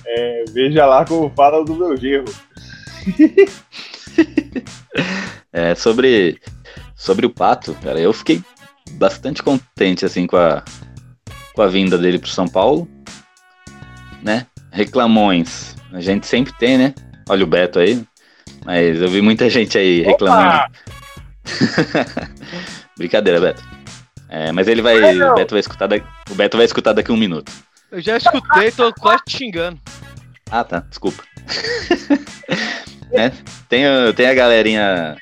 É, 0.06 0.44
veja 0.52 0.84
lá 0.86 1.04
como 1.04 1.30
fala 1.30 1.64
do 1.64 1.74
meu 1.74 1.96
gerro. 1.96 2.26
É, 5.54 5.74
sobre, 5.74 6.40
sobre 6.96 7.26
o 7.26 7.30
Pato, 7.30 7.74
cara, 7.82 8.00
eu 8.00 8.10
fiquei 8.14 8.42
bastante 8.92 9.42
contente, 9.42 10.02
assim, 10.02 10.26
com 10.26 10.36
a, 10.38 10.64
com 11.52 11.60
a 11.60 11.66
vinda 11.66 11.98
dele 11.98 12.18
pro 12.18 12.30
São 12.30 12.48
Paulo, 12.48 12.88
né? 14.22 14.46
Reclamões, 14.70 15.76
a 15.92 16.00
gente 16.00 16.26
sempre 16.26 16.54
tem, 16.54 16.78
né? 16.78 16.94
Olha 17.28 17.44
o 17.44 17.46
Beto 17.46 17.78
aí, 17.78 18.02
mas 18.64 18.98
eu 19.02 19.10
vi 19.10 19.20
muita 19.20 19.50
gente 19.50 19.76
aí 19.76 20.00
reclamando. 20.00 20.58
Brincadeira, 22.96 23.38
Beto. 23.38 23.62
É, 24.30 24.50
mas 24.52 24.68
ele 24.68 24.80
vai, 24.80 25.20
o 25.20 25.34
Beto 25.34 25.54
vai 25.54 25.60
escutar, 25.60 25.86
da- 25.86 26.00
o 26.30 26.34
Beto 26.34 26.56
vai 26.56 26.64
escutar 26.64 26.94
daqui 26.94 27.10
a 27.10 27.14
um 27.14 27.18
minuto. 27.18 27.52
Eu 27.90 28.00
já 28.00 28.16
escutei, 28.16 28.72
tô 28.72 28.90
quase 28.94 29.22
te 29.26 29.36
xingando. 29.36 29.78
Ah, 30.50 30.64
tá, 30.64 30.80
desculpa. 30.88 31.22
né? 33.12 33.32
tem, 33.68 33.86
a- 33.86 34.12
tem 34.12 34.26
a 34.26 34.34
galerinha 34.34 35.16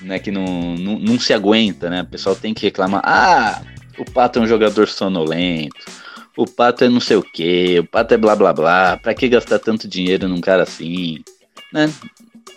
né, 0.00 0.18
que 0.18 0.30
não, 0.30 0.74
não, 0.76 0.98
não 0.98 1.18
se 1.20 1.32
aguenta, 1.32 1.88
né? 1.88 2.02
O 2.02 2.06
pessoal 2.06 2.34
tem 2.34 2.52
que 2.54 2.62
reclamar. 2.62 3.02
Ah, 3.04 3.62
o 3.98 4.04
Pato 4.04 4.38
é 4.38 4.42
um 4.42 4.46
jogador 4.46 4.88
sonolento. 4.88 5.76
O 6.36 6.46
Pato 6.46 6.84
é 6.84 6.88
não 6.88 7.00
sei 7.00 7.16
o 7.16 7.22
que. 7.22 7.78
O 7.78 7.84
Pato 7.86 8.14
é 8.14 8.16
blá 8.16 8.34
blá 8.34 8.52
blá. 8.52 8.96
Pra 8.96 9.14
que 9.14 9.28
gastar 9.28 9.58
tanto 9.58 9.86
dinheiro 9.86 10.28
num 10.28 10.40
cara 10.40 10.62
assim? 10.62 11.18
Né? 11.72 11.92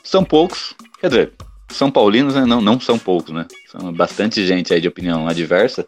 São 0.04 0.24
poucos. 0.24 0.74
Quer 1.00 1.10
dizer, 1.10 1.32
são 1.70 1.92
paulinos, 1.92 2.36
né? 2.36 2.46
Não, 2.46 2.62
não 2.62 2.80
são 2.80 2.98
poucos, 2.98 3.34
né? 3.34 3.46
São 3.72 3.92
bastante 3.94 4.46
gente 4.46 4.74
aí 4.74 4.80
de 4.80 4.88
opinião 4.88 5.28
adversa. 5.28 5.86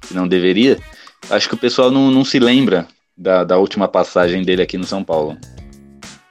Que 0.00 0.14
não 0.14 0.26
deveria. 0.26 0.78
Acho 1.30 1.48
que 1.48 1.54
o 1.54 1.58
pessoal 1.58 1.90
não, 1.90 2.10
não 2.10 2.24
se 2.24 2.38
lembra 2.38 2.86
da, 3.16 3.44
da 3.44 3.58
última 3.58 3.86
passagem 3.88 4.42
dele 4.42 4.62
aqui 4.62 4.78
no 4.78 4.84
São 4.84 5.04
Paulo. 5.04 5.36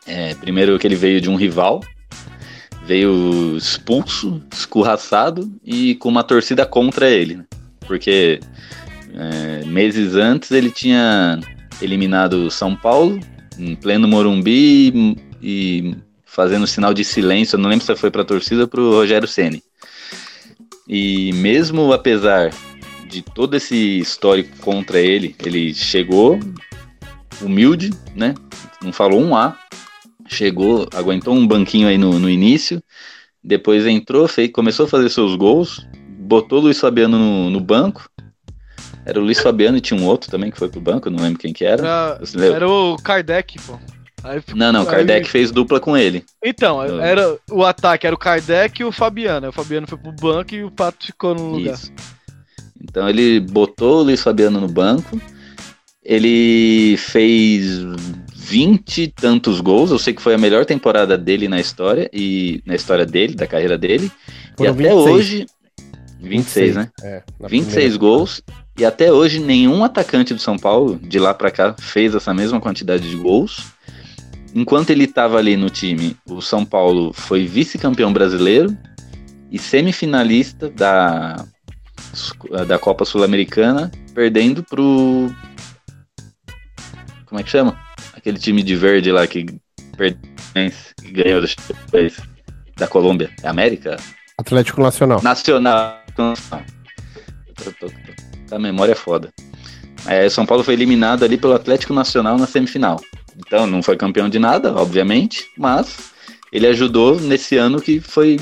É, 0.07 0.33
primeiro 0.35 0.79
que 0.79 0.87
ele 0.87 0.95
veio 0.95 1.19
de 1.19 1.29
um 1.29 1.35
rival, 1.35 1.81
veio 2.85 3.57
expulso, 3.57 4.41
escorraçado 4.51 5.51
e 5.63 5.95
com 5.95 6.07
uma 6.07 6.23
torcida 6.23 6.65
contra 6.65 7.09
ele, 7.09 7.35
né? 7.35 7.45
Porque 7.81 8.39
é, 9.13 9.65
meses 9.65 10.15
antes 10.15 10.51
ele 10.51 10.71
tinha 10.71 11.39
eliminado 11.81 12.49
São 12.49 12.75
Paulo 12.75 13.19
em 13.59 13.75
pleno 13.75 14.07
Morumbi 14.07 14.93
e, 14.95 15.17
e 15.41 15.95
fazendo 16.25 16.67
sinal 16.67 16.93
de 16.93 17.03
silêncio, 17.03 17.57
não 17.57 17.69
lembro 17.69 17.85
se 17.85 17.95
foi 17.95 18.11
para 18.11 18.21
a 18.21 18.25
torcida 18.25 18.61
ou 18.61 18.67
para 18.67 18.79
o 18.79 18.91
Rogério 18.91 19.27
Ceni. 19.27 19.63
E 20.87 21.33
mesmo 21.33 21.91
apesar 21.91 22.51
de 23.09 23.21
todo 23.21 23.55
esse 23.55 23.99
histórico 23.99 24.55
contra 24.59 24.99
ele, 24.99 25.35
ele 25.43 25.73
chegou 25.73 26.39
humilde, 27.41 27.91
né? 28.15 28.35
Não 28.81 28.93
falou 28.93 29.21
um 29.21 29.35
A, 29.35 29.57
chegou, 30.27 30.87
aguentou 30.93 31.33
um 31.33 31.45
banquinho 31.47 31.87
aí 31.87 31.97
no, 31.97 32.19
no 32.19 32.29
início, 32.29 32.81
depois 33.43 33.85
entrou, 33.85 34.27
fez, 34.27 34.51
começou 34.51 34.85
a 34.85 34.89
fazer 34.89 35.09
seus 35.09 35.35
gols, 35.35 35.85
botou 36.19 36.59
o 36.59 36.63
Luiz 36.63 36.79
Fabiano 36.79 37.17
no, 37.17 37.49
no 37.49 37.59
banco. 37.59 38.09
Era 39.05 39.19
o 39.19 39.23
Luiz 39.23 39.39
Fabiano 39.39 39.77
e 39.77 39.81
tinha 39.81 39.97
um 39.99 40.05
outro 40.05 40.29
também 40.29 40.51
que 40.51 40.57
foi 40.59 40.67
pro 40.67 40.81
banco, 40.81 41.09
não 41.09 41.23
lembro 41.23 41.39
quem 41.39 41.53
que 41.53 41.63
era. 41.63 41.81
Era, 41.81 42.19
era 42.55 42.69
o 42.69 42.97
Kardec, 42.97 43.55
pô. 43.65 43.79
Aí 44.23 44.41
ficou- 44.41 44.57
Não, 44.57 44.73
não, 44.73 44.81
aí- 44.81 44.87
Kardec 44.87 45.29
fez 45.29 45.49
dupla 45.51 45.79
com 45.79 45.95
ele. 45.95 46.25
Então, 46.43 46.83
era 46.83 47.37
o 47.49 47.63
ataque 47.63 48.05
era 48.05 48.13
o 48.15 48.19
Kardec 48.19 48.81
e 48.81 48.85
o 48.85 48.91
Fabiano. 48.91 49.45
Aí 49.45 49.49
O 49.49 49.53
Fabiano 49.53 49.87
foi 49.87 49.97
pro 49.97 50.11
banco 50.11 50.53
e 50.53 50.63
o 50.63 50.71
Pato 50.71 51.05
ficou 51.05 51.33
no 51.33 51.51
lugar. 51.51 51.73
Isso. 51.75 51.91
Então 52.83 53.07
ele 53.07 53.39
botou 53.39 53.99
o 54.01 54.03
Luiz 54.03 54.21
Fabiano 54.21 54.59
no 54.59 54.67
banco. 54.67 55.21
Ele 56.03 56.95
fez 56.97 57.79
20 58.47 59.01
e 59.01 59.07
tantos 59.07 59.59
gols. 59.59 59.91
Eu 59.91 59.99
sei 59.99 60.13
que 60.13 60.21
foi 60.21 60.33
a 60.33 60.37
melhor 60.37 60.65
temporada 60.65 61.17
dele 61.17 61.49
na 61.49 61.59
história 61.59 62.09
e 62.13 62.61
na 62.65 62.75
história 62.75 63.05
dele, 63.05 63.35
da 63.35 63.45
carreira 63.45 63.77
dele. 63.77 64.09
Foram 64.55 64.71
e 64.71 64.73
até 64.73 64.95
26. 64.95 65.15
hoje 65.15 65.45
26, 66.21 66.75
né? 66.75 66.89
É, 67.03 67.23
na 67.39 67.47
26 67.47 67.75
primeira. 67.75 67.97
gols. 67.97 68.41
E 68.77 68.85
até 68.85 69.11
hoje 69.11 69.39
nenhum 69.39 69.83
atacante 69.83 70.33
do 70.33 70.39
São 70.39 70.57
Paulo 70.57 70.97
de 71.01 71.19
lá 71.19 71.33
pra 71.33 71.51
cá 71.51 71.75
fez 71.77 72.15
essa 72.15 72.33
mesma 72.33 72.61
quantidade 72.61 73.09
de 73.09 73.17
gols. 73.17 73.65
enquanto 74.55 74.91
ele 74.91 75.03
estava 75.03 75.37
ali 75.37 75.57
no 75.57 75.69
time, 75.69 76.15
o 76.25 76.41
São 76.41 76.63
Paulo 76.63 77.11
foi 77.11 77.45
vice-campeão 77.45 78.13
brasileiro 78.13 78.75
e 79.51 79.59
semifinalista 79.59 80.69
da, 80.69 81.45
da 82.65 82.79
Copa 82.79 83.03
Sul-Americana, 83.03 83.91
perdendo 84.13 84.63
pro. 84.63 85.29
Como 87.25 87.41
é 87.41 87.43
que 87.43 87.49
chama? 87.49 87.86
Aquele 88.27 88.39
time 88.39 88.61
de 88.61 88.75
verde 88.75 89.09
lá 89.09 89.25
que, 89.25 89.45
que 89.45 91.11
ganhou 91.13 91.41
da 92.75 92.85
Colômbia. 92.85 93.31
É 93.41 93.47
América? 93.47 93.95
Atlético 94.37 94.81
Nacional. 94.81 95.21
Nacional. 95.23 96.03
A 98.51 98.59
memória 98.59 98.91
é 98.91 98.95
foda. 98.95 99.31
É, 100.05 100.27
São 100.27 100.45
Paulo 100.45 100.61
foi 100.61 100.73
eliminado 100.73 101.23
ali 101.23 101.37
pelo 101.37 101.53
Atlético 101.53 101.93
Nacional 101.93 102.37
na 102.37 102.45
semifinal. 102.45 102.99
Então 103.37 103.65
não 103.65 103.81
foi 103.81 103.95
campeão 103.95 104.27
de 104.27 104.39
nada, 104.39 104.75
obviamente, 104.75 105.45
mas 105.57 106.11
ele 106.51 106.67
ajudou 106.67 107.17
nesse 107.21 107.55
ano 107.55 107.79
que 107.79 108.01
foi 108.01 108.37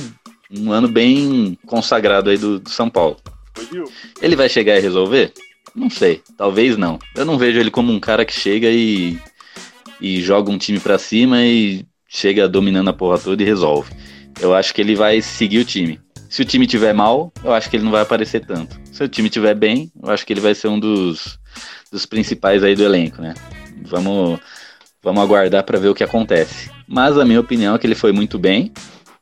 um 0.49 0.71
ano 0.71 0.87
bem 0.87 1.59
consagrado 1.67 2.31
aí 2.31 2.39
do, 2.39 2.59
do 2.59 2.71
São 2.71 2.89
Paulo. 2.89 3.17
Ele 4.19 4.35
vai 4.35 4.49
chegar 4.49 4.77
e 4.77 4.81
resolver? 4.81 5.31
Não 5.75 5.91
sei, 5.91 6.23
talvez 6.35 6.75
não. 6.75 6.97
Eu 7.15 7.23
não 7.23 7.37
vejo 7.37 7.59
ele 7.59 7.69
como 7.69 7.93
um 7.93 7.99
cara 7.99 8.25
que 8.25 8.33
chega 8.33 8.71
e, 8.71 9.19
e 9.99 10.21
joga 10.21 10.51
um 10.51 10.57
time 10.57 10.79
para 10.79 10.97
cima 10.97 11.43
e 11.43 11.85
chega 12.07 12.47
dominando 12.47 12.89
a 12.89 12.93
porra 12.93 13.17
toda 13.17 13.41
e 13.41 13.45
resolve. 13.45 13.91
Eu 14.39 14.53
acho 14.53 14.73
que 14.73 14.81
ele 14.81 14.95
vai 14.95 15.21
seguir 15.21 15.59
o 15.59 15.65
time. 15.65 15.99
Se 16.29 16.41
o 16.41 16.45
time 16.45 16.67
tiver 16.67 16.93
mal, 16.93 17.31
eu 17.43 17.53
acho 17.53 17.69
que 17.69 17.77
ele 17.77 17.83
não 17.83 17.91
vai 17.91 18.01
aparecer 18.01 18.45
tanto. 18.45 18.79
Se 18.91 19.03
o 19.03 19.07
time 19.07 19.29
tiver 19.29 19.55
bem, 19.55 19.91
eu 20.01 20.09
acho 20.09 20.25
que 20.25 20.33
ele 20.33 20.41
vai 20.41 20.53
ser 20.53 20.67
um 20.67 20.79
dos, 20.79 21.39
dos 21.91 22.05
principais 22.05 22.63
aí 22.63 22.75
do 22.75 22.83
elenco, 22.83 23.21
né? 23.21 23.33
Vamos, 23.83 24.39
vamos 25.01 25.23
aguardar 25.23 25.63
para 25.63 25.79
ver 25.79 25.89
o 25.89 25.95
que 25.95 26.03
acontece. 26.03 26.69
Mas 26.87 27.17
a 27.17 27.23
minha 27.23 27.39
opinião 27.39 27.75
é 27.75 27.77
que 27.79 27.87
ele 27.87 27.95
foi 27.95 28.11
muito 28.11 28.37
bem 28.37 28.73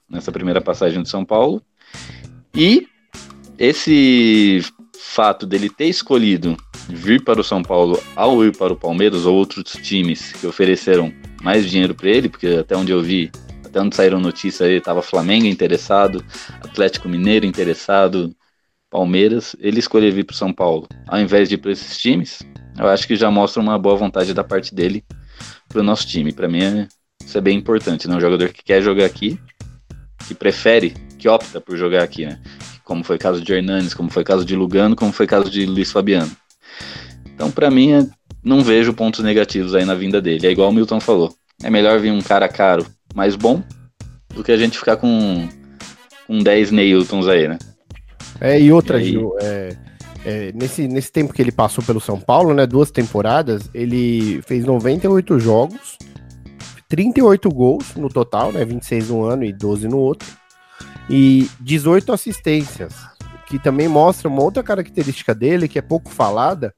nessa 0.09 0.31
primeira 0.31 0.61
passagem 0.61 1.01
do 1.01 1.07
São 1.07 1.23
Paulo. 1.23 1.61
E 2.55 2.87
esse 3.57 4.63
fato 4.97 5.45
dele 5.45 5.69
ter 5.69 5.85
escolhido 5.85 6.57
vir 6.89 7.23
para 7.23 7.39
o 7.39 7.43
São 7.43 7.61
Paulo 7.61 8.01
ao 8.15 8.43
ir 8.43 8.55
para 8.55 8.73
o 8.73 8.77
Palmeiras 8.77 9.25
ou 9.25 9.35
outros 9.35 9.73
times 9.73 10.33
que 10.33 10.47
ofereceram 10.47 11.13
mais 11.41 11.69
dinheiro 11.69 11.95
para 11.95 12.09
ele, 12.09 12.29
porque 12.29 12.47
até 12.47 12.75
onde 12.75 12.91
eu 12.91 13.01
vi, 13.01 13.31
até 13.65 13.81
onde 13.81 13.95
saíram 13.95 14.19
notícias 14.19 14.67
aí, 14.67 14.77
estava 14.77 15.01
Flamengo 15.01 15.45
interessado, 15.45 16.23
Atlético 16.61 17.09
Mineiro 17.09 17.45
interessado, 17.45 18.35
Palmeiras, 18.89 19.55
ele 19.59 19.79
escolheu 19.79 20.11
vir 20.11 20.23
para 20.23 20.33
o 20.33 20.37
São 20.37 20.53
Paulo, 20.53 20.87
ao 21.07 21.19
invés 21.19 21.49
de 21.49 21.55
ir 21.55 21.57
para 21.57 21.71
esses 21.71 21.97
times, 21.97 22.43
eu 22.77 22.87
acho 22.87 23.07
que 23.07 23.15
já 23.15 23.29
mostra 23.29 23.61
uma 23.61 23.77
boa 23.77 23.95
vontade 23.95 24.33
da 24.33 24.43
parte 24.43 24.73
dele 24.73 25.03
para 25.67 25.79
o 25.79 25.83
nosso 25.83 26.07
time. 26.07 26.31
Para 26.31 26.47
mim, 26.47 26.63
é, 26.63 26.87
isso 27.23 27.37
é 27.37 27.41
bem 27.41 27.57
importante, 27.57 28.07
né? 28.07 28.15
Um 28.15 28.19
jogador 28.19 28.49
que 28.49 28.63
quer 28.63 28.81
jogar 28.81 29.05
aqui, 29.05 29.39
que 30.27 30.33
prefere, 30.33 30.91
que 31.17 31.27
opta 31.29 31.61
por 31.61 31.77
jogar 31.77 32.03
aqui, 32.03 32.25
né? 32.25 32.41
Como 32.83 33.03
foi 33.03 33.15
o 33.15 33.19
caso 33.19 33.41
de 33.41 33.53
Hernanes, 33.53 33.93
como 33.93 34.09
foi 34.09 34.23
o 34.23 34.25
caso 34.25 34.43
de 34.43 34.55
Lugano, 34.55 34.95
como 34.95 35.11
foi 35.11 35.25
o 35.25 35.29
caso 35.29 35.49
de 35.49 35.65
Luiz 35.65 35.91
Fabiano. 35.91 36.31
Então, 37.33 37.49
para 37.49 37.69
mim, 37.71 37.93
é, 37.93 38.05
não 38.43 38.61
vejo 38.61 38.93
pontos 38.93 39.23
negativos 39.23 39.73
aí 39.73 39.85
na 39.85 39.95
vinda 39.95 40.21
dele. 40.21 40.47
É 40.47 40.51
igual 40.51 40.69
o 40.69 40.73
Milton 40.73 40.99
falou. 40.99 41.33
É 41.63 41.69
melhor 41.69 41.99
vir 41.99 42.11
um 42.11 42.21
cara 42.21 42.47
caro, 42.47 42.85
mais 43.15 43.35
bom, 43.35 43.63
do 44.33 44.43
que 44.43 44.51
a 44.51 44.57
gente 44.57 44.77
ficar 44.77 44.97
com, 44.97 45.47
com 46.27 46.39
10 46.39 46.71
Neiltons 46.71 47.27
aí, 47.27 47.47
né? 47.47 47.57
É, 48.41 48.59
e 48.59 48.71
outra, 48.71 49.01
e. 49.01 49.05
Gil, 49.05 49.35
é, 49.41 49.75
é, 50.25 50.51
nesse, 50.53 50.87
nesse 50.87 51.11
tempo 51.11 51.33
que 51.33 51.41
ele 51.41 51.51
passou 51.51 51.83
pelo 51.83 51.99
São 51.99 52.19
Paulo, 52.19 52.53
né, 52.53 52.65
duas 52.65 52.91
temporadas, 52.91 53.69
ele 53.73 54.41
fez 54.43 54.65
98 54.65 55.39
jogos, 55.39 55.97
38 56.89 57.49
gols 57.49 57.95
no 57.95 58.09
total, 58.09 58.51
né, 58.51 58.63
26 58.63 59.09
no 59.09 59.23
ano 59.23 59.43
e 59.43 59.53
12 59.53 59.87
no 59.87 59.97
outro, 59.97 60.27
e 61.09 61.49
18 61.59 62.13
assistências, 62.13 62.93
que 63.53 63.59
também 63.59 63.87
mostra 63.87 64.27
uma 64.27 64.41
outra 64.41 64.63
característica 64.63 65.35
dele 65.35 65.67
que 65.67 65.77
é 65.77 65.81
pouco 65.81 66.09
falada, 66.09 66.73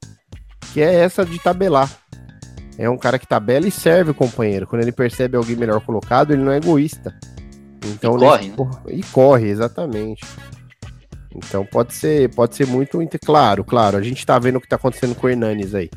que 0.74 0.82
é 0.82 0.94
essa 0.94 1.26
de 1.26 1.40
tabelar. 1.40 1.90
É 2.78 2.90
um 2.90 2.98
cara 2.98 3.18
que 3.18 3.26
tabela 3.26 3.66
e 3.66 3.72
serve 3.72 4.12
o 4.12 4.14
companheiro. 4.14 4.68
Quando 4.68 4.82
ele 4.82 4.92
percebe 4.92 5.38
alguém 5.38 5.56
melhor 5.56 5.80
colocado, 5.80 6.34
ele 6.34 6.44
não 6.44 6.52
é 6.52 6.58
egoísta. 6.58 7.18
Então, 7.86 8.18
e 8.18 8.20
corre, 8.20 8.48
né? 8.50 8.56
E 8.90 9.04
corre, 9.04 9.48
exatamente. 9.48 10.26
Então 11.34 11.66
pode 11.66 11.94
ser, 11.94 12.36
pode 12.36 12.58
ser 12.58 12.68
muito 12.68 13.00
claro, 13.24 13.64
claro. 13.64 13.96
A 13.96 14.02
gente 14.02 14.26
tá 14.26 14.38
vendo 14.38 14.58
o 14.58 14.62
que 14.62 14.68
tá 14.68 14.76
acontecendo 14.76 15.16
com 15.16 15.28
o 15.28 15.30
Hernanes 15.30 15.74
aí. 15.74 15.90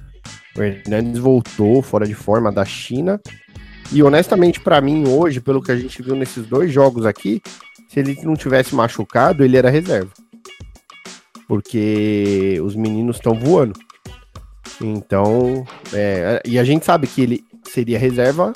O 0.56 0.62
Hernanes 0.62 1.18
voltou 1.18 1.82
fora 1.82 2.06
de 2.06 2.14
forma 2.14 2.52
da 2.52 2.64
China. 2.64 3.20
E 3.90 4.00
honestamente, 4.00 4.60
para 4.60 4.80
mim, 4.80 5.08
hoje, 5.08 5.40
pelo 5.40 5.60
que 5.60 5.72
a 5.72 5.76
gente 5.76 6.00
viu 6.00 6.14
nesses 6.14 6.46
dois 6.46 6.72
jogos 6.72 7.04
aqui, 7.04 7.42
se 7.88 7.98
ele 7.98 8.16
não 8.22 8.36
tivesse 8.36 8.76
machucado, 8.76 9.42
ele 9.42 9.56
era 9.56 9.68
reserva. 9.68 10.12
Porque 11.48 12.60
os 12.62 12.76
meninos 12.76 13.16
estão 13.16 13.34
voando. 13.34 13.72
Então, 14.80 15.66
é, 15.92 16.42
e 16.44 16.58
a 16.58 16.64
gente 16.64 16.84
sabe 16.84 17.06
que 17.06 17.22
ele 17.22 17.44
seria 17.64 17.98
reserva 17.98 18.52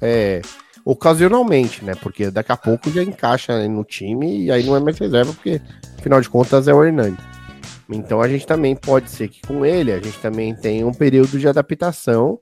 é, 0.00 0.40
ocasionalmente, 0.84 1.84
né? 1.84 1.94
Porque 1.96 2.30
daqui 2.30 2.52
a 2.52 2.56
pouco 2.56 2.90
já 2.90 3.02
encaixa 3.02 3.66
no 3.68 3.84
time 3.84 4.44
e 4.44 4.50
aí 4.50 4.64
não 4.64 4.76
é 4.76 4.80
mais 4.80 4.96
reserva, 4.98 5.32
porque 5.32 5.60
afinal 5.98 6.20
de 6.20 6.30
contas 6.30 6.68
é 6.68 6.74
o 6.74 6.84
Hernani. 6.84 7.16
Então 7.88 8.20
a 8.20 8.28
gente 8.28 8.46
também 8.46 8.74
pode 8.74 9.10
ser 9.10 9.28
que 9.28 9.40
com 9.42 9.64
ele 9.64 9.92
a 9.92 10.00
gente 10.00 10.18
também 10.18 10.54
tem 10.54 10.84
um 10.84 10.92
período 10.92 11.38
de 11.38 11.48
adaptação. 11.48 12.38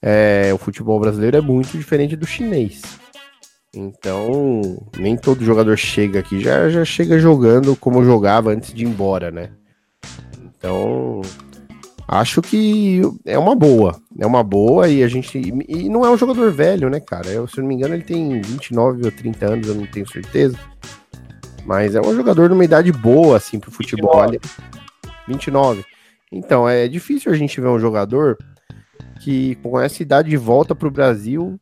É, 0.00 0.52
o 0.54 0.58
futebol 0.58 1.00
brasileiro 1.00 1.36
é 1.36 1.40
muito 1.40 1.76
diferente 1.76 2.14
do 2.16 2.26
chinês. 2.26 2.82
Então, 3.76 4.82
nem 4.96 5.18
todo 5.18 5.44
jogador 5.44 5.76
chega 5.76 6.20
aqui 6.20 6.40
já, 6.40 6.70
já 6.70 6.82
chega 6.82 7.18
jogando 7.18 7.76
como 7.76 8.02
jogava 8.02 8.50
antes 8.50 8.72
de 8.72 8.84
ir 8.84 8.88
embora, 8.88 9.30
né? 9.30 9.50
Então, 10.42 11.20
acho 12.08 12.40
que 12.40 13.02
é 13.26 13.38
uma 13.38 13.54
boa. 13.54 14.00
É 14.18 14.26
uma 14.26 14.42
boa 14.42 14.88
e 14.88 15.02
a 15.02 15.08
gente. 15.08 15.38
E 15.68 15.90
não 15.90 16.06
é 16.06 16.10
um 16.10 16.16
jogador 16.16 16.50
velho, 16.50 16.88
né, 16.88 17.00
cara? 17.00 17.28
Eu, 17.28 17.46
se 17.46 17.58
eu 17.58 17.62
não 17.62 17.68
me 17.68 17.74
engano, 17.74 17.94
ele 17.94 18.02
tem 18.02 18.40
29 18.40 19.04
ou 19.04 19.12
30 19.12 19.46
anos, 19.46 19.68
eu 19.68 19.74
não 19.74 19.86
tenho 19.86 20.10
certeza. 20.10 20.58
Mas 21.66 21.94
é 21.94 22.00
um 22.00 22.16
jogador 22.16 22.48
de 22.48 22.54
uma 22.54 22.64
idade 22.64 22.90
boa, 22.92 23.36
assim, 23.36 23.60
pro 23.60 23.70
futebol. 23.70 24.22
29. 24.22 24.40
29. 25.28 25.84
Então, 26.32 26.66
é 26.66 26.88
difícil 26.88 27.30
a 27.30 27.36
gente 27.36 27.60
ver 27.60 27.68
um 27.68 27.78
jogador 27.78 28.38
que 29.20 29.56
com 29.56 29.78
essa 29.78 30.02
idade 30.02 30.34
volta 30.38 30.74
pro 30.74 30.90
Brasil 30.90 31.60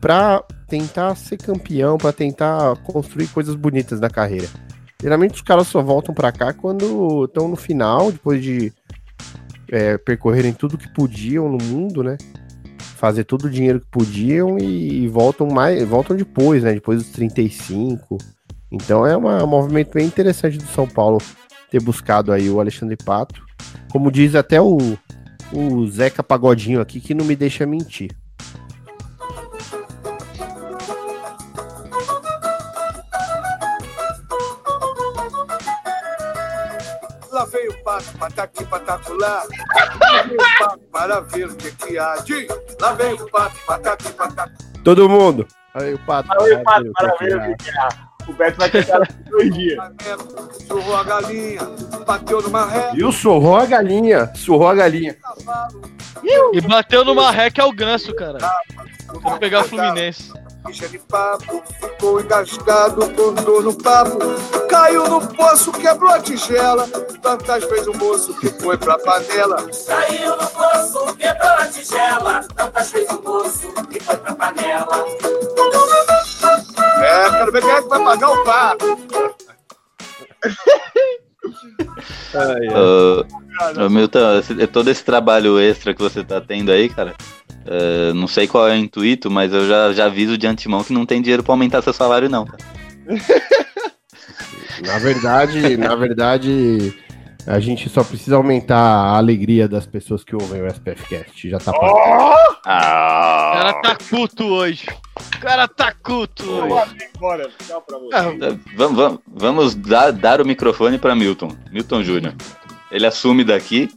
para 0.00 0.42
tentar 0.66 1.14
ser 1.14 1.36
campeão, 1.36 1.96
para 1.96 2.12
tentar 2.12 2.76
construir 2.82 3.28
coisas 3.28 3.54
bonitas 3.54 4.00
na 4.00 4.10
carreira. 4.10 4.48
Geralmente 5.00 5.34
os 5.34 5.42
caras 5.42 5.66
só 5.66 5.82
voltam 5.82 6.14
para 6.14 6.32
cá 6.32 6.52
quando 6.52 7.24
estão 7.26 7.48
no 7.48 7.56
final, 7.56 8.10
depois 8.10 8.42
de 8.42 8.72
é, 9.70 9.98
percorrerem 9.98 10.52
tudo 10.52 10.78
que 10.78 10.88
podiam 10.88 11.48
no 11.48 11.58
mundo, 11.62 12.02
né? 12.02 12.16
Fazer 12.78 13.24
todo 13.24 13.44
o 13.44 13.50
dinheiro 13.50 13.80
que 13.80 13.86
podiam 13.86 14.58
e, 14.58 15.04
e 15.04 15.08
voltam 15.08 15.48
mais, 15.48 15.86
voltam 15.86 16.16
depois, 16.16 16.62
né? 16.62 16.72
Depois 16.72 17.02
dos 17.02 17.12
35. 17.12 18.16
Então 18.70 19.06
é 19.06 19.16
uma, 19.16 19.44
um 19.44 19.46
movimento 19.46 19.92
bem 19.92 20.06
interessante 20.06 20.58
do 20.58 20.66
São 20.66 20.88
Paulo 20.88 21.18
ter 21.70 21.80
buscado 21.80 22.32
aí 22.32 22.48
o 22.48 22.58
Alexandre 22.58 22.96
Pato. 22.96 23.44
Como 23.92 24.10
diz 24.10 24.34
até 24.34 24.60
o, 24.60 24.78
o 25.52 25.86
Zeca 25.88 26.22
Pagodinho 26.22 26.80
aqui, 26.80 27.00
que 27.00 27.14
não 27.14 27.24
me 27.24 27.36
deixa 27.36 27.66
mentir. 27.66 28.10
Lá 37.46 37.52
vem 37.52 37.68
o 37.68 37.84
pato, 37.84 38.18
pataqui, 38.18 38.64
patacular. 38.64 39.44
Lá 40.00 40.22
vem 40.22 40.34
o 40.34 40.58
pato 40.58 40.78
para 40.90 41.20
ver 41.20 41.46
o 41.46 41.54
que, 41.54 41.70
que 41.70 41.96
há 41.96 42.16
de. 42.16 42.48
Lá 42.80 42.92
vem 42.94 43.12
o 43.12 43.30
pato, 43.30 43.56
pataqui, 43.64 44.12
patacular. 44.14 44.52
Todo 44.82 45.08
mundo. 45.08 45.46
Aí 45.72 45.94
o 45.94 45.98
pato. 46.00 46.28
Vem 46.42 46.56
o 46.56 46.64
pato 46.64 46.92
para 46.92 47.14
ver 47.16 47.36
o 47.36 47.56
que, 47.56 47.64
que 47.64 47.70
há. 47.70 47.88
O 48.26 48.32
Beto 48.32 48.58
vai 48.58 48.68
tentar 48.68 49.08
dois 49.30 49.54
dias. 49.54 49.78
Surrou 50.66 50.96
a 50.96 51.04
galinha, 51.04 51.60
bateu 52.04 52.42
numa 52.42 52.66
ré. 52.66 52.90
E 52.94 53.04
o 53.04 53.12
surrou 53.12 53.56
a 53.56 53.64
galinha, 53.64 54.32
surrou 54.34 54.66
a 54.66 54.74
galinha. 54.74 55.16
E 56.52 56.60
bateu 56.62 57.04
numa 57.04 57.30
ré 57.30 57.48
que 57.48 57.60
é 57.60 57.64
o 57.64 57.72
ganso, 57.72 58.12
cara. 58.16 58.38
Vou 59.22 59.38
pegar 59.38 59.60
o 59.60 59.64
Fluminense. 59.64 60.32
Ficha 60.66 60.88
de 60.88 60.98
papo, 60.98 61.62
ficou 61.80 62.20
engasgado 62.20 63.08
com 63.14 63.32
dor 63.34 63.62
no 63.62 63.74
papo. 63.74 64.18
Caiu 64.68 65.08
no 65.08 65.26
poço, 65.34 65.70
quebrou 65.72 66.10
a 66.10 66.20
tigela. 66.20 66.86
Tantas 67.22 67.64
vezes 67.64 67.86
o 67.86 67.94
moço 67.96 68.34
que 68.38 68.48
foi 68.48 68.76
pra 68.76 68.98
panela. 68.98 69.56
Caiu 69.86 70.36
no 70.36 70.46
poço, 70.48 71.16
quebrou 71.16 71.50
a 71.52 71.66
tigela. 71.66 72.40
Tantas 72.54 72.90
vezes 72.90 73.10
o 73.10 73.22
moço 73.22 73.72
que 73.90 74.00
foi 74.00 74.16
pra 74.16 74.34
panela. 74.34 75.04
É, 77.02 77.30
quero 77.30 77.52
ver 77.52 77.62
quem 77.62 77.70
é 77.70 77.82
que 77.82 77.88
vai 77.88 78.04
pagar 78.04 78.30
o 78.30 78.44
pato. 78.44 78.98
Ô, 82.76 83.24
ô, 83.84 83.88
Milton, 83.88 84.38
esse- 84.38 84.66
todo 84.66 84.90
esse 84.90 85.02
trabalho 85.04 85.58
extra 85.58 85.94
que 85.94 86.02
você 86.02 86.22
tá 86.22 86.40
tendo 86.40 86.70
aí, 86.70 86.88
cara, 86.88 87.14
É, 87.68 88.12
não 88.12 88.26
sei 88.28 88.46
qual 88.46 88.68
é 88.68 88.72
o 88.72 88.76
intuito, 88.76 89.30
mas 89.30 89.52
eu 89.52 89.66
já, 89.68 89.92
já 89.92 90.06
aviso 90.06 90.38
de 90.38 90.46
antemão 90.46 90.84
que 90.84 90.92
não 90.92 91.04
tem 91.06 91.20
dinheiro 91.20 91.42
pra 91.42 91.52
aumentar 91.52 91.82
seu 91.82 91.92
salário, 91.92 92.28
não. 92.28 92.46
Na 94.84 94.98
verdade, 94.98 95.76
na 95.76 95.94
verdade, 95.94 96.92
a 97.46 97.58
gente 97.58 97.88
só 97.88 98.04
precisa 98.04 98.36
aumentar 98.36 98.76
a 98.78 99.16
alegria 99.16 99.66
das 99.66 99.86
pessoas 99.86 100.22
que 100.22 100.34
ouvem 100.36 100.60
o 100.62 100.66
SPFcast. 100.66 101.48
Já 101.48 101.58
tá 101.58 101.72
pago. 101.72 101.86
O 101.86 102.34
Ah, 102.66 103.52
cara 103.54 103.72
tá 103.80 103.96
culto 104.10 104.44
hoje. 104.44 104.86
O 105.34 105.38
cara 105.40 105.66
tá 105.66 105.92
culto 106.02 106.44
hoje. 106.44 106.96
Ah, 108.12 108.24
É, 108.24 108.58
vamos, 108.76 108.96
vamos, 108.96 109.20
vamos 109.26 109.74
dar, 109.74 110.12
dar 110.12 110.40
o 110.42 110.46
microfone 110.46 110.98
para 110.98 111.14
Milton. 111.16 111.48
Milton 111.72 112.02
Júnior. 112.02 112.34
Ele 112.90 113.06
assume 113.06 113.44
daqui. 113.44 113.88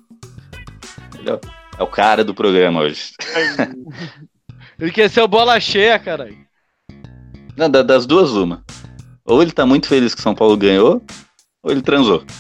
Ele 1.20 1.32
é 1.80 1.84
o- 1.84 1.86
é 1.86 1.88
cara 1.88 2.24
do 2.24 2.34
programa 2.34 2.82
hoje. 2.82 3.12
ele 4.80 4.92
quer 4.92 5.10
ser 5.10 5.22
o 5.22 5.28
bola 5.28 5.60
cheia, 5.60 5.98
caralho. 6.00 6.38
Não, 7.58 7.70
da- 7.70 7.84
das 7.84 8.06
duas, 8.06 8.32
uma. 8.32 8.64
Ou 9.26 9.42
ele 9.42 9.52
tá 9.52 9.66
muito 9.66 9.88
feliz 9.88 10.16
que 10.16 10.22
São 10.22 10.34
Paulo 10.36 10.56
ganhou, 10.58 11.04
ou 11.64 11.72
ele 11.72 11.82
transou. 11.82 12.24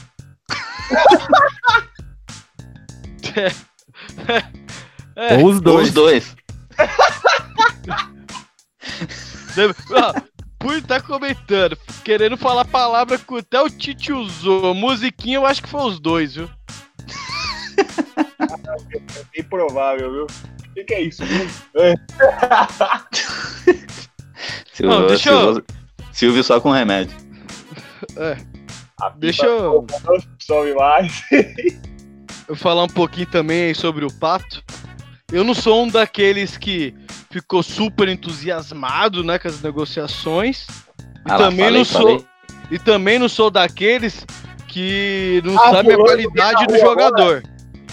É, 5.16 5.36
Ou 5.38 5.48
os 5.48 5.56
Ou 5.58 5.62
dois. 5.62 5.88
os 5.90 5.94
dois. 5.94 6.36
por 10.58 10.74
estar 10.76 11.02
comentando, 11.02 11.78
querendo 12.06 12.38
falar 12.38 12.64
palavra 12.66 13.18
que 13.18 13.36
até 13.38 13.62
o 13.62 13.70
Tite 13.70 14.14
usou. 14.14 14.74
Musiquinha, 14.74 15.36
eu 15.38 15.46
acho 15.46 15.62
que 15.62 15.70
foi 15.70 15.82
os 15.82 16.00
dois, 16.00 16.36
viu? 16.36 16.50
É 18.40 19.40
improvável, 19.42 20.12
viu? 20.12 20.24
O 20.26 20.74
que, 20.74 20.84
que 20.84 20.94
é 20.94 21.02
isso? 21.02 21.24
Silvio, 24.74 25.00
Não, 25.00 25.08
deixa 25.08 25.30
eu- 25.32 25.40
Silvio, 25.46 25.66
Silvio 26.12 26.44
só 26.44 26.60
com 26.62 26.72
remédio. 26.72 27.16
A 29.02 29.10
Deixa 29.18 29.46
eu- 29.46 29.86
sobe 30.40 30.74
mais. 30.74 31.24
eu 32.48 32.56
falar 32.56 32.84
um 32.84 32.88
pouquinho 32.90 33.28
também 33.28 33.74
sobre 33.74 34.06
o 34.06 34.14
Pato. 34.14 34.64
Eu 35.32 35.44
não 35.44 35.54
sou 35.54 35.84
um 35.84 35.88
daqueles 35.88 36.58
que 36.58 36.94
ficou 37.30 37.62
super 37.62 38.08
entusiasmado, 38.10 39.24
né, 39.24 39.38
com 39.38 39.48
as 39.48 39.62
negociações. 39.62 40.66
E 41.00 41.32
Ah 41.32 41.38
também 41.38 41.66
falei, 41.66 41.78
não 41.80 41.86
sou 41.86 42.02
falei. 42.02 42.26
e 42.72 42.80
também 42.80 43.20
não 43.20 43.30
sou 43.30 43.52
daqueles 43.52 44.26
que 44.68 45.42
não 45.46 45.56
Ah, 45.60 45.72
sabe 45.72 45.94
a 45.94 45.98
qualidade 45.98 46.66
do 46.66 46.74
tá 46.74 46.80
rua 46.80 46.90
jogador. 46.90 47.44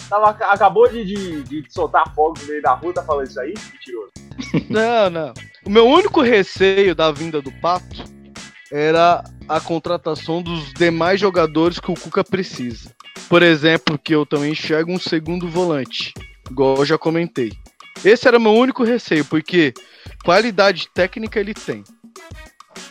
Tava, 0.09 0.31
acabou 0.31 0.89
de, 0.89 1.05
de, 1.05 1.43
de 1.43 1.65
soltar 1.73 2.15
fogo 2.15 2.35
no 2.41 2.47
meio 2.47 2.63
da 2.63 2.75
rua, 2.75 2.93
tá 2.93 3.03
falando 3.03 3.27
isso 3.27 3.41
aí? 3.41 3.55
Mentiroso. 3.73 4.13
Não, 4.71 5.11
não. 5.11 5.33
O 5.65 5.71
meu 5.71 5.87
único 5.87 6.21
receio 6.21 6.95
da 6.95 7.11
vinda 7.11 7.41
do 7.41 7.51
Pato 7.53 8.05
era 8.71 9.25
a 9.49 9.61
contratação 9.61 10.43
dos 10.43 10.73
demais 10.75 11.19
jogadores 11.19 11.81
que 11.81 11.91
o 11.91 11.95
Cuca 11.95 12.23
precisa. 12.23 12.95
Por 13.29 13.43
exemplo, 13.43 13.99
que 13.99 14.15
eu 14.15 14.27
também 14.27 14.53
enxergo 14.53 14.93
um 14.93 14.99
segundo 14.99 15.49
volante, 15.49 16.13
igual 16.51 16.77
eu 16.77 16.85
já 16.85 16.99
comentei. 16.99 17.53
Esse 18.05 18.29
era 18.29 18.39
o 18.39 18.41
meu 18.41 18.53
único 18.53 18.85
receio, 18.85 19.25
porque 19.25 19.73
qualidade 20.25 20.89
técnica 20.93 21.41
ele 21.41 21.55
tem. 21.55 21.83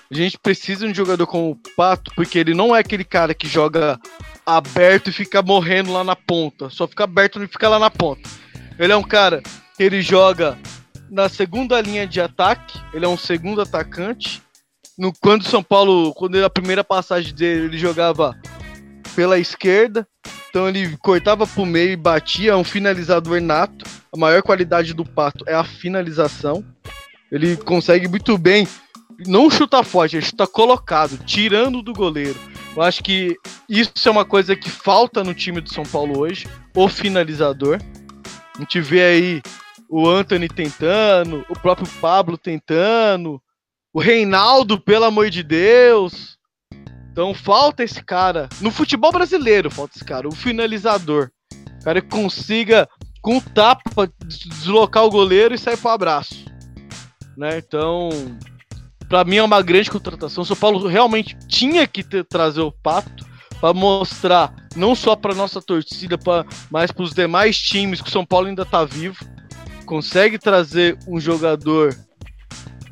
A 0.09 0.13
gente 0.13 0.38
precisa 0.38 0.86
de 0.86 0.91
um 0.91 0.95
jogador 0.95 1.25
como 1.27 1.51
o 1.51 1.59
Pato, 1.75 2.11
porque 2.15 2.38
ele 2.38 2.53
não 2.53 2.75
é 2.75 2.79
aquele 2.79 3.03
cara 3.03 3.33
que 3.33 3.47
joga 3.47 3.99
aberto 4.45 5.09
e 5.09 5.13
fica 5.13 5.41
morrendo 5.41 5.91
lá 5.91 6.03
na 6.03 6.15
ponta. 6.15 6.69
Só 6.69 6.88
fica 6.88 7.03
aberto 7.03 7.41
e 7.43 7.47
fica 7.47 7.67
lá 7.67 7.79
na 7.79 7.89
ponta. 7.89 8.29
Ele 8.77 8.93
é 8.93 8.97
um 8.97 9.03
cara 9.03 9.41
que 9.75 9.83
ele 9.83 10.01
joga 10.01 10.57
na 11.09 11.29
segunda 11.29 11.79
linha 11.81 12.07
de 12.07 12.19
ataque, 12.19 12.79
ele 12.93 13.05
é 13.05 13.07
um 13.07 13.17
segundo 13.17 13.61
atacante. 13.61 14.41
No, 14.97 15.13
quando 15.13 15.41
o 15.41 15.49
São 15.49 15.61
Paulo, 15.61 16.13
quando 16.13 16.43
a 16.43 16.49
primeira 16.49 16.83
passagem 16.83 17.33
dele, 17.33 17.65
ele 17.65 17.77
jogava 17.77 18.38
pela 19.15 19.38
esquerda, 19.38 20.07
então 20.49 20.67
ele 20.69 20.95
cortava 20.97 21.45
pro 21.45 21.65
meio 21.65 21.91
e 21.91 21.97
batia, 21.97 22.51
é 22.51 22.55
um 22.55 22.63
finalizador 22.63 23.41
nato. 23.41 23.86
A 24.13 24.17
maior 24.17 24.41
qualidade 24.41 24.93
do 24.93 25.03
Pato 25.03 25.43
é 25.47 25.53
a 25.53 25.63
finalização. 25.63 26.63
Ele 27.31 27.57
consegue 27.57 28.07
muito 28.07 28.38
bem, 28.38 28.67
não 29.28 29.49
chuta 29.49 29.84
forte, 29.84 30.18
ele 30.18 30.26
chuta 30.26 30.47
colocado, 30.47 31.18
tirando 31.26 31.82
do 31.82 31.93
goleiro. 31.93 32.38
Eu 32.76 32.82
acho 32.82 33.03
que 33.03 33.36
isso 33.70 33.91
é 34.07 34.11
uma 34.11 34.26
coisa 34.26 34.55
que 34.55 34.70
falta 34.70 35.24
no 35.24 35.34
time 35.34 35.61
do 35.61 35.74
São 35.74 35.84
Paulo 35.84 36.20
hoje, 36.20 36.47
o 36.76 36.88
finalizador. 36.89 37.80
A 38.55 38.59
gente 38.59 38.82
vê 38.82 39.01
aí 39.01 39.41
o 39.89 40.07
Anthony 40.07 40.47
tentando, 40.49 41.45
o 41.49 41.53
próprio 41.59 41.88
Pablo 42.01 42.38
tentando, 42.38 43.41
o 43.93 43.99
Reinaldo, 44.01 44.80
pelo 44.80 45.05
amor 45.05 45.30
de 45.30 45.41
Deus. 45.43 46.38
Então 47.11 47.34
falta 47.34 47.84
esse 47.84 48.03
cara. 48.03 48.49
No 48.59 48.72
futebol 48.72 49.11
brasileiro 49.11 49.72
falta 49.72 49.95
esse 49.95 50.03
cara, 50.03 50.28
o 50.28 50.36
finalizador. 50.36 51.32
O 51.80 51.84
cara 51.86 52.01
que 52.01 52.09
consiga, 52.09 52.89
com 53.22 53.39
tapa, 53.39 54.11
des- 54.26 54.39
deslocar 54.39 55.05
o 55.05 55.09
goleiro 55.09 55.55
e 55.55 55.57
sair 55.57 55.78
pro 55.78 55.91
abraço. 55.91 56.43
Né? 57.38 57.57
Então, 57.59 58.09
pra 59.10 59.24
mim 59.24 59.38
é 59.38 59.43
uma 59.43 59.62
grande 59.62 59.89
contratação. 59.89 60.43
O 60.43 60.45
São 60.45 60.56
Paulo 60.56 60.88
realmente 60.88 61.38
tinha 61.47 61.88
que 61.88 62.03
ter- 62.03 62.24
trazer 62.26 62.62
o 62.62 62.72
Pato 62.72 63.26
para 63.60 63.74
mostrar, 63.74 64.53
não 64.76 64.93
só 64.93 65.16
para 65.16 65.34
nossa 65.34 65.62
torcida, 65.62 66.18
pra, 66.18 66.45
mas 66.70 66.91
para 66.91 67.03
os 67.03 67.14
demais 67.14 67.58
times 67.58 68.01
que 68.01 68.10
o 68.10 68.12
São 68.12 68.26
Paulo 68.26 68.47
ainda 68.47 68.66
tá 68.66 68.84
vivo 68.84 69.26
consegue 69.86 70.38
trazer 70.38 70.97
um 71.08 71.20
jogador 71.20 71.95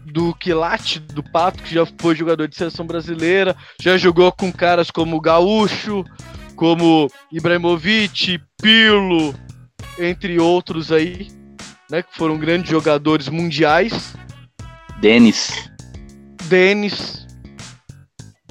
do 0.06 0.34
quilate 0.36 1.00
do 1.00 1.24
Pato, 1.24 1.64
que 1.64 1.74
já 1.74 1.86
foi 2.00 2.16
jogador 2.16 2.48
de 2.48 2.56
seleção 2.56 2.86
brasileira, 2.86 3.56
já 3.82 3.98
jogou 3.98 4.32
com 4.32 4.54
caras 4.54 4.92
como 4.92 5.20
Gaúcho, 5.20 6.06
como 6.56 7.10
Ibrahimovic, 7.32 8.40
Pirlo, 8.62 9.34
entre 9.98 10.40
outros 10.40 10.92
aí, 10.92 11.28
né, 11.90 12.04
que 12.04 12.16
foram 12.16 12.38
grandes 12.38 12.70
jogadores 12.70 13.28
mundiais. 13.28 14.14
Denis. 15.02 15.73
Denis, 16.54 17.26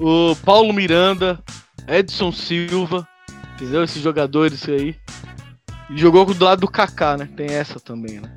o 0.00 0.34
Paulo 0.44 0.72
Miranda, 0.72 1.40
Edson 1.86 2.32
Silva, 2.32 3.07
entendeu? 3.55 3.84
Esses 3.84 4.03
jogadores 4.03 4.68
aí. 4.68 4.96
E 5.88 5.96
jogou 5.96 6.24
do 6.34 6.44
lado 6.44 6.62
do 6.62 6.68
Kaká, 6.68 7.16
né? 7.16 7.28
Tem 7.36 7.46
essa 7.46 7.78
também, 7.78 8.18
né? 8.18 8.34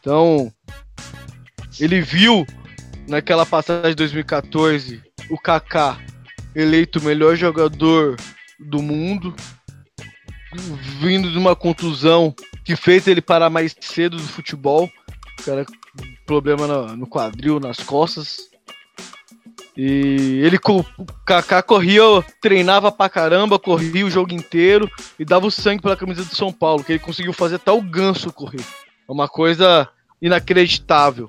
Então, 0.00 0.50
ele 1.78 2.00
viu 2.00 2.46
naquela 3.06 3.44
passagem 3.44 3.90
de 3.90 3.96
2014 3.96 5.02
o 5.28 5.36
Kaká 5.36 6.00
eleito 6.54 6.98
o 6.98 7.04
melhor 7.04 7.36
jogador 7.36 8.16
do 8.58 8.80
mundo, 8.80 9.36
vindo 11.00 11.30
de 11.30 11.36
uma 11.36 11.54
contusão 11.54 12.34
que 12.64 12.74
fez 12.74 13.06
ele 13.06 13.20
parar 13.20 13.50
mais 13.50 13.76
cedo 13.78 14.16
do 14.16 14.22
futebol. 14.22 14.90
O 15.38 15.44
cara 15.44 15.66
problema 16.24 16.66
no, 16.66 16.96
no 16.96 17.06
quadril, 17.06 17.60
nas 17.60 17.76
costas. 17.76 18.50
E 19.76 20.40
ele, 20.44 20.58
co- 20.58 20.84
o 20.98 21.06
Kaká 21.24 21.62
corria, 21.62 22.02
treinava 22.40 22.92
pra 22.92 23.08
caramba, 23.08 23.58
corria 23.58 24.04
o 24.04 24.10
jogo 24.10 24.34
inteiro 24.34 24.90
e 25.18 25.24
dava 25.24 25.46
o 25.46 25.50
sangue 25.50 25.80
pela 25.82 25.96
camisa 25.96 26.24
do 26.24 26.34
São 26.36 26.52
Paulo, 26.52 26.84
que 26.84 26.92
ele 26.92 26.98
conseguiu 26.98 27.32
fazer 27.32 27.56
até 27.56 27.72
o 27.72 27.80
ganso 27.80 28.30
correr. 28.32 28.60
É 29.08 29.12
uma 29.12 29.26
coisa 29.28 29.88
inacreditável. 30.20 31.26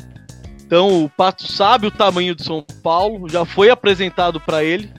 Então 0.66 1.04
o 1.06 1.10
Pato 1.10 1.50
sabe 1.50 1.88
o 1.88 1.92
tamanho 1.92 2.36
do 2.36 2.44
São 2.44 2.66
Paulo, 2.84 3.30
já 3.30 3.46
foi 3.46 3.70
apresentado 3.70 4.40
pra 4.40 4.64
ele. 4.64 4.92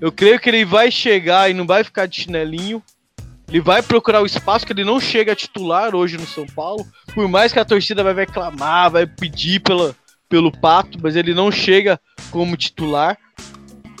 Eu 0.00 0.10
creio 0.10 0.38
que 0.40 0.50
ele 0.50 0.64
vai 0.64 0.90
chegar 0.90 1.50
e 1.50 1.54
não 1.54 1.66
vai 1.66 1.84
ficar 1.84 2.06
de 2.06 2.22
chinelinho. 2.22 2.82
Ele 3.48 3.60
vai 3.60 3.82
procurar 3.82 4.22
o 4.22 4.26
espaço 4.26 4.66
que 4.66 4.72
ele 4.72 4.84
não 4.84 4.98
chega 4.98 5.32
a 5.32 5.36
titular 5.36 5.94
hoje 5.94 6.16
no 6.16 6.26
São 6.26 6.44
Paulo. 6.46 6.84
Por 7.14 7.28
mais 7.28 7.52
que 7.52 7.58
a 7.58 7.64
torcida 7.64 8.02
vai 8.02 8.14
reclamar, 8.14 8.90
vai 8.90 9.06
pedir 9.06 9.60
pela, 9.60 9.94
pelo 10.32 10.50
Pato, 10.50 10.98
mas 11.02 11.14
ele 11.14 11.34
não 11.34 11.52
chega 11.52 12.00
como 12.30 12.56
titular. 12.56 13.18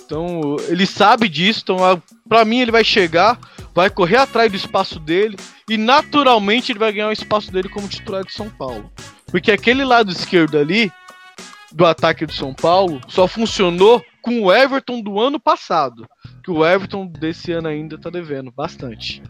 Então 0.02 0.56
ele 0.66 0.86
sabe 0.86 1.28
disso. 1.28 1.60
Então, 1.62 1.84
a- 1.84 2.00
pra 2.26 2.42
mim, 2.42 2.60
ele 2.60 2.70
vai 2.70 2.82
chegar, 2.82 3.38
vai 3.74 3.90
correr 3.90 4.16
atrás 4.16 4.50
do 4.50 4.56
espaço 4.56 4.98
dele 4.98 5.36
e 5.68 5.76
naturalmente 5.76 6.72
ele 6.72 6.78
vai 6.78 6.90
ganhar 6.90 7.08
o 7.08 7.12
espaço 7.12 7.52
dele 7.52 7.68
como 7.68 7.86
titular 7.86 8.24
de 8.24 8.32
São 8.32 8.48
Paulo. 8.48 8.90
Porque 9.26 9.52
aquele 9.52 9.84
lado 9.84 10.10
esquerdo 10.10 10.56
ali 10.56 10.90
do 11.70 11.84
ataque 11.84 12.24
do 12.24 12.32
São 12.32 12.54
Paulo 12.54 12.98
só 13.08 13.28
funcionou 13.28 14.02
com 14.22 14.40
o 14.40 14.50
Everton 14.50 15.02
do 15.02 15.20
ano 15.20 15.38
passado. 15.38 16.08
Que 16.42 16.50
o 16.50 16.64
Everton 16.66 17.06
desse 17.06 17.52
ano 17.52 17.68
ainda 17.68 17.98
tá 17.98 18.08
devendo 18.08 18.50
bastante. 18.50 19.22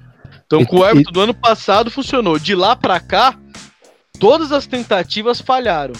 Então, 0.47 0.65
com 0.65 0.79
o 0.79 0.87
Everton 0.87 1.11
do 1.11 1.21
ano 1.21 1.35
passado 1.35 1.91
funcionou. 1.91 2.39
De 2.39 2.55
lá 2.55 2.77
pra 2.77 3.01
cá, 3.01 3.37
todas 4.21 4.53
as 4.53 4.69
tentativas 4.69 5.41
falharam. 5.41 5.95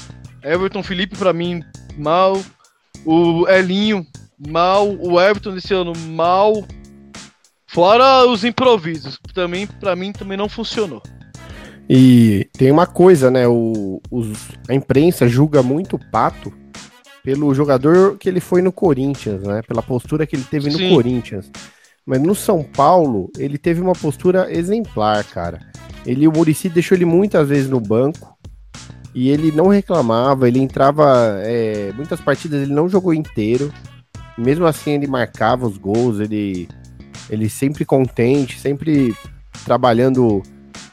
Everton 0.45 0.83
Felipe, 0.83 1.17
pra 1.17 1.33
mim, 1.33 1.63
mal. 1.97 2.41
O 3.05 3.49
Elinho, 3.49 4.07
mal. 4.49 4.89
O 5.01 5.21
Everton 5.21 5.55
desse 5.55 5.73
ano, 5.75 5.93
mal. 6.09 6.65
Fora 7.67 8.27
os 8.27 8.45
improvisos, 8.45 9.17
que 9.17 9.33
também, 9.33 9.67
pra 9.67 9.97
mim, 9.97 10.13
também 10.13 10.37
não 10.37 10.49
funcionou. 10.49 11.03
E 11.89 12.49
tem 12.53 12.71
uma 12.71 12.87
coisa, 12.87 13.31
né? 13.31 13.47
O, 13.49 14.01
os- 14.11 14.51
a 14.69 14.75
imprensa 14.75 15.27
julga 15.29 15.63
muito 15.63 15.97
o 15.97 16.11
Pato 16.11 16.53
pelo 17.25 17.55
jogador 17.55 18.19
que 18.19 18.29
ele 18.29 18.41
foi 18.41 18.61
no 18.63 18.73
Corinthians, 18.73 19.43
né? 19.43 19.63
Pela 19.67 19.83
postura 19.83 20.27
que 20.27 20.37
ele 20.37 20.45
teve 20.45 20.71
no 20.71 20.77
Sim. 20.79 20.91
Corinthians. 20.95 21.51
Mas 22.05 22.21
no 22.21 22.35
São 22.35 22.63
Paulo, 22.65 23.31
ele 23.39 23.57
teve 23.57 23.81
uma 23.81 23.93
postura 23.95 24.53
exemplar, 24.53 25.23
cara. 25.25 25.61
Ele, 26.05 26.27
o 26.27 26.33
Murici 26.33 26.69
deixou 26.69 26.97
ele 26.97 27.05
muitas 27.05 27.49
vezes 27.49 27.71
no 27.71 27.81
banco 27.81 28.32
e 29.15 29.29
ele 29.31 29.53
não 29.53 29.69
reclamava, 29.69 30.49
ele 30.49 30.59
entrava. 30.59 31.39
é, 31.43 31.93
muitas 31.95 32.21
partidas 32.21 32.63
ele 32.63 32.73
não 32.73 32.89
jogou 32.89 33.13
inteiro. 33.13 33.73
Mesmo 34.39 34.67
assim, 34.67 34.93
ele 34.93 35.07
marcava 35.07 35.67
os 35.67 35.77
gols, 35.77 36.19
ele, 36.19 36.67
ele 37.29 37.49
sempre 37.51 37.85
contente, 37.85 38.59
sempre 38.59 39.15
trabalhando 39.65 40.43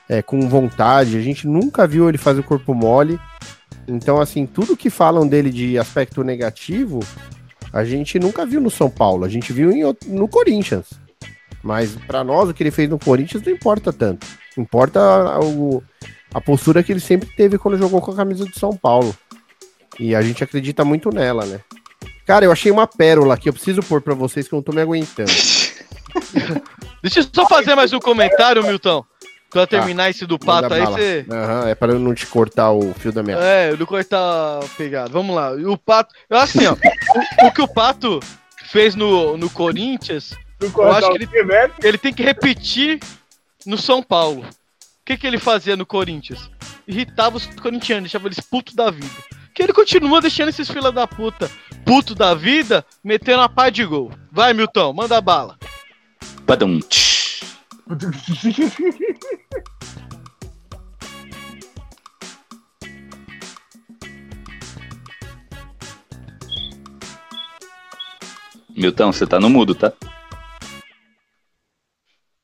é, 0.10 0.22
com 0.22 0.48
vontade. 0.50 1.18
A 1.18 1.22
gente 1.22 1.48
nunca 1.48 1.88
viu 1.88 2.10
ele 2.10 2.18
fazer 2.18 2.42
o 2.42 2.44
corpo 2.44 2.74
mole. 2.74 3.20
Então, 3.88 4.20
assim, 4.20 4.46
tudo 4.46 4.76
que 4.78 4.90
falam 4.90 5.26
dele 5.28 5.50
de 5.50 5.78
aspecto 5.78 6.24
negativo, 6.24 7.00
a 7.72 7.84
gente 7.86 8.20
nunca 8.20 8.46
viu 8.46 8.60
no 8.60 8.70
São 8.70 8.90
Paulo. 8.90 9.24
A 9.24 9.30
gente 9.30 9.54
viu 9.54 9.72
em 9.72 9.84
no 10.08 10.28
Corinthians. 10.28 10.88
Mas 11.64 11.96
pra 12.08 12.24
nós, 12.24 12.50
o 12.50 12.54
que 12.54 12.62
ele 12.64 12.72
fez 12.72 12.90
no 12.90 13.00
Corinthians 13.00 13.44
não 13.44 13.52
importa 13.54 13.92
tanto. 13.92 14.28
Importa 14.58 15.00
o- 15.40 15.82
a 16.34 16.42
postura 16.42 16.84
que 16.84 16.92
ele 16.92 17.00
sempre 17.00 17.30
teve 17.30 17.58
quando 17.58 17.78
jogou 17.78 18.02
com 18.02 18.12
a 18.12 18.16
camisa 18.16 18.46
do 18.46 18.58
São 18.58 18.76
Paulo. 18.76 19.16
E 20.00 20.16
a 20.16 20.22
gente 20.22 20.44
acredita 20.44 20.86
muito 20.86 21.10
nela, 21.14 21.46
né? 21.46 21.60
Cara, 22.26 22.46
eu 22.46 22.52
achei 22.52 22.72
uma 22.72 22.88
pérola 22.88 23.34
aqui. 23.34 23.50
Eu 23.50 23.54
preciso 23.54 23.82
pôr 23.82 24.02
pra 24.02 24.14
vocês 24.14 24.48
que 24.48 24.54
eu 24.54 24.58
não 24.58 24.64
tô 24.64 24.72
me 24.72 24.82
aguentando. 24.82 25.32
Deixa 27.02 27.20
eu 27.20 27.30
só 27.34 27.48
fazer 27.48 27.76
mais 27.76 27.92
um 27.92 28.00
comentário, 28.00 28.64
Milton. 28.64 29.04
Pra 29.50 29.66
terminar 29.66 30.12
esse 30.12 30.28
do 30.28 30.38
pato 30.38 30.72
aí, 30.72 30.86
você. 30.86 31.26
Aham, 31.30 31.70
é 31.70 31.74
pra 31.74 31.92
eu 31.92 32.00
não 32.00 32.14
te 32.14 32.28
cortar 32.28 32.72
o 32.72 32.94
fio 32.94 33.12
da 33.12 33.24
minha. 33.24 33.38
É, 33.38 33.76
não 33.76 33.86
cortar 33.86 34.60
a 34.60 34.68
pegada. 34.78 35.10
Vamos 35.10 35.36
lá. 35.36 35.54
O 35.54 35.76
Pato. 35.76 36.14
Eu 36.30 36.38
acho 36.38 36.60
assim, 36.60 36.68
ó. 36.68 36.74
o, 36.74 37.48
o 37.48 37.52
que 37.52 37.62
o 37.62 37.68
Pato 37.68 38.20
fez 38.66 38.94
no, 38.94 39.36
no 39.38 39.50
Corinthians, 39.50 40.36
eu 40.62 40.92
acho 40.92 41.10
que 41.10 41.16
ele, 41.16 41.30
ele 41.82 41.98
tem 41.98 42.14
que 42.14 42.22
repetir 42.22 43.00
no 43.66 43.76
São 43.78 44.04
Paulo. 44.04 44.46
O 45.10 45.12
que, 45.12 45.18
que 45.18 45.26
ele 45.26 45.40
fazia 45.40 45.76
no 45.76 45.88
Corinthians? 45.88 46.52
Irritava 46.88 47.38
os 47.38 47.48
corintianos, 47.48 48.04
deixava 48.04 48.28
eles 48.28 48.40
putos 48.40 48.76
da 48.76 48.92
vida. 48.92 49.10
Que 49.56 49.64
ele 49.64 49.74
continua 49.74 50.22
deixando 50.22 50.50
esses 50.50 50.70
fila 50.70 50.92
da 50.92 51.08
puta 51.08 51.50
puto 51.90 52.14
da 52.14 52.36
vida, 52.36 52.86
metendo 53.04 53.42
a 53.42 53.50
pá 53.50 53.72
de 53.72 53.84
gol. 53.84 54.12
Vai, 54.32 54.54
Milton, 54.54 54.94
manda 54.94 55.20
bala. 55.20 55.58
Padum. 56.46 56.80
Milton, 68.78 69.12
você 69.12 69.26
tá 69.26 69.40
no 69.40 69.50
mudo, 69.50 69.74
tá? 69.74 69.92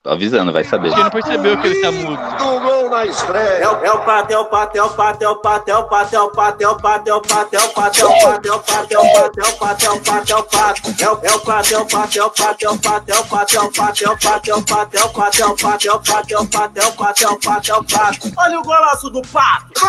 Tô 0.06 0.12
avisando, 0.12 0.53
vai 0.53 0.64
saber. 0.64 0.89
Acho 0.93 0.93
que 0.93 1.01
ele 1.01 1.03
não 1.03 1.10
percebeu 1.10 1.58
que 1.60 1.66
ele 1.68 1.82
tá 1.82 1.91
mudo. 1.91 2.22
Do 2.38 2.60
gol 2.60 2.89
na 2.91 3.06
estreia. 3.08 3.64
É 3.64 3.68
o, 3.68 3.84
é 3.86 3.91
o 3.91 3.97
pato, 4.06 4.32
é 4.32 4.38
o 4.38 4.45
pato, 4.45 4.78
é 4.78 4.84
o 4.84 4.89
pato, 4.91 5.24
é 5.24 5.28
o 5.30 5.36
pato, 5.38 5.70
é 5.72 5.78
o 5.80 5.86
pato, 5.88 6.16
é 6.16 6.20
o 6.20 6.30
pato, 6.30 6.62
é 6.64 6.70
o 6.70 6.78
pato, 6.78 7.10
é 7.10 7.14
o 7.16 7.22
pato, 7.22 7.56
é 7.56 7.60
o 7.64 7.70
pato, 7.72 8.08
é 8.08 8.12
o 8.14 8.20
pato, 8.20 8.45
é 8.45 8.53
o 8.53 8.60
pato, 8.60 8.93
é 8.93 8.99
o 8.99 9.01
pato, 9.01 9.36
é 9.36 9.49
o 9.49 9.56
pato, 9.58 9.84
é 9.84 9.89
o 9.89 9.99
pato, 9.99 10.32
é 10.32 10.36
o 10.36 10.43
pato. 10.43 10.93
É 11.01 11.10
o, 11.10 11.20
é 11.24 11.34
o 11.34 11.39
pato, 11.39 11.74
é 11.74 11.78
o 11.80 11.86
pato, 11.88 12.18
é 12.20 12.24
o 12.24 12.30
pato, 12.30 12.66
é 12.66 12.70
o 12.70 12.78
pato, 12.78 13.12
é 13.12 13.20
o 13.20 13.24
pato, 13.26 13.56
é 13.56 13.60
o 13.60 13.72
pato, 13.72 14.03
é 14.06 14.10
o 14.12 14.16
pato, 14.16 14.45
é 14.45 14.53
o 14.53 14.62
pato, 14.62 15.41
é 15.41 15.45
o 15.47 15.56
pato, 15.56 15.84
é 15.84 15.91
o 15.91 15.99
pato, 15.99 16.34
é 16.34 16.38
o 16.38 16.45
pato, 16.45 16.78
é 16.78 16.86
o 16.86 16.91
pato, 16.93 17.24
é 17.24 17.28
o 17.28 17.39
pato, 17.39 17.72
é 17.72 17.76
o 17.76 17.84
pato, 17.84 18.28
é. 18.28 18.32
Olha 18.38 18.60
o 18.60 18.64
golaço 18.64 19.10
do 19.10 19.22
pato. 19.24 19.82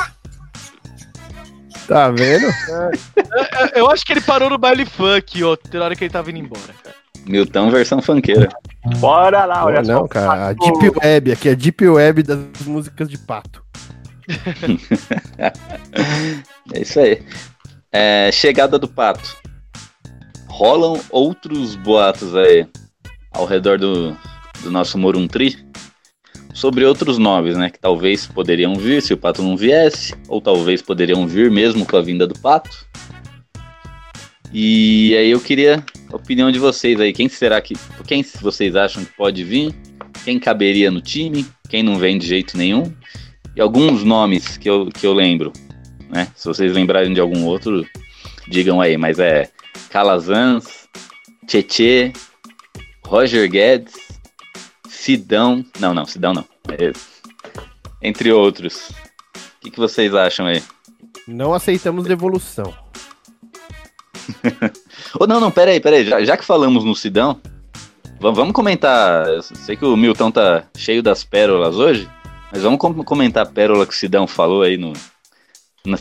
Tá 1.87 2.09
vendo? 2.11 2.47
Eu- 2.47 3.69
Eu 3.85 3.91
acho 3.91 4.03
que 4.07 4.15
ele 4.15 4.23
parou 4.23 4.49
no 4.49 4.57
baile 4.57 4.87
funk, 4.87 5.45
ó, 5.45 5.57
na 5.75 5.85
hora 5.85 5.95
que 5.95 6.05
ele 6.05 6.13
tava 6.13 6.31
indo 6.31 6.39
embora, 6.41 6.73
cara. 6.83 6.97
Milton 7.29 7.71
versão 7.71 8.01
funkeira. 8.01 8.49
Bora 8.99 9.45
lá, 9.45 9.65
olha 9.65 9.83
não, 9.83 10.01
só. 10.01 10.09
cara, 10.09 10.49
a 10.49 10.53
Deep 10.53 10.93
Web, 11.03 11.33
aqui 11.33 11.49
é 11.49 11.53
a 11.53 11.55
Deep 11.55 11.87
Web 11.87 12.23
das 12.23 12.39
músicas 12.67 13.09
de 13.09 13.19
pato. 13.19 13.63
É 16.75 16.81
isso 16.81 16.99
aí. 16.99 17.23
É, 17.93 18.31
chegada 18.33 18.77
do 18.77 18.89
pato. 18.89 19.37
Rolam 20.49 21.01
outros 21.11 21.77
boatos 21.77 22.35
aí 22.35 22.67
ao 23.33 23.47
redor 23.47 23.79
do, 23.79 24.17
do 24.63 24.71
nosso 24.71 24.99
Moruntri 24.99 25.57
sobre 26.53 26.85
outros 26.85 27.19
nomes, 27.19 27.57
né? 27.57 27.71
Que 27.71 27.79
talvez 27.79 28.27
poderiam 28.27 28.75
vir 28.75 29.03
se 29.03 29.13
o 29.13 29.17
pato 29.17 29.43
não 29.43 29.57
viesse, 29.57 30.15
ou 30.27 30.41
talvez 30.41 30.81
poderiam 30.81 31.27
vir 31.27 31.51
mesmo 31.51 31.85
com 31.85 31.97
a 31.97 32.03
vinda 32.03 32.27
do 32.27 32.39
pato. 32.39 32.87
E 34.53 35.17
aí 35.17 35.31
eu 35.31 35.41
queria 35.41 35.85
a 36.13 36.17
opinião 36.17 36.51
de 36.51 36.59
vocês 36.59 37.01
aí. 37.01 37.13
Quem 37.13 37.29
será 37.29 37.61
que. 37.61 37.75
Quem 38.07 38.25
vocês 38.41 38.77
acham 38.77 39.05
que 39.05 39.13
pode 39.13 39.43
vir? 39.45 39.75
Quem 40.25 40.39
caberia 40.39 40.91
no 40.91 41.01
time? 41.01 41.47
Quem 41.69 41.83
não 41.83 41.99
vem 41.99 42.19
de 42.19 42.27
jeito 42.27 42.57
nenhum? 42.57 42.93
E 43.55 43.61
alguns 43.61 44.05
nomes 44.05 44.57
que 44.57 44.69
eu, 44.69 44.87
que 44.87 45.07
eu 45.07 45.13
lembro, 45.13 45.53
né? 46.11 46.29
Se 46.35 46.47
vocês 46.47 46.73
lembrarem 46.73 47.13
de 47.13 47.21
algum 47.21 47.45
outro, 47.45 47.87
digam 48.49 48.81
aí. 48.81 48.97
Mas 48.97 49.19
é 49.19 49.51
Calazans, 49.91 50.89
Tietê, 51.47 52.13
Roger 53.07 53.51
Guedes, 53.51 53.95
Sidão. 54.89 55.65
Não, 55.81 55.95
não, 55.95 56.05
Sidão 56.05 56.33
não. 56.33 56.45
É, 56.69 56.93
entre 58.03 58.33
outros. 58.33 58.91
O 58.91 59.61
que, 59.61 59.71
que 59.71 59.79
vocês 59.79 60.15
acham 60.15 60.47
aí? 60.47 60.63
Não 61.27 61.53
aceitamos 61.53 62.05
devolução. 62.05 62.86
Ô, 65.19 65.27
não, 65.27 65.41
não, 65.41 65.51
peraí, 65.51 65.81
peraí. 65.81 66.05
Já, 66.05 66.25
já 66.25 66.37
que 66.37 66.45
falamos 66.45 66.85
no 66.85 66.95
Sidão, 66.95 67.41
va- 68.21 68.31
vamos 68.31 68.53
comentar. 68.53 69.27
Eu 69.29 69.43
sei 69.43 69.77
que 69.77 69.85
o 69.85 69.97
Milton 69.97 70.31
tá 70.31 70.65
cheio 70.77 71.03
das 71.03 71.25
pérolas 71.25 71.77
hoje, 71.77 72.09
mas 72.53 72.63
vamos 72.63 72.79
com- 72.79 73.05
comentar 73.05 73.45
a 73.45 73.49
pérola 73.51 73.87
que 73.87 73.93
o 73.95 73.97
Sidão 73.97 74.27
falou 74.27 74.63
aí 74.63 74.77
no, 74.77 74.93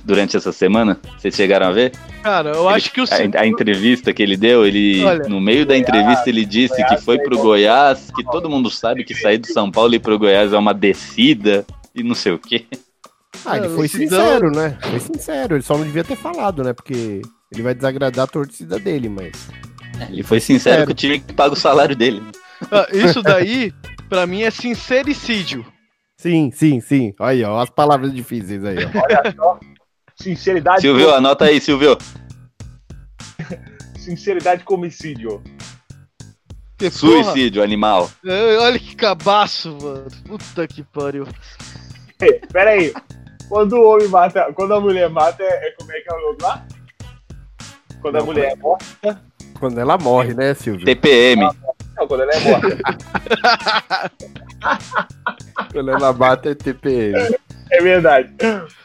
durante 0.03 0.35
essa 0.35 0.51
semana. 0.51 0.99
Vocês 1.17 1.35
chegaram 1.35 1.67
a 1.67 1.71
ver? 1.71 1.91
Cara, 2.23 2.49
eu 2.51 2.67
acho 2.67 2.91
que 2.91 3.01
o 3.01 3.03
A, 3.03 3.41
a 3.41 3.45
entrevista 3.45 4.11
que 4.11 4.23
ele 4.23 4.35
deu, 4.35 4.65
ele 4.65 5.03
Olha, 5.03 5.29
no 5.29 5.39
meio 5.39 5.65
da 5.65 5.77
entrevista 5.77 6.27
ele 6.29 6.43
disse 6.45 6.83
que 6.85 6.97
foi 6.97 7.19
pro 7.19 7.37
Goiás, 7.37 8.11
que 8.15 8.23
todo 8.23 8.49
mundo 8.49 8.69
sabe 8.71 9.03
que 9.03 9.13
sair 9.13 9.37
do 9.37 9.47
São 9.47 9.69
Paulo 9.69 9.93
e 9.93 9.97
ir 9.97 9.99
pro 9.99 10.17
Goiás 10.17 10.51
é 10.53 10.57
uma 10.57 10.73
descida 10.73 11.65
e 11.93 12.01
não 12.03 12.15
sei 12.15 12.31
o 12.33 12.39
quê. 12.39 12.65
Ah, 13.45 13.57
ele 13.57 13.69
foi 13.69 13.87
sincero, 13.87 14.49
né? 14.49 14.75
Foi 14.81 14.99
sincero, 14.99 15.55
ele 15.55 15.61
só 15.61 15.77
não 15.77 15.83
devia 15.85 16.03
ter 16.03 16.15
falado, 16.15 16.63
né? 16.63 16.73
Porque 16.73 17.21
ele 17.51 17.61
vai 17.61 17.73
desagradar 17.73 18.25
a 18.25 18.27
torcida 18.27 18.79
dele, 18.79 19.09
mas. 19.09 19.49
Ele 20.09 20.23
foi 20.23 20.39
sincero 20.39 20.75
Sério. 20.75 20.85
que 20.87 20.91
o 20.91 20.95
time 20.95 21.19
que 21.19 21.33
paga 21.33 21.53
o 21.53 21.57
salário 21.57 21.95
dele. 21.95 22.21
Ah, 22.71 22.87
Isso 22.91 23.21
daí, 23.21 23.73
pra 24.09 24.25
mim, 24.27 24.41
é 24.43 24.51
sincericídio. 24.51 25.65
Sim, 26.17 26.51
sim, 26.51 26.81
sim. 26.81 27.13
Olha 27.19 27.29
aí, 27.31 27.43
ó, 27.43 27.61
as 27.61 27.69
palavras 27.69 28.13
difíceis 28.13 28.63
aí, 28.63 28.77
ó. 28.85 28.89
Olha 29.03 29.35
só. 29.35 29.59
Sinceridade. 30.15 30.81
Silvio, 30.81 31.13
anota 31.13 31.45
aí, 31.45 31.59
Silvio. 31.61 31.97
Sinceridade 33.97 34.63
com 34.63 34.75
homicídio. 34.75 35.41
Que 36.77 36.89
Suicídio, 36.89 37.63
animal. 37.63 38.11
porra, 38.21 38.33
é, 38.33 38.57
Olha 38.59 38.79
que 38.79 38.95
cabaço, 38.95 39.77
mano. 39.81 40.07
Puta 40.27 40.67
que 40.67 40.83
pariu. 40.83 41.25
Pera 42.51 42.71
aí. 42.71 42.93
Quando 43.47 43.73
o 43.73 43.89
homem 43.89 44.07
mata. 44.09 44.51
Quando 44.53 44.73
a 44.73 44.81
mulher 44.81 45.09
mata, 45.09 45.41
é, 45.41 45.67
é 45.69 45.71
como 45.77 45.91
é 45.91 45.99
que 46.01 46.11
é 46.11 46.13
o 46.15 46.21
nome 46.21 46.37
lá? 46.41 46.67
Quando 48.05 48.17
a 48.17 48.19
Não, 48.19 48.25
mulher 48.27 48.51
é 48.51 48.55
morta. 48.55 49.21
Quando 49.59 49.79
ela 49.79 49.97
morre, 49.97 50.35
né, 50.35 50.53
Silvio? 50.53 50.85
TPM. 50.85 51.41
Não, 51.97 52.07
quando 52.07 52.21
ela 52.21 52.33
é 52.33 52.39
morta. 52.39 52.77
Quando 55.73 55.89
ela 55.89 56.13
bate 56.13 56.49
é 56.49 56.53
TPM. 56.53 57.35
É 57.71 57.81
verdade. 57.81 58.29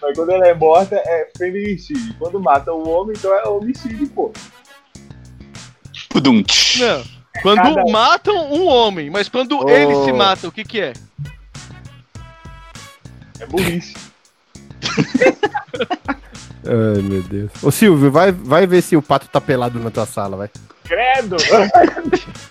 Mas 0.00 0.16
quando 0.16 0.30
ela 0.30 0.48
é 0.48 0.54
morta, 0.54 0.96
é 0.96 1.28
feminicídio. 1.36 2.14
Quando 2.18 2.40
mata 2.40 2.72
o 2.72 2.88
homem, 2.88 3.14
então 3.14 3.30
é 3.34 3.46
homicídio, 3.46 4.08
pô. 4.08 4.32
Pudum. 6.08 6.42
Não. 6.78 7.04
Quando 7.42 7.58
Cada 7.62 7.84
matam 7.92 8.50
um 8.54 8.66
homem, 8.66 9.10
mas 9.10 9.28
quando 9.28 9.58
Oh. 9.62 9.68
ele 9.68 9.94
se 10.06 10.14
mata, 10.14 10.48
o 10.48 10.52
que 10.52 10.64
que 10.64 10.80
é? 10.80 10.94
É 13.38 13.44
burrice. 13.44 13.94
Ai, 16.70 17.02
meu 17.02 17.22
Deus. 17.24 17.50
Ô, 17.62 17.70
Silvio, 17.70 18.10
vai, 18.10 18.30
vai 18.32 18.66
ver 18.66 18.80
se 18.82 18.96
o 18.96 19.02
pato 19.02 19.28
tá 19.28 19.40
pelado 19.40 19.78
na 19.80 19.90
tua 19.90 20.06
sala, 20.06 20.36
vai. 20.36 20.50
Credo! 20.84 21.36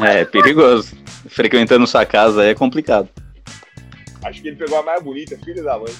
É, 0.00 0.24
perigoso. 0.24 0.96
Frequentando 1.28 1.86
sua 1.86 2.04
casa 2.04 2.42
aí 2.42 2.48
é 2.48 2.54
complicado. 2.54 3.08
Acho 4.24 4.42
que 4.42 4.48
ele 4.48 4.56
pegou 4.56 4.78
a 4.80 4.82
mais 4.82 5.00
bonita, 5.02 5.38
filha 5.44 5.62
da 5.62 5.78
mãe. 5.78 5.94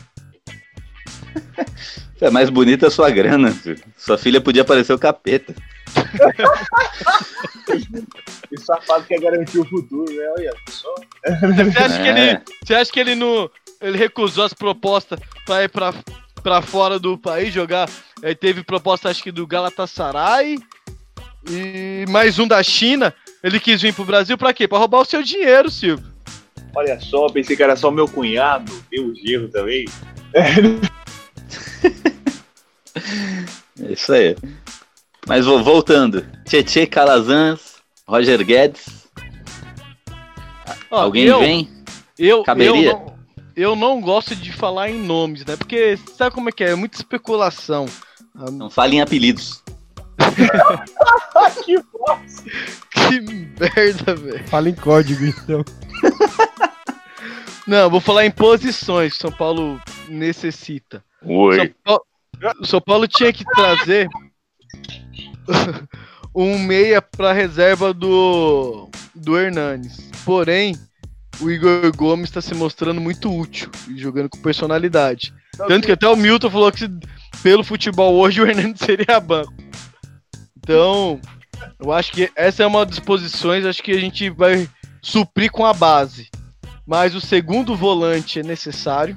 É 2.20 2.30
mais 2.30 2.50
bonita 2.50 2.88
a 2.88 2.90
sua 2.90 3.10
grana. 3.10 3.52
filho. 3.52 3.78
Sua 3.96 4.18
filha 4.18 4.40
podia 4.40 4.64
parecer 4.64 4.92
o 4.92 4.98
capeta. 4.98 5.54
Esse 8.52 8.64
safado 8.64 9.04
quer 9.04 9.20
garantir 9.20 9.58
o 9.60 9.64
futuro, 9.64 10.12
né? 10.12 10.24
Olha 10.36 10.52
só. 10.68 10.94
Você 11.24 11.78
acha, 11.78 12.02
que 12.02 12.08
É. 12.08 12.30
ele, 12.30 12.40
você 12.64 12.74
acha 12.74 12.92
que 12.92 13.00
ele 13.00 13.14
não. 13.14 13.48
ele 13.80 13.96
recusou 13.96 14.44
as 14.44 14.52
propostas 14.52 15.18
pra 15.46 15.62
ir 15.64 15.68
pra, 15.68 15.94
pra 16.42 16.60
fora 16.62 16.98
do 16.98 17.16
país 17.16 17.52
jogar. 17.52 17.88
Aí 18.22 18.34
teve 18.34 18.62
proposta, 18.62 19.08
acho 19.08 19.22
que 19.22 19.32
do 19.32 19.46
Galatasaray 19.46 20.58
e 21.50 22.04
mais 22.08 22.38
um 22.38 22.46
da 22.46 22.62
China. 22.62 23.14
Ele 23.42 23.58
quis 23.58 23.80
vir 23.82 23.92
pro 23.94 24.04
Brasil 24.04 24.36
pra 24.38 24.52
quê? 24.52 24.68
Pra 24.68 24.78
roubar 24.78 25.00
o 25.00 25.04
seu 25.04 25.22
dinheiro, 25.22 25.70
Silvio. 25.70 26.10
Olha 26.74 26.98
só, 27.00 27.26
pensei 27.28 27.56
que 27.56 27.62
era 27.62 27.76
só 27.76 27.90
meu 27.90 28.08
cunhado. 28.08 28.72
Deu 28.90 29.14
gerro 29.14 29.48
também. 29.48 29.84
É 33.82 33.92
isso 33.92 34.12
aí. 34.12 34.36
Mas 35.26 35.44
vou 35.44 35.62
voltando. 35.62 36.26
Tietê 36.46 36.86
Calazans, 36.86 37.76
Roger 38.06 38.44
Guedes. 38.44 39.06
Ó, 40.90 41.00
Alguém 41.02 41.24
eu- 41.24 41.40
vem? 41.40 41.68
Eu, 42.18 42.42
Caberia? 42.44 42.90
eu, 42.90 42.98
não, 42.98 43.11
eu 43.56 43.76
não 43.76 44.00
gosto 44.00 44.34
de 44.34 44.52
falar 44.52 44.90
em 44.90 44.98
nomes, 44.98 45.44
né? 45.44 45.56
Porque 45.56 45.96
sabe 46.16 46.34
como 46.34 46.48
é 46.48 46.52
que 46.52 46.64
é? 46.64 46.70
É 46.70 46.74
muita 46.74 46.96
especulação. 46.96 47.86
Não 48.34 48.70
fale 48.70 48.96
em 48.96 49.00
apelidos. 49.00 49.62
que 51.64 51.78
bosta. 51.92 52.50
Que 52.90 53.20
merda, 53.20 54.14
velho. 54.14 54.48
Fala 54.48 54.68
em 54.68 54.74
código, 54.74 55.24
então. 55.24 55.64
Não, 57.66 57.88
vou 57.88 58.00
falar 58.00 58.26
em 58.26 58.30
posições 58.30 59.12
que 59.12 59.18
São 59.18 59.32
Paulo 59.32 59.80
necessita. 60.08 61.04
Oi. 61.22 61.56
São 61.56 61.68
Paulo, 61.84 62.06
o 62.60 62.66
São 62.66 62.80
Paulo 62.80 63.06
tinha 63.06 63.32
que 63.32 63.44
trazer 63.44 64.08
um 66.34 66.58
meia 66.58 67.00
para 67.00 67.32
reserva 67.32 67.92
do 67.92 68.90
do 69.14 69.38
Hernanes. 69.38 70.10
Porém, 70.24 70.76
o 71.40 71.50
Igor 71.50 71.90
Gomes 71.96 72.28
está 72.28 72.40
se 72.40 72.54
mostrando 72.54 73.00
muito 73.00 73.34
útil 73.34 73.70
e 73.88 73.98
jogando 73.98 74.28
com 74.28 74.38
personalidade. 74.38 75.32
Tanto 75.68 75.86
que 75.86 75.92
até 75.92 76.08
o 76.08 76.16
Milton 76.16 76.50
falou 76.50 76.70
que 76.72 76.80
se- 76.80 76.90
pelo 77.42 77.64
futebol 77.64 78.14
hoje 78.14 78.40
o 78.42 78.46
Hernandes 78.46 78.84
seria 78.84 79.18
banco. 79.20 79.52
Então, 80.58 81.20
eu 81.80 81.92
acho 81.92 82.12
que 82.12 82.30
essa 82.36 82.62
é 82.62 82.66
uma 82.66 82.86
das 82.86 82.98
posições, 82.98 83.64
acho 83.64 83.82
que 83.82 83.92
a 83.92 84.00
gente 84.00 84.30
vai 84.30 84.68
suprir 85.00 85.50
com 85.50 85.64
a 85.66 85.72
base. 85.74 86.28
Mas 86.86 87.14
o 87.14 87.20
segundo 87.20 87.74
volante 87.76 88.40
é 88.40 88.42
necessário. 88.42 89.16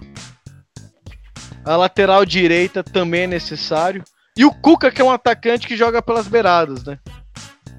A 1.63 1.75
lateral 1.75 2.25
direita 2.25 2.83
também 2.83 3.21
é 3.23 3.27
necessário. 3.27 4.03
E 4.37 4.45
o 4.45 4.51
Cuca, 4.51 4.91
que 4.91 5.01
é 5.01 5.05
um 5.05 5.11
atacante 5.11 5.67
que 5.67 5.77
joga 5.77 6.01
pelas 6.01 6.27
beiradas, 6.27 6.83
né? 6.83 6.99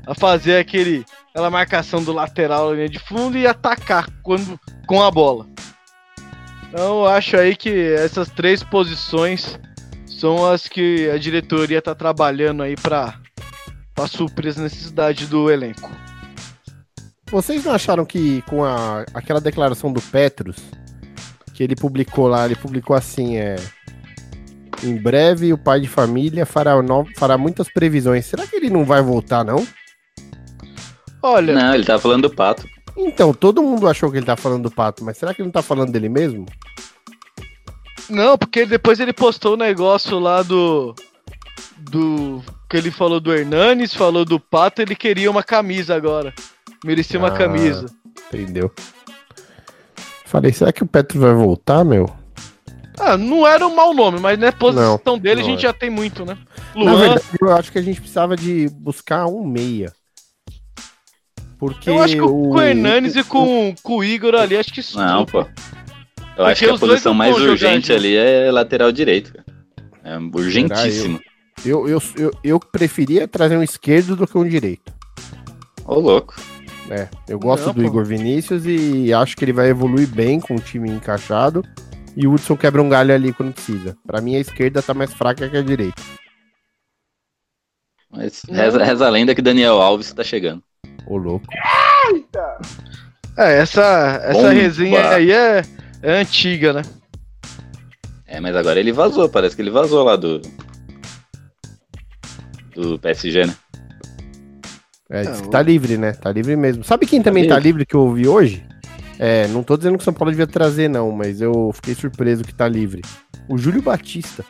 A 0.07 0.15
fazer 0.15 0.59
aquele, 0.59 1.05
aquela 1.37 1.51
marcação 1.51 2.03
do 2.03 2.15
lateral 2.15 2.73
linha 2.75 2.89
de 2.89 2.99
fundo 2.99 3.37
e 3.37 3.47
atacar 3.47 4.09
quando, 4.23 4.59
com 4.87 5.03
a 5.03 5.11
bola. 5.11 5.47
Então 6.71 7.01
eu 7.01 7.07
acho 7.07 7.37
aí 7.37 7.55
que 7.55 7.93
essas 7.93 8.31
três 8.31 8.63
posições 8.63 9.61
são 10.07 10.51
as 10.51 10.67
que 10.67 11.11
a 11.11 11.19
diretoria 11.19 11.83
tá 11.83 11.95
trabalhando 11.95 12.63
aí 12.63 12.75
pra, 12.75 13.21
pra 13.95 14.07
suprir 14.07 14.49
as 14.49 14.57
necessidades 14.57 15.29
do 15.29 15.51
elenco. 15.51 15.91
Vocês 17.31 17.63
não 17.67 17.73
acharam 17.73 18.07
que 18.07 18.41
com 18.49 18.65
a, 18.65 19.05
aquela 19.13 19.41
declaração 19.41 19.93
do 19.93 20.01
Petros, 20.01 20.57
que 21.53 21.63
ele 21.63 21.77
publicou 21.77 22.29
lá, 22.29 22.47
ele 22.47 22.57
publicou 22.57 22.97
assim, 22.97 23.37
é. 23.37 23.57
Em 24.83 24.97
breve 24.97 25.53
o 25.53 25.59
pai 25.59 25.81
de 25.81 25.89
família 25.89 26.47
fará, 26.47 26.81
no- 26.81 27.07
fará 27.19 27.37
muitas 27.37 27.69
previsões. 27.69 28.25
Será 28.25 28.47
que 28.47 28.57
ele 28.57 28.71
não 28.71 28.87
vai 28.87 29.03
voltar, 29.03 29.45
não? 29.45 29.67
Olha, 31.23 31.55
Não, 31.55 31.75
ele 31.75 31.85
tá 31.85 31.99
falando 31.99 32.29
do 32.29 32.35
pato. 32.35 32.67
Então, 32.97 33.35
todo 33.35 33.63
mundo 33.63 33.87
achou 33.89 34.11
que 34.11 34.17
ele 34.17 34.25
tá 34.27 34.37
falando 34.37 34.63
do 34.63 34.71
Pato, 34.71 35.05
mas 35.05 35.19
será 35.19 35.35
que 35.35 35.43
ele 35.43 35.49
não 35.49 35.53
tá 35.53 35.61
falando 35.61 35.93
dele 35.93 36.09
mesmo? 36.09 36.47
Não, 38.09 38.39
porque 38.39 38.65
depois 38.65 39.01
ele 39.01 39.13
postou 39.13 39.53
o 39.55 39.57
negócio 39.59 40.19
lá 40.19 40.43
do. 40.43 40.95
Do. 41.79 42.43
Que 42.71 42.77
ele 42.79 42.91
falou 42.91 43.21
do 43.21 43.35
Hernanes, 43.35 43.93
falou 43.95 44.25
do 44.25 44.41
Pato, 44.41 44.81
ele 44.81 44.95
queria 44.97 45.31
uma 45.31 45.43
camisa 45.43 45.95
agora. 45.95 46.33
Merecia 46.85 47.19
uma 47.19 47.29
Ah. 47.29 47.37
camisa. 47.37 47.87
Entendeu? 48.33 48.73
Falei, 50.25 50.53
será 50.53 50.73
que 50.73 50.83
o 50.83 50.87
Petros 50.87 51.21
vai 51.23 51.35
voltar, 51.35 51.85
meu? 51.85 52.09
Ah, 52.99 53.17
não 53.17 53.47
era 53.47 53.67
um 53.67 53.75
mau 53.75 53.93
nome, 53.93 54.19
mas 54.19 54.39
na 54.39 54.51
posição 54.53 54.99
Não, 55.05 55.19
dele 55.19 55.43
a 55.43 55.45
gente 55.45 55.59
é. 55.59 55.63
já 55.69 55.73
tem 55.73 55.91
muito, 55.91 56.25
né? 56.25 56.37
Na 56.75 56.83
Luan, 56.83 56.99
verdade, 56.99 57.25
eu 57.41 57.53
acho 57.55 57.71
que 57.71 57.79
a 57.79 57.83
gente 57.83 58.01
precisava 58.01 58.35
de 58.37 58.69
buscar 58.71 59.27
um 59.27 59.45
meia. 59.47 59.93
Porque 61.59 61.89
eu 61.89 62.03
acho 62.03 62.15
que 62.15 62.21
o, 62.21 62.29
com 62.29 62.51
o 62.51 62.61
Hernanes 62.61 63.17
e 63.17 63.25
com, 63.25 63.75
com 63.83 63.97
o 63.97 64.05
Igor 64.05 64.35
ali, 64.35 64.57
acho 64.57 64.73
que 64.73 64.81
isso. 64.81 64.99
Não, 64.99 65.25
pô. 65.25 65.47
Eu 66.37 66.45
acho 66.45 66.65
que 66.65 66.71
a 66.71 66.79
posição 66.79 67.15
mais 67.15 67.35
urgente 67.37 67.93
ali 67.93 68.15
é 68.15 68.51
lateral 68.51 68.93
direito. 68.93 69.33
cara. 69.33 69.45
É 70.05 70.19
urgentíssimo. 70.19 71.21
Eu, 71.65 71.89
eu, 71.89 72.03
eu, 72.17 72.31
eu 72.45 72.61
preferia 72.61 73.27
trazer 73.27 73.57
um 73.57 73.63
esquerdo 73.63 74.15
do 74.15 74.27
que 74.27 74.37
um 74.37 74.47
direito. 74.47 74.93
Ô, 75.85 75.99
louco. 75.99 76.35
É, 76.91 77.09
eu 77.27 77.39
gosto 77.39 77.67
Não, 77.67 77.75
do 77.75 77.81
pô. 77.81 77.87
Igor 77.87 78.05
Vinícius 78.05 78.65
e 78.67 79.13
acho 79.13 79.37
que 79.37 79.45
ele 79.45 79.53
vai 79.53 79.69
evoluir 79.69 80.07
bem 80.07 80.39
com 80.39 80.55
o 80.55 80.61
time 80.61 80.91
encaixado. 80.91 81.65
E 82.17 82.27
o 82.27 82.33
Hudson 82.33 82.57
quebra 82.57 82.81
um 82.81 82.89
galho 82.89 83.15
ali 83.15 83.33
quando 83.33 83.53
precisa. 83.53 83.97
Pra 84.07 84.21
mim, 84.21 84.37
a 84.37 84.41
esquerda 84.41 84.83
tá 84.83 84.95
mais 84.95 85.13
fraca 85.13 85.49
que 85.49 85.57
a 85.57 85.63
direita. 85.63 86.01
Mas 88.11 88.43
reza, 88.49 88.83
reza 88.83 89.07
a 89.07 89.11
lenda 89.11 89.35
que 89.35 89.43
Daniel 89.43 89.81
Alves 89.83 90.13
tá 90.13 90.23
chegando. 90.23 90.63
Ô, 91.07 91.17
louco. 91.17 91.47
É, 93.39 93.59
essa, 93.59 94.21
essa 94.25 94.33
Bomba. 94.33 94.51
resenha 94.51 95.09
aí 95.11 95.31
é, 95.31 95.63
é 96.03 96.21
antiga, 96.21 96.73
né? 96.73 96.83
É, 98.27 98.41
mas 98.41 98.57
agora 98.57 98.81
ele 98.81 98.93
vazou, 98.93 99.29
parece 99.29 99.55
que 99.55 99.63
ele 99.63 99.71
vazou 99.71 100.03
lá 100.03 100.17
do. 100.17 100.41
Do 102.75 102.99
PSG, 102.99 103.47
né? 103.47 103.55
É, 105.09 105.23
diz 105.23 105.41
que 105.41 105.51
tá 105.51 105.63
livre, 105.63 105.97
né? 105.97 106.13
Tá 106.13 106.33
livre 106.33 106.57
mesmo. 106.57 106.83
Sabe 106.83 107.07
quem 107.07 107.23
também 107.23 107.47
tá 107.47 107.55
livre. 107.55 107.69
livre 107.69 107.87
que 107.87 107.95
eu 107.95 108.01
ouvi 108.01 108.27
hoje? 108.27 108.67
É, 109.19 109.47
não 109.49 109.63
tô 109.63 109.77
dizendo 109.77 109.97
que 109.97 110.03
o 110.03 110.05
São 110.05 110.13
Paulo 110.13 110.33
devia 110.33 110.47
trazer, 110.47 110.89
não, 110.89 111.11
mas 111.13 111.41
eu 111.41 111.71
fiquei 111.73 111.95
surpreso 111.95 112.45
que 112.45 112.55
tá 112.55 112.69
livre. 112.69 113.03
O 113.49 113.57
Júlio 113.57 113.81
Batista. 113.81 114.45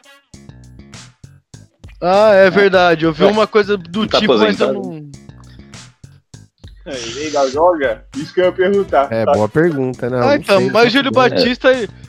Ah, 2.00 2.32
é 2.34 2.50
verdade. 2.50 3.04
Eu 3.04 3.12
vi 3.12 3.24
uma 3.24 3.46
coisa 3.46 3.76
do 3.76 4.06
Tá 4.06 4.18
tipo, 4.18 4.36
mas 4.38 4.58
eu 4.58 4.72
não. 4.72 5.10
Ele 6.86 7.26
ainda 7.26 7.50
joga? 7.50 8.04
Isso 8.16 8.32
que 8.32 8.40
eu 8.40 8.44
ia 8.46 8.52
perguntar. 8.52 9.12
É, 9.12 9.24
Tá. 9.24 9.32
boa 9.32 9.48
pergunta, 9.48 10.08
né? 10.08 10.20
ah, 10.22 10.36
então, 10.36 10.60
mas 10.70 10.92
Júlio. 10.92 11.10
Batista, 11.10 11.68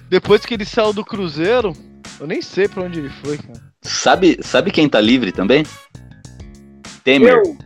depois 0.09 0.45
que 0.45 0.53
ele 0.53 0.65
saiu 0.65 0.93
do 0.93 1.03
Cruzeiro, 1.03 1.73
eu 2.19 2.27
nem 2.27 2.41
sei 2.41 2.67
pra 2.67 2.83
onde 2.83 2.99
ele 2.99 3.09
foi, 3.09 3.37
cara. 3.37 3.59
Sabe, 3.81 4.37
sabe 4.41 4.71
quem 4.71 4.87
tá 4.87 4.99
livre 5.01 5.31
também? 5.31 5.65
Temer. 7.03 7.33
Eu. 7.33 7.57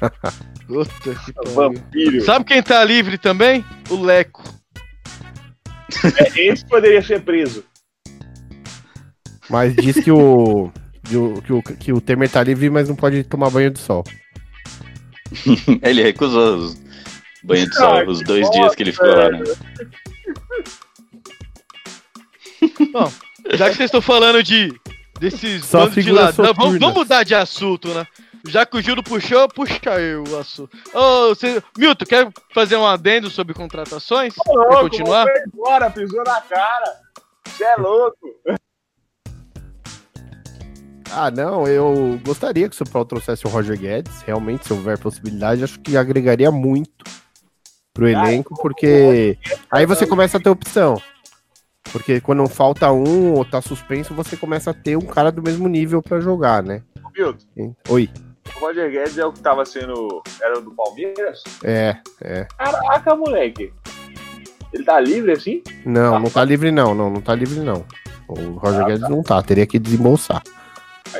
Puta 0.66 1.14
que 1.24 1.32
pariu. 1.32 1.52
vampiro. 1.54 2.20
Sabe 2.22 2.44
quem 2.44 2.62
tá 2.62 2.82
livre 2.84 3.16
também? 3.18 3.64
O 3.90 3.96
Leco. 4.02 4.42
É, 6.04 6.46
esse 6.48 6.64
poderia 6.66 7.00
ser 7.02 7.22
preso. 7.22 7.64
Mas 9.48 9.74
diz 9.74 9.96
que 10.02 10.10
o, 10.10 10.70
que 11.04 11.16
o, 11.16 11.42
que 11.42 11.52
o, 11.52 11.62
que 11.62 11.92
o 11.92 12.00
Temer 12.00 12.28
tá 12.30 12.42
livre, 12.42 12.68
mas 12.68 12.88
não 12.88 12.94
pode 12.96 13.24
tomar 13.24 13.48
banho 13.50 13.70
de 13.70 13.78
sol. 13.78 14.04
Ele 15.82 16.02
recusou 16.02 16.56
os 16.56 16.88
banho 17.42 17.68
de 17.68 17.74
sol, 17.74 17.98
Ah, 17.98 18.04
os 18.04 18.22
dois 18.22 18.50
dias 18.50 18.74
que 18.74 18.82
ele 18.82 18.92
ficou 18.92 19.08
lá, 19.08 19.30
né? 19.30 19.40
Bom, 22.92 23.12
já 23.52 23.70
que 23.70 23.76
vocês 23.76 23.86
estão 23.86 24.02
falando 24.02 24.42
de 24.42 24.72
desses 25.18 25.64
Só 25.64 25.86
bandos 25.86 26.04
de 26.04 26.12
ladrão, 26.12 26.52
vamos, 26.54 26.78
vamos 26.78 26.94
mudar 26.94 27.22
de 27.22 27.34
assunto, 27.34 27.88
né? 27.88 28.06
Já 28.46 28.64
que 28.64 28.76
o 28.76 28.82
Júlio 28.82 29.02
puxou, 29.02 29.48
puxa 29.48 30.00
eu 30.00 30.24
o 30.24 30.38
assunto. 30.38 30.76
Ô, 30.94 31.28
você... 31.28 31.62
Milton, 31.76 32.04
quer 32.04 32.28
fazer 32.54 32.76
um 32.76 32.86
adendo 32.86 33.28
sobre 33.28 33.52
contratações? 33.52 34.34
Ô, 34.46 34.54
louco, 34.54 34.80
continuar? 34.82 35.24
foi 35.24 35.42
embora, 35.46 35.90
pisou 35.90 36.22
na 36.24 36.40
cara. 36.42 37.00
Você 37.46 37.64
é 37.64 37.76
louco. 37.76 38.18
Ah, 41.12 41.30
não, 41.30 41.66
eu 41.66 42.20
gostaria 42.24 42.68
que 42.68 42.74
o 42.74 42.78
São 42.78 42.86
Paulo 42.86 43.06
trouxesse 43.06 43.46
o 43.46 43.50
Roger 43.50 43.78
Guedes. 43.78 44.22
Realmente, 44.22 44.66
se 44.66 44.72
houver 44.72 44.98
possibilidade, 44.98 45.64
acho 45.64 45.80
que 45.80 45.96
agregaria 45.96 46.50
muito 46.50 47.04
pro 47.92 48.08
elenco, 48.08 48.54
porque 48.62 49.36
aí 49.70 49.84
você 49.84 50.06
começa 50.06 50.36
a 50.36 50.40
ter 50.40 50.50
opção. 50.50 51.00
Porque 51.90 52.20
quando 52.20 52.46
falta 52.48 52.92
um 52.92 53.34
ou 53.34 53.44
tá 53.44 53.60
suspenso, 53.60 54.14
você 54.14 54.36
começa 54.36 54.70
a 54.70 54.74
ter 54.74 54.96
um 54.96 55.06
cara 55.06 55.32
do 55.32 55.42
mesmo 55.42 55.68
nível 55.68 56.02
pra 56.02 56.20
jogar, 56.20 56.62
né? 56.62 56.82
Milton, 57.16 57.74
Oi. 57.88 58.08
o 58.54 58.60
Roger 58.60 58.90
Guedes 58.90 59.18
é 59.18 59.24
o 59.24 59.32
que 59.32 59.40
tava 59.40 59.64
sendo. 59.64 60.22
Era 60.40 60.60
do 60.60 60.70
Palmeiras? 60.72 61.42
É, 61.64 61.96
é. 62.20 62.46
Caraca, 62.56 63.16
moleque. 63.16 63.72
Ele 64.72 64.84
tá 64.84 65.00
livre 65.00 65.32
assim? 65.32 65.62
Não, 65.84 66.20
não 66.20 66.30
tá 66.30 66.44
livre 66.44 66.70
não, 66.70 66.94
não, 66.94 67.10
não 67.10 67.20
tá 67.20 67.34
livre 67.34 67.60
não. 67.60 67.84
O 68.28 68.58
Roger 68.58 68.84
Guedes 68.84 69.08
não 69.08 69.22
tá, 69.22 69.42
teria 69.42 69.66
que 69.66 69.78
desembolsar. 69.78 70.42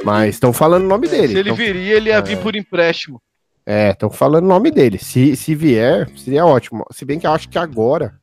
Mas 0.05 0.35
estão 0.37 0.53
falando 0.53 0.85
o 0.85 0.89
nome 0.89 1.09
dele. 1.09 1.29
Se 1.29 1.39
ele 1.39 1.49
tão- 1.51 1.57
viria, 1.57 1.95
ele 1.97 2.11
ia 2.11 2.21
vir 2.21 2.39
por 2.39 2.55
empréstimo. 2.57 3.21
É, 3.67 3.91
estão 3.91 4.09
falando 4.11 4.45
o 4.45 4.49
nome 4.49 4.71
dele. 4.71 4.99
Se, 4.99 5.37
se 5.37 5.55
vier, 5.55 6.09
seria 6.17 6.47
ótimo. 6.47 6.85
Se 6.91 7.05
bem 7.05 7.19
que 7.19 7.27
eu 7.27 7.33
acho 7.33 7.49
que 7.49 7.59
agora 7.59 8.15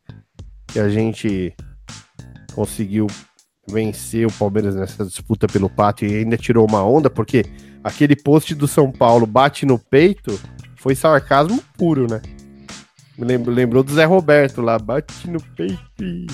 que 0.68 0.80
a 0.80 0.90
gente 0.90 1.54
conseguiu 2.54 3.08
vencer 3.68 4.26
o 4.28 4.32
Palmeiras 4.32 4.76
nessa 4.76 5.06
disputa 5.06 5.48
pelo 5.48 5.70
pátio 5.70 6.08
e 6.08 6.16
ainda 6.16 6.38
tirou 6.38 6.68
uma 6.68 6.84
onda, 6.84 7.10
porque 7.10 7.46
aquele 7.84 8.16
post 8.16 8.54
do 8.56 8.68
São 8.68 8.92
Paulo 8.92 9.26
bate 9.26 9.66
no 9.66 9.78
peito 9.78 10.40
foi 10.76 10.96
sarcasmo 10.96 11.64
puro, 11.78 12.08
né? 12.10 12.22
Me 13.18 13.26
lembrou, 13.26 13.56
lembrou 13.56 13.84
do 13.84 13.94
Zé 13.94 14.04
Roberto 14.06 14.62
lá, 14.62 14.78
bate 14.78 15.30
no 15.30 15.42
peito 15.56 15.80
e 16.02 16.28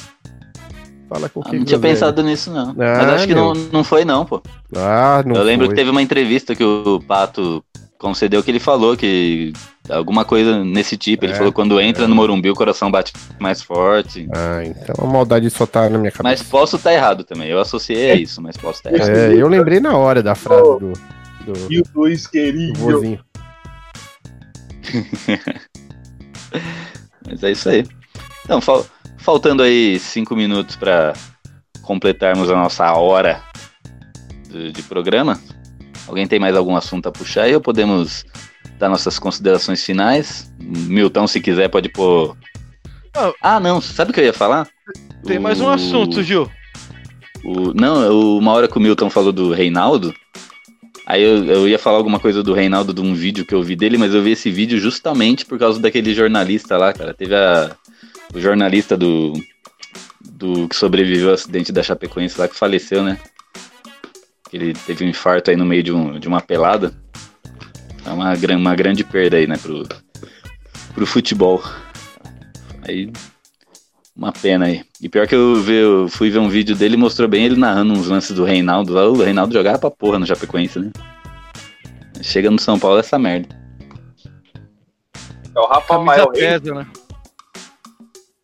fala 1.12 1.28
com 1.28 1.42
Ah, 1.42 1.50
quem 1.50 1.60
não 1.60 1.66
tinha 1.66 1.80
pensado 1.80 2.24
nisso, 2.24 2.50
não. 2.52 2.74
Mas 2.74 2.88
Ah, 2.88 3.14
acho 3.16 3.28
que 3.28 3.34
meu. 3.36 3.54
não, 3.54 3.54
não 3.74 3.84
foi, 3.84 4.06
não, 4.06 4.26
pô. 4.26 4.42
Ah, 4.76 5.22
não 5.26 5.36
Eu 5.36 5.44
lembro 5.44 5.66
foi. 5.66 5.76
que 5.76 5.80
teve 5.82 5.92
uma 5.92 6.02
entrevista 6.02 6.56
que 6.56 6.64
o 6.64 7.02
Pato 7.06 7.62
concedeu 8.00 8.42
que 8.42 8.50
ele 8.50 8.60
falou 8.62 8.96
que 8.96 9.52
alguma 9.90 10.24
coisa 10.24 10.64
nesse 10.64 10.96
tipo. 10.98 11.26
Ele 11.26 11.34
É, 11.34 11.36
falou 11.36 11.52
que 11.52 11.56
quando 11.56 11.80
entra 11.82 12.08
no 12.08 12.16
Morumbi 12.16 12.50
o 12.50 12.56
coração 12.56 12.90
bate 12.90 13.12
mais 13.40 13.62
forte. 13.62 14.28
Ah, 14.34 14.64
então 14.66 14.96
a 15.06 15.12
maldade 15.12 15.50
só 15.50 15.66
tá 15.66 15.90
na 15.90 15.98
minha 15.98 16.12
cabeça. 16.12 16.24
Mas 16.24 16.42
posso 16.42 16.78
estar 16.78 16.94
errado 16.94 17.26
também. 17.26 17.50
Eu 17.50 17.60
associei 17.60 18.12
a 18.12 18.16
isso, 18.16 18.42
mas 18.42 18.56
posso 18.56 18.80
estar 18.80 18.94
errado. 18.94 19.10
É, 19.10 19.34
eu 19.36 19.50
lembrei 19.50 19.82
na 19.82 19.98
hora 19.98 20.24
da 20.24 20.34
frase 20.34 20.62
do, 20.64 20.94
do, 21.46 21.74
E 21.74 21.80
o 21.82 21.84
Luiz 21.94 22.24
do 22.24 22.30
querido. 22.30 22.80
vozinho. 22.80 23.20
Mas 27.28 27.44
é 27.44 27.52
isso 27.52 27.70
aí. 27.70 27.86
Então, 28.44 28.60
fal- 28.60 28.86
faltando 29.22 29.64
aí 29.64 30.00
cinco 30.00 30.36
minutos 30.36 30.76
para 30.76 31.14
completarmos 31.82 32.50
a 32.50 32.56
nossa 32.56 32.92
hora 32.94 33.42
de, 34.50 34.72
de 34.72 34.84
programa. 34.84 35.40
Alguém 36.08 36.28
tem 36.28 36.40
mais 36.40 36.56
algum 36.56 36.76
assunto 36.76 37.08
a 37.08 37.12
puxar 37.12 37.44
aí 37.44 37.56
ou 37.56 37.62
podemos 37.62 38.26
dar 38.78 38.90
nossas 38.90 39.18
considerações 39.20 39.84
finais? 39.84 40.52
Milton, 40.60 41.28
se 41.28 41.40
quiser, 41.40 41.70
pode 41.70 41.90
pôr. 41.90 42.36
Ah. 43.16 43.32
Ah, 43.42 43.60
não, 43.60 43.80
sabe 43.82 44.12
o 44.12 44.14
que 44.14 44.20
eu 44.20 44.26
ia 44.26 44.34
falar? 44.34 44.68
Tem 45.26 45.38
mais 45.40 45.62
um 45.62 45.66
O- 45.66 45.70
assunto, 45.70 46.24
Gil. 46.24 46.50
o- 47.44 47.74
não, 47.74 48.10
o- 48.12 48.38
uma 48.40 48.52
hora 48.54 48.68
que 48.68 48.78
o 48.78 48.82
Milton 48.82 49.10
falou 49.10 49.32
do 49.32 49.54
Reinaldo, 49.54 50.14
aí 51.06 51.22
eu, 51.22 51.46
eu 51.46 51.68
ia 51.70 51.78
falar 51.78 51.98
alguma 51.98 52.20
coisa 52.20 52.42
do 52.42 52.54
Reinaldo 52.54 52.94
de 52.94 53.02
um 53.02 53.14
vídeo 53.14 53.46
que 53.46 53.54
eu 53.54 53.62
vi 53.62 53.76
dele, 53.76 53.98
mas 53.98 54.14
eu 54.14 54.22
vi 54.24 54.32
esse 54.32 54.50
vídeo 54.50 54.80
justamente 54.80 55.46
por 55.46 55.60
causa 55.60 55.80
daquele 55.80 56.14
jornalista 56.14 56.78
lá, 56.78 56.92
cara. 56.94 57.14
Teve 57.14 57.36
a, 57.36 57.76
o 58.34 58.40
jornalista 58.40 58.96
do, 58.98 59.34
do 60.22 60.68
que 60.68 60.76
sobreviveu 60.76 61.30
ao 61.30 61.34
acidente 61.36 61.72
da 61.72 61.84
Chapecoense 61.84 62.40
lá 62.40 62.48
que 62.48 62.56
faleceu, 62.56 63.04
né? 63.04 63.18
Ele 64.52 64.74
teve 64.74 65.06
um 65.06 65.10
infarto 65.10 65.50
aí 65.50 65.56
no 65.56 65.66
meio 65.66 65.84
de, 65.84 65.92
um, 65.92 66.20
de 66.20 66.28
uma 66.28 66.42
pelada. 66.42 66.94
É 68.06 68.10
uma, 68.10 68.36
gran- 68.36 68.58
uma 68.58 68.76
grande 68.76 69.04
perda 69.04 69.38
aí, 69.38 69.48
né, 69.48 69.56
pro, 69.58 69.88
pro 70.94 71.06
futebol. 71.06 71.64
Aí 72.88 73.12
uma 74.16 74.32
pena 74.34 74.66
aí. 74.66 74.84
E 75.02 75.08
pior 75.08 75.26
que 75.26 75.36
eu, 75.36 75.56
vi, 75.62 75.76
eu 75.76 76.08
fui 76.10 76.30
ver 76.30 76.40
um 76.40 76.50
vídeo 76.50 76.76
dele 76.76 76.96
e 76.96 76.98
mostrou 76.98 77.30
bem 77.30 77.46
ele 77.46 77.56
narrando 77.56 77.94
uns 77.94 78.08
lances 78.08 78.36
do 78.36 78.44
Reinaldo. 78.44 78.94
lá. 78.94 79.08
O 79.08 79.24
Reinaldo 79.24 79.54
jogava 79.54 79.80
pra 79.80 79.90
porra 79.92 80.20
no 80.20 80.26
Chapecoense, 80.28 80.80
né? 80.80 80.92
Chega 82.22 82.52
no 82.52 82.60
São 82.60 82.78
Paulo 82.78 83.00
essa 83.00 83.18
merda. 83.18 83.48
É 85.56 85.60
o 85.60 85.66
Rafael 85.66 86.04
Reis. 86.04 86.30
pesa, 86.32 86.74
né? 86.76 86.88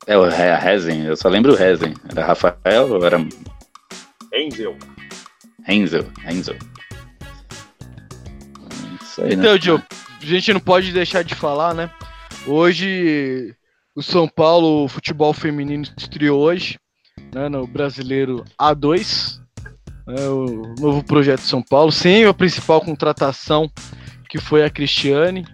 É 0.08 0.18
o 0.18 0.24
Re- 0.28 0.52
a 0.52 0.58
Resen, 0.58 1.04
eu 1.04 1.18
só 1.18 1.28
lembro 1.28 1.52
o 1.52 1.56
Resen. 1.56 1.94
Era 2.10 2.26
Rafael 2.26 2.90
ou 2.90 3.06
era 3.06 3.18
Enzel. 4.34 4.78
Renzel. 6.24 6.58
Isso 9.02 9.22
aí, 9.22 9.36
né? 9.36 9.44
Então, 9.44 9.58
Gil, 9.58 9.82
a 10.22 10.26
gente 10.26 10.54
não 10.54 10.60
pode 10.62 10.94
deixar 10.94 11.24
de 11.24 11.36
falar, 11.36 11.74
né? 11.74 11.90
Hoje, 12.46 13.54
o 13.94 14.02
São 14.02 14.28
Paulo 14.28 14.86
o 14.86 14.88
futebol 14.88 15.34
feminino 15.34 15.84
estreou 15.98 16.40
hoje, 16.40 16.80
né, 17.36 17.50
no 17.50 17.68
Brasileiro 17.68 18.46
A2, 18.60 19.40
né, 20.08 20.22
o 20.30 20.74
novo 20.80 21.04
projeto 21.04 21.42
de 21.42 21.48
São 21.48 21.62
Paulo, 21.62 21.92
sem 21.92 22.24
a 22.24 22.34
principal 22.34 22.80
contratação, 22.80 23.70
que 24.30 24.40
foi 24.40 24.64
a 24.64 24.70
Cristiane, 24.70 25.46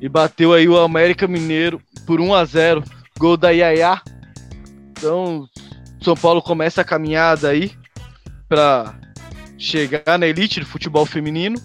e 0.00 0.08
bateu 0.08 0.52
aí 0.52 0.68
o 0.68 0.78
América 0.78 1.26
Mineiro 1.26 1.80
por 2.06 2.20
1 2.20 2.34
a 2.34 2.44
0 2.44 2.84
gol 3.18 3.36
da 3.36 3.50
Yaya. 3.50 4.00
Então, 4.90 5.46
São 6.02 6.14
Paulo 6.14 6.40
começa 6.40 6.80
a 6.80 6.84
caminhada 6.84 7.48
aí 7.48 7.72
para 8.48 8.94
chegar 9.58 10.18
na 10.18 10.26
elite 10.26 10.60
do 10.60 10.66
futebol 10.66 11.04
feminino 11.06 11.60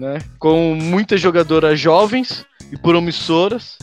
né? 0.00 0.18
Com 0.38 0.74
muitas 0.74 1.20
jogadoras 1.20 1.78
jovens 1.78 2.44
e 2.72 2.76
promissoras. 2.76 3.76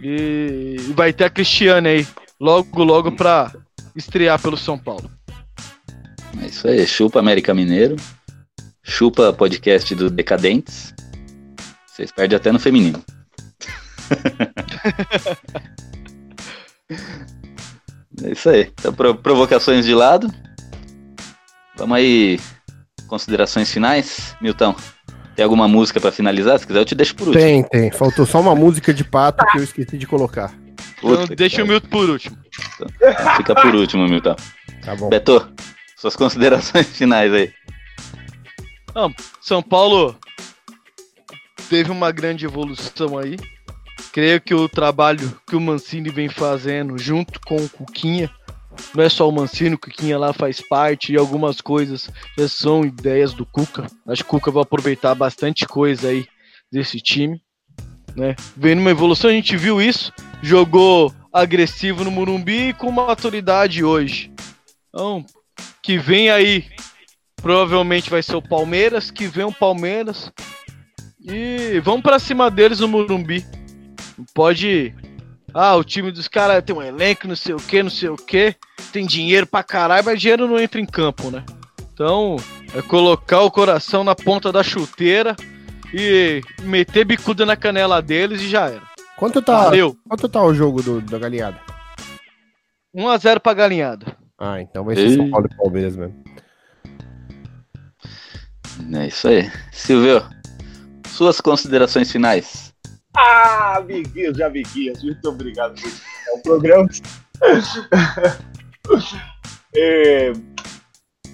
E 0.00 0.76
vai 0.94 1.12
ter 1.12 1.24
a 1.24 1.30
Cristiane 1.30 1.88
aí, 1.88 2.06
logo, 2.38 2.84
logo 2.84 3.10
pra 3.12 3.52
estrear 3.96 4.40
pelo 4.40 4.56
São 4.56 4.78
Paulo. 4.78 5.10
É 6.40 6.46
isso 6.46 6.68
aí, 6.68 6.86
chupa 6.86 7.18
América 7.18 7.52
Mineiro. 7.52 7.96
Chupa 8.84 9.32
podcast 9.32 9.92
do 9.96 10.08
Decadentes. 10.08 10.94
Vocês 11.84 12.12
perdem 12.12 12.36
até 12.36 12.52
no 12.52 12.60
feminino. 12.60 13.02
é 18.24 18.32
isso 18.32 18.48
aí. 18.50 18.72
Então, 18.78 18.92
pro- 18.92 19.14
provocações 19.16 19.84
de 19.84 19.94
lado. 19.94 20.32
Vamos 21.76 21.96
aí. 21.98 22.40
Considerações 23.06 23.72
finais, 23.72 24.36
Milton. 24.40 24.74
Tem 25.34 25.44
alguma 25.44 25.68
música 25.68 26.00
pra 26.00 26.10
finalizar? 26.12 26.58
Se 26.58 26.66
quiser, 26.66 26.80
eu 26.80 26.84
te 26.84 26.94
deixo 26.94 27.14
por 27.14 27.28
último. 27.28 27.42
Tem, 27.44 27.62
tem. 27.62 27.90
Faltou 27.92 28.26
só 28.26 28.40
uma 28.40 28.54
música 28.54 28.92
de 28.92 29.04
pato 29.04 29.46
que 29.46 29.58
eu 29.58 29.62
esqueci 29.62 29.96
de 29.96 30.06
colocar. 30.06 30.52
Então 30.98 31.16
Puta 31.22 31.36
deixa 31.36 31.62
o. 31.62 31.66
Milton 31.66 31.88
por 31.88 32.10
último. 32.10 32.36
Então, 32.74 32.88
Fica 33.36 33.54
por 33.54 33.74
último, 33.74 34.06
Milton. 34.08 34.34
Tá 34.84 34.96
bom. 34.96 35.08
Beto, 35.08 35.48
suas 35.96 36.16
considerações 36.16 36.86
finais 36.98 37.32
aí. 37.32 37.52
São 39.40 39.62
Paulo 39.62 40.18
teve 41.70 41.92
uma 41.92 42.10
grande 42.10 42.44
evolução 42.44 43.16
aí. 43.16 43.36
Creio 44.12 44.40
que 44.40 44.54
o 44.54 44.68
trabalho 44.68 45.38
que 45.46 45.56
o 45.56 45.60
Mancini 45.60 46.10
vem 46.10 46.28
fazendo 46.28 46.98
junto 46.98 47.40
com 47.40 47.56
o 47.56 47.68
Cuquinha, 47.68 48.30
não 48.94 49.02
é 49.02 49.08
só 49.08 49.28
o 49.28 49.32
Mancini, 49.32 49.74
o 49.74 49.78
Cuquinha 49.78 50.18
lá 50.18 50.32
faz 50.32 50.60
parte 50.60 51.12
e 51.12 51.16
algumas 51.16 51.60
coisas 51.60 52.10
já 52.38 52.48
são 52.48 52.84
ideias 52.84 53.32
do 53.32 53.44
Cuca. 53.44 53.86
Acho 54.06 54.22
que 54.22 54.28
o 54.28 54.38
Cuca 54.38 54.50
vai 54.50 54.62
aproveitar 54.62 55.14
bastante 55.14 55.66
coisa 55.66 56.08
aí 56.08 56.26
desse 56.70 57.00
time, 57.00 57.40
né? 58.16 58.36
Vendo 58.56 58.80
uma 58.80 58.90
evolução, 58.90 59.30
a 59.30 59.32
gente 59.32 59.56
viu 59.56 59.80
isso, 59.80 60.12
jogou 60.42 61.12
agressivo 61.32 62.04
no 62.04 62.10
Murumbi 62.10 62.68
e 62.68 62.72
com 62.72 62.90
maturidade 62.90 63.84
hoje. 63.84 64.32
Então, 64.88 65.24
que 65.82 65.98
vem 65.98 66.30
aí 66.30 66.64
Provavelmente 67.40 68.10
vai 68.10 68.22
ser 68.22 68.36
o 68.36 68.42
Palmeiras, 68.42 69.10
que 69.10 69.26
vem 69.26 69.44
o 69.44 69.52
Palmeiras. 69.52 70.30
E 71.20 71.80
vamos 71.80 72.02
pra 72.02 72.18
cima 72.18 72.50
deles 72.50 72.80
no 72.80 72.88
Murumbi. 72.88 73.44
Não 74.18 74.24
Pode. 74.34 74.94
Ah, 75.54 75.76
o 75.76 75.84
time 75.84 76.10
dos 76.10 76.28
caras 76.28 76.62
tem 76.62 76.76
um 76.76 76.82
elenco, 76.82 77.26
não 77.26 77.36
sei 77.36 77.54
o 77.54 77.58
que, 77.58 77.82
não 77.82 77.90
sei 77.90 78.08
o 78.08 78.16
que. 78.16 78.54
Tem 78.92 79.06
dinheiro 79.06 79.46
pra 79.46 79.62
caralho, 79.62 80.04
mas 80.04 80.20
dinheiro 80.20 80.46
não 80.46 80.58
entra 80.58 80.80
em 80.80 80.84
campo, 80.84 81.30
né? 81.30 81.44
Então, 81.92 82.36
é 82.74 82.82
colocar 82.82 83.40
o 83.40 83.50
coração 83.50 84.04
na 84.04 84.14
ponta 84.14 84.52
da 84.52 84.62
chuteira 84.62 85.34
e 85.92 86.42
meter 86.62 87.04
bicuda 87.04 87.46
na 87.46 87.56
canela 87.56 88.02
deles 88.02 88.42
e 88.42 88.48
já 88.48 88.66
era. 88.68 88.82
Quanto 89.16 89.40
tá, 89.40 89.64
Valeu. 89.64 89.96
quanto 90.08 90.28
tá 90.28 90.42
o 90.42 90.54
jogo 90.54 90.82
do, 90.82 91.00
da 91.00 91.18
galinhada? 91.18 91.58
1x0 92.94 93.40
pra 93.40 93.54
galinhada. 93.54 94.16
Ah, 94.38 94.60
então 94.60 94.84
vai 94.84 94.94
ser 94.94 95.08
Ei. 95.08 95.16
São 95.16 95.30
Paulo 95.30 95.48
e 95.50 95.56
Palmeiras 95.56 95.96
mesmo. 95.96 96.24
É 98.94 99.08
isso 99.08 99.26
aí. 99.26 99.50
Silvio, 99.72 100.22
suas 101.08 101.40
considerações 101.40 102.12
finais. 102.12 102.67
Ah, 103.16 103.76
amiguinhos 103.78 104.38
e 104.38 104.42
amiguinhas, 104.42 105.02
muito 105.02 105.28
obrigado 105.28 105.74
por 105.80 105.88
é 106.28 106.32
um 106.36 106.42
programa. 106.42 106.88
é, 109.76 110.32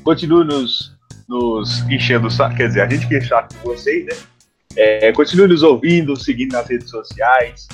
continue 0.02 0.44
nos, 0.44 0.92
nos 1.28 1.80
enchendo 1.90 2.26
o 2.28 2.30
saco, 2.30 2.56
quer 2.56 2.68
dizer, 2.68 2.82
a 2.82 2.88
gente 2.88 3.06
que 3.08 3.16
enche 3.16 3.26
o 3.26 3.28
saco 3.30 3.54
com 3.56 3.68
vocês, 3.70 4.06
né? 4.06 4.12
É, 4.76 5.12
continue 5.12 5.48
nos 5.48 5.62
ouvindo, 5.62 6.16
seguindo 6.16 6.52
nas 6.52 6.68
redes 6.68 6.90
sociais, 6.90 7.68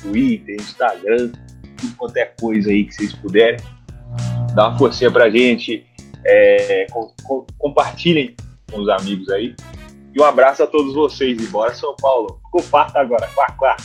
Twitter, 0.00 0.56
Instagram, 0.56 1.30
tudo 1.78 1.94
quanto 1.96 2.16
é 2.16 2.24
coisa 2.40 2.70
aí 2.70 2.84
que 2.84 2.94
vocês 2.94 3.12
puderem. 3.14 3.60
Dá 4.54 4.68
uma 4.68 4.78
forcinha 4.78 5.10
pra 5.10 5.30
gente, 5.30 5.86
é, 6.24 6.86
com- 6.90 7.12
com- 7.22 7.46
compartilhem 7.58 8.34
com 8.70 8.80
os 8.80 8.88
amigos 8.88 9.28
aí. 9.30 9.54
E 10.14 10.20
um 10.20 10.24
abraço 10.24 10.62
a 10.62 10.66
todos 10.66 10.94
vocês. 10.94 11.42
E 11.42 11.46
bora 11.46 11.74
São 11.74 11.94
Paulo. 11.96 12.40
Com 12.50 12.62
quarta 12.62 13.00
agora. 13.00 13.28
Quá, 13.34 13.46
quá. 13.58 13.76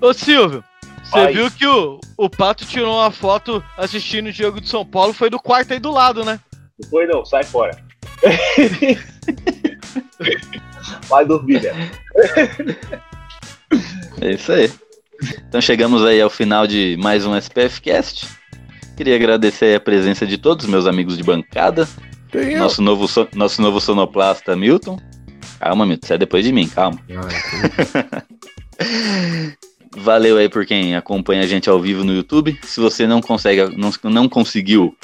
Ô 0.00 0.12
Silvio, 0.12 0.62
você 1.04 1.28
viu 1.32 1.50
que 1.50 1.66
o, 1.66 2.00
o 2.16 2.28
Pato 2.28 2.64
tirou 2.66 2.96
uma 2.96 3.10
foto 3.10 3.62
assistindo 3.76 4.26
o 4.28 4.32
jogo 4.32 4.60
de 4.60 4.68
São 4.68 4.84
Paulo, 4.84 5.12
foi 5.12 5.30
do 5.30 5.38
quarto 5.38 5.72
aí 5.72 5.78
do 5.78 5.90
lado, 5.90 6.24
né? 6.24 6.38
Não 6.80 6.88
foi 6.90 7.06
não, 7.06 7.24
sai 7.24 7.44
fora. 7.44 7.76
Vai 11.08 11.24
dormir, 11.24 11.62
né? 11.62 11.90
É 14.20 14.32
isso 14.32 14.52
aí. 14.52 14.70
Então 15.48 15.60
chegamos 15.60 16.04
aí 16.04 16.20
ao 16.20 16.30
final 16.30 16.66
de 16.66 16.96
mais 17.00 17.24
um 17.26 17.34
SPF 17.36 17.80
Cast. 17.80 18.26
Queria 18.96 19.16
agradecer 19.16 19.76
a 19.76 19.80
presença 19.80 20.26
de 20.26 20.38
todos 20.38 20.64
os 20.64 20.70
meus 20.70 20.86
amigos 20.86 21.16
de 21.16 21.22
bancada. 21.22 21.88
Nosso 22.58 22.82
novo, 22.82 23.06
so- 23.08 23.28
nosso 23.34 23.62
novo 23.62 23.80
sonoplasta, 23.80 24.54
Milton. 24.56 24.98
Calma, 25.58 25.86
Milton, 25.86 26.06
você 26.06 26.14
é 26.14 26.18
depois 26.18 26.44
de 26.44 26.52
mim, 26.52 26.68
calma. 26.68 26.98
Valeu 29.96 30.36
aí 30.36 30.48
por 30.48 30.66
quem 30.66 30.94
acompanha 30.94 31.42
a 31.42 31.46
gente 31.46 31.70
ao 31.70 31.80
vivo 31.80 32.04
no 32.04 32.14
YouTube. 32.14 32.58
Se 32.62 32.80
você 32.80 33.06
não 33.06 33.22
consegue, 33.22 33.76
não, 33.76 33.90
não 34.04 34.28
conseguiu 34.28 34.94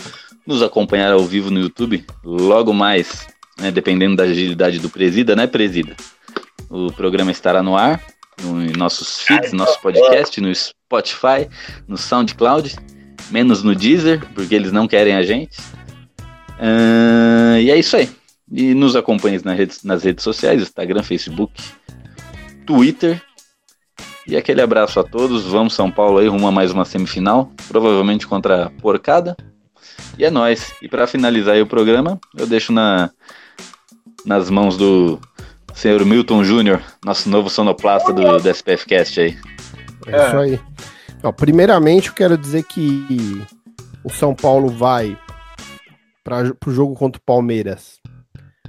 nos 0.46 0.62
acompanhar 0.62 1.12
ao 1.12 1.24
vivo 1.24 1.50
no 1.50 1.60
YouTube, 1.60 2.04
logo 2.22 2.74
mais, 2.74 3.26
né, 3.58 3.70
dependendo 3.70 4.16
da 4.16 4.24
agilidade 4.24 4.78
do 4.78 4.90
Presida, 4.90 5.34
né, 5.34 5.46
Presida? 5.46 5.96
O 6.68 6.92
programa 6.92 7.30
estará 7.30 7.62
no 7.62 7.76
ar, 7.76 8.02
no, 8.42 8.62
em 8.62 8.72
nossos 8.72 9.20
feeds, 9.20 9.52
nosso 9.52 9.80
podcast, 9.80 10.40
no 10.40 10.54
Spotify, 10.54 11.48
no 11.88 11.96
SoundCloud, 11.96 12.76
menos 13.30 13.62
no 13.62 13.74
Deezer, 13.74 14.22
porque 14.34 14.54
eles 14.54 14.72
não 14.72 14.86
querem 14.86 15.14
a 15.14 15.22
gente. 15.22 15.58
Ah, 16.58 17.58
e 17.60 17.70
é 17.70 17.78
isso 17.78 17.96
aí. 17.96 18.10
E 18.52 18.74
nos 18.74 18.94
acompanhe 18.94 19.40
nas 19.42 19.56
redes, 19.56 19.82
nas 19.82 20.04
redes 20.04 20.22
sociais, 20.22 20.60
Instagram, 20.60 21.02
Facebook, 21.02 21.54
Twitter. 22.66 23.22
E 24.26 24.36
aquele 24.36 24.60
abraço 24.60 25.00
a 25.00 25.04
todos. 25.04 25.44
Vamos 25.44 25.72
São 25.72 25.90
Paulo 25.90 26.18
aí, 26.18 26.28
rumo 26.28 26.46
a 26.46 26.52
mais 26.52 26.70
uma 26.70 26.84
semifinal, 26.84 27.50
provavelmente 27.66 28.26
contra 28.26 28.66
a 28.66 28.70
Porcada. 28.70 29.34
E 30.18 30.24
é 30.24 30.30
nóis. 30.30 30.74
E 30.82 30.88
para 30.88 31.06
finalizar 31.06 31.58
o 31.62 31.66
programa, 31.66 32.20
eu 32.36 32.46
deixo 32.46 32.74
na, 32.74 33.10
nas 34.26 34.50
mãos 34.50 34.76
do 34.76 35.18
senhor 35.74 36.04
Milton 36.04 36.44
Júnior, 36.44 36.82
nosso 37.02 37.30
novo 37.30 37.48
sonoplasta 37.48 38.12
do, 38.12 38.38
do 38.38 38.48
SPF 38.50 38.84
Cast 38.84 39.18
aí. 39.18 39.38
É 40.06 40.26
isso 40.26 40.36
aí. 40.36 40.60
Ó, 41.22 41.32
primeiramente, 41.32 42.08
eu 42.08 42.14
quero 42.14 42.36
dizer 42.36 42.64
que 42.64 43.42
o 44.04 44.10
São 44.10 44.34
Paulo 44.34 44.68
vai 44.68 45.16
para 46.22 46.54
o 46.66 46.70
jogo 46.70 46.94
contra 46.94 47.18
o 47.18 47.24
Palmeiras 47.24 48.02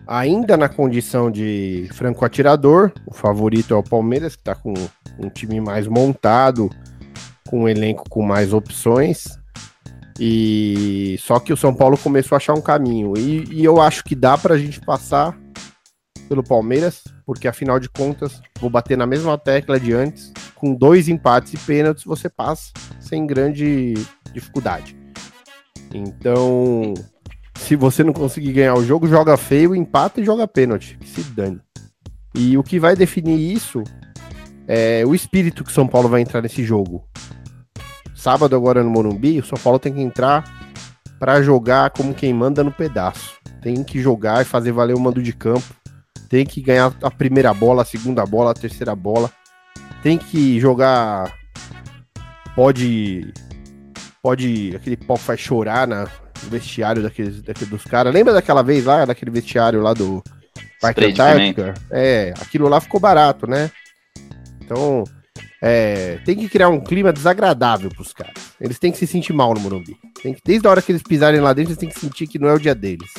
ainda 0.08 0.58
na 0.58 0.70
condição 0.70 1.32
de 1.32 1.88
franco 1.94 2.26
atirador. 2.26 2.92
O 3.06 3.14
favorito 3.14 3.74
é 3.74 3.78
o 3.78 3.84
Palmeiras, 3.84 4.36
que 4.36 4.42
está 4.42 4.56
com 4.56 4.74
um 5.20 5.30
time 5.30 5.62
mais 5.62 5.88
montado, 5.88 6.70
com 7.48 7.64
um 7.64 7.70
elenco 7.70 8.10
com 8.10 8.22
mais 8.22 8.54
opções. 8.54 9.38
E 10.20 11.18
só 11.20 11.40
que 11.40 11.52
o 11.52 11.58
São 11.58 11.74
Paulo 11.74 11.98
começou 11.98 12.36
a 12.36 12.38
achar 12.38 12.54
um 12.54 12.62
caminho. 12.62 13.14
E, 13.18 13.46
e 13.52 13.64
eu 13.64 13.82
acho 13.82 14.04
que 14.04 14.16
dá 14.16 14.38
para 14.38 14.56
a 14.56 14.58
gente 14.58 14.80
passar 14.80 15.38
pelo 16.30 16.44
Palmeiras, 16.44 17.04
porque 17.26 17.48
afinal 17.48 17.80
de 17.80 17.90
contas, 17.90 18.42
vou 18.60 18.70
bater 18.70 18.98
na 18.98 19.06
mesma 19.06 19.38
tecla 19.38 19.80
de 19.80 19.94
antes. 19.94 20.32
Com 20.56 20.74
dois 20.74 21.10
empates 21.10 21.54
e 21.54 21.58
pênaltis, 21.58 22.06
você 22.06 22.30
passa 22.30 22.72
sem 23.00 23.28
grande 23.28 23.94
dificuldade. 24.34 24.96
Então, 25.94 26.94
se 27.58 27.76
você 27.76 28.04
não 28.04 28.14
conseguir 28.14 28.54
ganhar 28.54 28.76
o 28.76 28.86
jogo, 28.86 29.08
joga 29.08 29.38
feio, 29.38 29.76
empata 29.76 30.20
e 30.20 30.26
joga 30.26 30.48
pênalti. 30.48 30.98
Que 31.00 31.08
se 31.08 31.24
dane. 31.24 31.60
E 32.36 32.58
o 32.58 32.64
que 32.64 32.80
vai 32.80 32.96
definir 32.96 33.40
isso 33.40 33.84
é 34.68 35.04
o 35.06 35.14
espírito 35.14 35.64
que 35.64 35.72
São 35.72 35.88
Paulo 35.88 36.10
vai 36.10 36.22
entrar 36.22 36.42
nesse 36.42 36.64
jogo. 36.64 37.08
Sábado, 38.16 38.56
agora 38.56 38.84
no 38.84 38.90
Morumbi, 38.90 39.40
o 39.40 39.46
São 39.46 39.58
Paulo 39.58 39.78
tem 39.78 39.94
que 39.94 40.02
entrar 40.02 40.44
para 41.20 41.42
jogar 41.42 41.92
como 41.92 42.14
quem 42.14 42.34
manda 42.34 42.64
no 42.64 42.72
pedaço. 42.72 43.38
Tem 43.62 43.84
que 43.84 44.02
jogar 44.02 44.42
e 44.42 44.46
fazer 44.46 44.72
valer 44.72 44.96
o 44.96 45.00
mando 45.00 45.22
de 45.22 45.34
campo. 45.34 45.74
Tem 46.28 46.46
que 46.46 46.62
ganhar 46.62 46.94
a 47.02 47.12
primeira 47.12 47.54
bola, 47.54 47.84
a 47.84 47.86
segunda 47.86 48.26
bola, 48.26 48.52
a 48.52 48.56
terceira 48.56 48.96
bola. 48.96 49.32
Tem 50.02 50.18
que 50.18 50.60
jogar. 50.60 51.32
Pode. 52.56 53.34
Pode. 54.22 54.76
Aquele 54.76 54.98
pau 54.98 55.16
faz 55.16 55.40
chorar 55.40 55.88
na, 55.88 56.08
vestiário 56.50 57.02
daqueles, 57.04 57.42
daqueles 57.42 57.70
dos 57.70 57.84
caras. 57.84 58.14
Lembra 58.14 58.34
daquela 58.34 58.62
vez 58.62 58.86
lá, 58.86 59.06
daquele 59.06 59.32
vestiário 59.32 59.82
lá 59.82 59.94
do 59.94 60.24
Parque 60.82 61.02
Antártica? 61.22 61.74
É, 61.92 62.34
aquilo 62.42 62.68
lá 62.68 62.80
ficou 62.82 63.00
barato, 63.00 63.48
né? 63.48 63.72
Então, 64.62 65.04
é, 65.62 66.20
tem 66.26 66.36
que 66.36 66.50
criar 66.50 66.70
um 66.70 66.80
clima 66.80 67.12
desagradável 67.14 67.90
pros 67.90 68.14
caras. 68.14 68.34
Eles 68.60 68.80
têm 68.80 68.92
que 68.92 68.98
se 68.98 69.08
sentir 69.08 69.34
mal 69.34 69.54
no 69.54 69.60
Morumbi. 69.60 69.98
Tem 70.22 70.34
que, 70.34 70.42
desde 70.44 70.68
a 70.68 70.72
hora 70.72 70.82
que 70.82 70.92
eles 70.92 71.04
pisarem 71.04 71.40
lá 71.42 71.54
dentro, 71.54 71.72
eles 71.72 71.80
têm 71.80 71.90
que 71.90 72.00
sentir 72.00 72.28
que 72.28 72.40
não 72.40 72.48
é 72.50 72.54
o 72.54 72.60
dia 72.60 72.76
deles. 72.76 73.12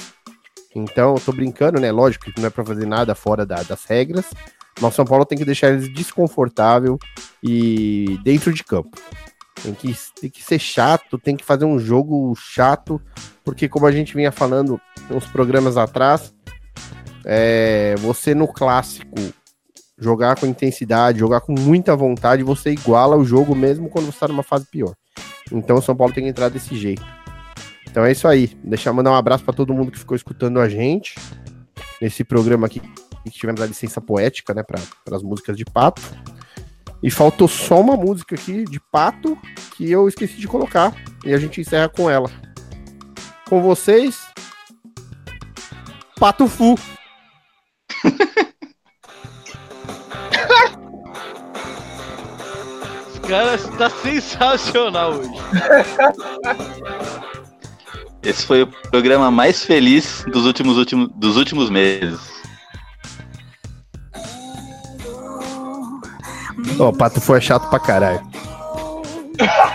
Então, 0.74 1.14
eu 1.14 1.20
tô 1.20 1.32
brincando, 1.32 1.78
né? 1.80 1.92
Lógico 1.92 2.32
que 2.32 2.40
não 2.40 2.48
é 2.48 2.50
pra 2.50 2.64
fazer 2.64 2.86
nada 2.86 3.14
fora 3.14 3.46
da- 3.46 3.62
das 3.62 3.84
regras. 3.84 4.24
Mas 4.80 4.92
o 4.92 4.96
São 4.96 5.04
Paulo 5.04 5.24
tem 5.24 5.38
que 5.38 5.44
deixar 5.44 5.68
eles 5.70 5.88
desconfortável 5.92 6.98
e 7.40 8.18
dentro 8.24 8.52
de 8.52 8.64
campo. 8.64 8.90
Tem 9.62 9.72
que, 9.72 9.96
tem 10.20 10.30
que 10.30 10.42
ser 10.42 10.59
chato, 10.59 11.18
tem 11.18 11.36
que 11.36 11.44
fazer 11.44 11.64
um 11.64 11.78
jogo 11.78 12.34
chato, 12.36 13.00
porque 13.44 13.68
como 13.68 13.86
a 13.86 13.92
gente 13.92 14.14
vinha 14.14 14.32
falando 14.32 14.80
uns 15.11 15.26
programas 15.26 15.76
atrás, 15.76 16.34
é, 17.24 17.94
você 17.98 18.34
no 18.34 18.48
clássico 18.48 19.14
jogar 19.96 20.36
com 20.38 20.46
intensidade, 20.46 21.20
jogar 21.20 21.40
com 21.40 21.52
muita 21.52 21.96
vontade, 21.96 22.42
você 22.42 22.72
iguala 22.72 23.16
o 23.16 23.24
jogo 23.24 23.55
mesmo 23.55 23.88
quando 23.88 24.07
você 24.07 24.18
tá 24.18 24.28
numa 24.28 24.42
fase 24.42 24.66
pior. 24.66 24.94
Então 25.52 25.76
o 25.76 25.82
São 25.82 25.94
Paulo 25.94 26.12
tem 26.12 26.24
que 26.24 26.30
entrar 26.30 26.48
desse 26.48 26.74
jeito. 26.76 27.05
Então 27.88 28.05
é 28.05 28.12
isso 28.12 28.26
aí. 28.26 28.48
Deixar 28.64 28.92
mandar 28.92 29.12
um 29.12 29.16
abraço 29.16 29.44
para 29.44 29.55
todo 29.55 29.72
mundo 29.72 29.92
que 29.92 29.98
ficou 29.98 30.16
escutando 30.16 30.59
a 30.59 30.68
gente 30.68 31.14
nesse 32.00 32.24
programa 32.24 32.66
aqui 32.66 32.82
que 33.30 33.38
tivemos 33.38 33.61
a 33.61 33.66
licença 33.66 34.00
poética, 34.00 34.52
né, 34.52 34.62
para 34.62 34.80
as 35.16 35.22
músicas 35.22 35.57
de 35.57 35.64
pato. 35.64 36.02
E 37.05 37.11
faltou 37.11 37.46
só 37.46 37.82
uma 37.82 37.98
música 37.98 38.34
aqui 38.34 38.64
de 38.64 38.80
pato 38.80 39.36
que 39.76 39.90
eu 39.90 40.09
esqueci 40.09 40.36
de 40.36 40.48
colocar 40.48 40.96
e 41.22 41.34
a 41.34 41.38
gente 41.38 41.61
encerra 41.61 41.86
com 41.86 42.09
ela. 42.09 42.30
Com 43.46 43.61
vocês, 43.61 44.22
Pato 46.18 46.48
Fu. 46.48 46.76
Esse 53.11 53.20
cara 53.20 53.59
tá 53.76 53.90
sensacional 53.90 55.12
hoje. 55.12 55.28
Esse 58.22 58.46
foi 58.46 58.62
o 58.62 58.66
programa 58.66 59.30
mais 59.30 59.62
feliz 59.62 60.24
dos 60.32 60.46
últimos, 60.46 60.78
últimos, 60.78 61.11
dos 61.14 61.36
últimos 61.36 61.68
meses. 61.68 62.34
Ó, 66.78 66.88
o 66.88 66.92
Pato 66.92 67.20
Fu 67.20 67.34
é 67.34 67.40
chato 67.40 67.68
pra 67.70 67.78
caralho. 67.78 68.20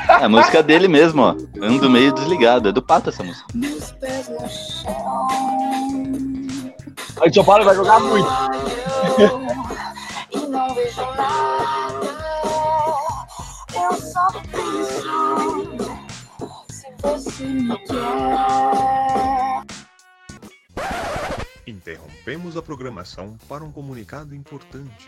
É 0.07 0.25
a 0.25 0.29
música 0.29 0.63
dele 0.63 0.87
mesmo, 0.87 1.21
ó. 1.21 1.35
Ando 1.61 1.89
meio 1.89 2.13
desligado. 2.13 2.69
É 2.69 2.71
do 2.71 2.81
Pato 2.81 3.09
essa 3.09 3.23
música. 3.23 3.45
O 7.25 7.33
São 7.33 7.43
Paulo 7.43 7.65
vai 7.65 7.75
jogar 7.75 7.99
muito. 7.99 8.29
Não 10.49 10.73
vejo 10.73 11.01
nada. 11.15 12.19
Eu 13.73 13.93
só 14.01 14.27
penso 14.51 15.03
se 16.69 16.87
você 17.01 17.43
me 17.45 17.77
quer. 17.79 19.63
Interrompemos 21.67 22.57
a 22.57 22.61
programação 22.61 23.37
para 23.47 23.63
um 23.63 23.71
comunicado 23.71 24.33
importante. 24.33 25.07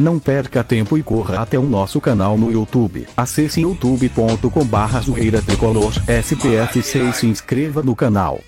Não 0.00 0.18
perca 0.18 0.64
tempo 0.64 0.96
e 0.96 1.02
corra 1.02 1.42
até 1.42 1.58
o 1.58 1.62
nosso 1.62 2.00
canal 2.00 2.38
no 2.38 2.50
YouTube. 2.50 3.06
Acesse 3.14 3.60
youtube.com 3.60 4.64
barra 4.64 4.98
zoeira 4.98 5.42
tricolor 5.42 5.92
SPF6 6.06 7.10
e 7.10 7.12
se 7.12 7.26
inscreva 7.26 7.82
no 7.82 7.94
canal. 7.94 8.40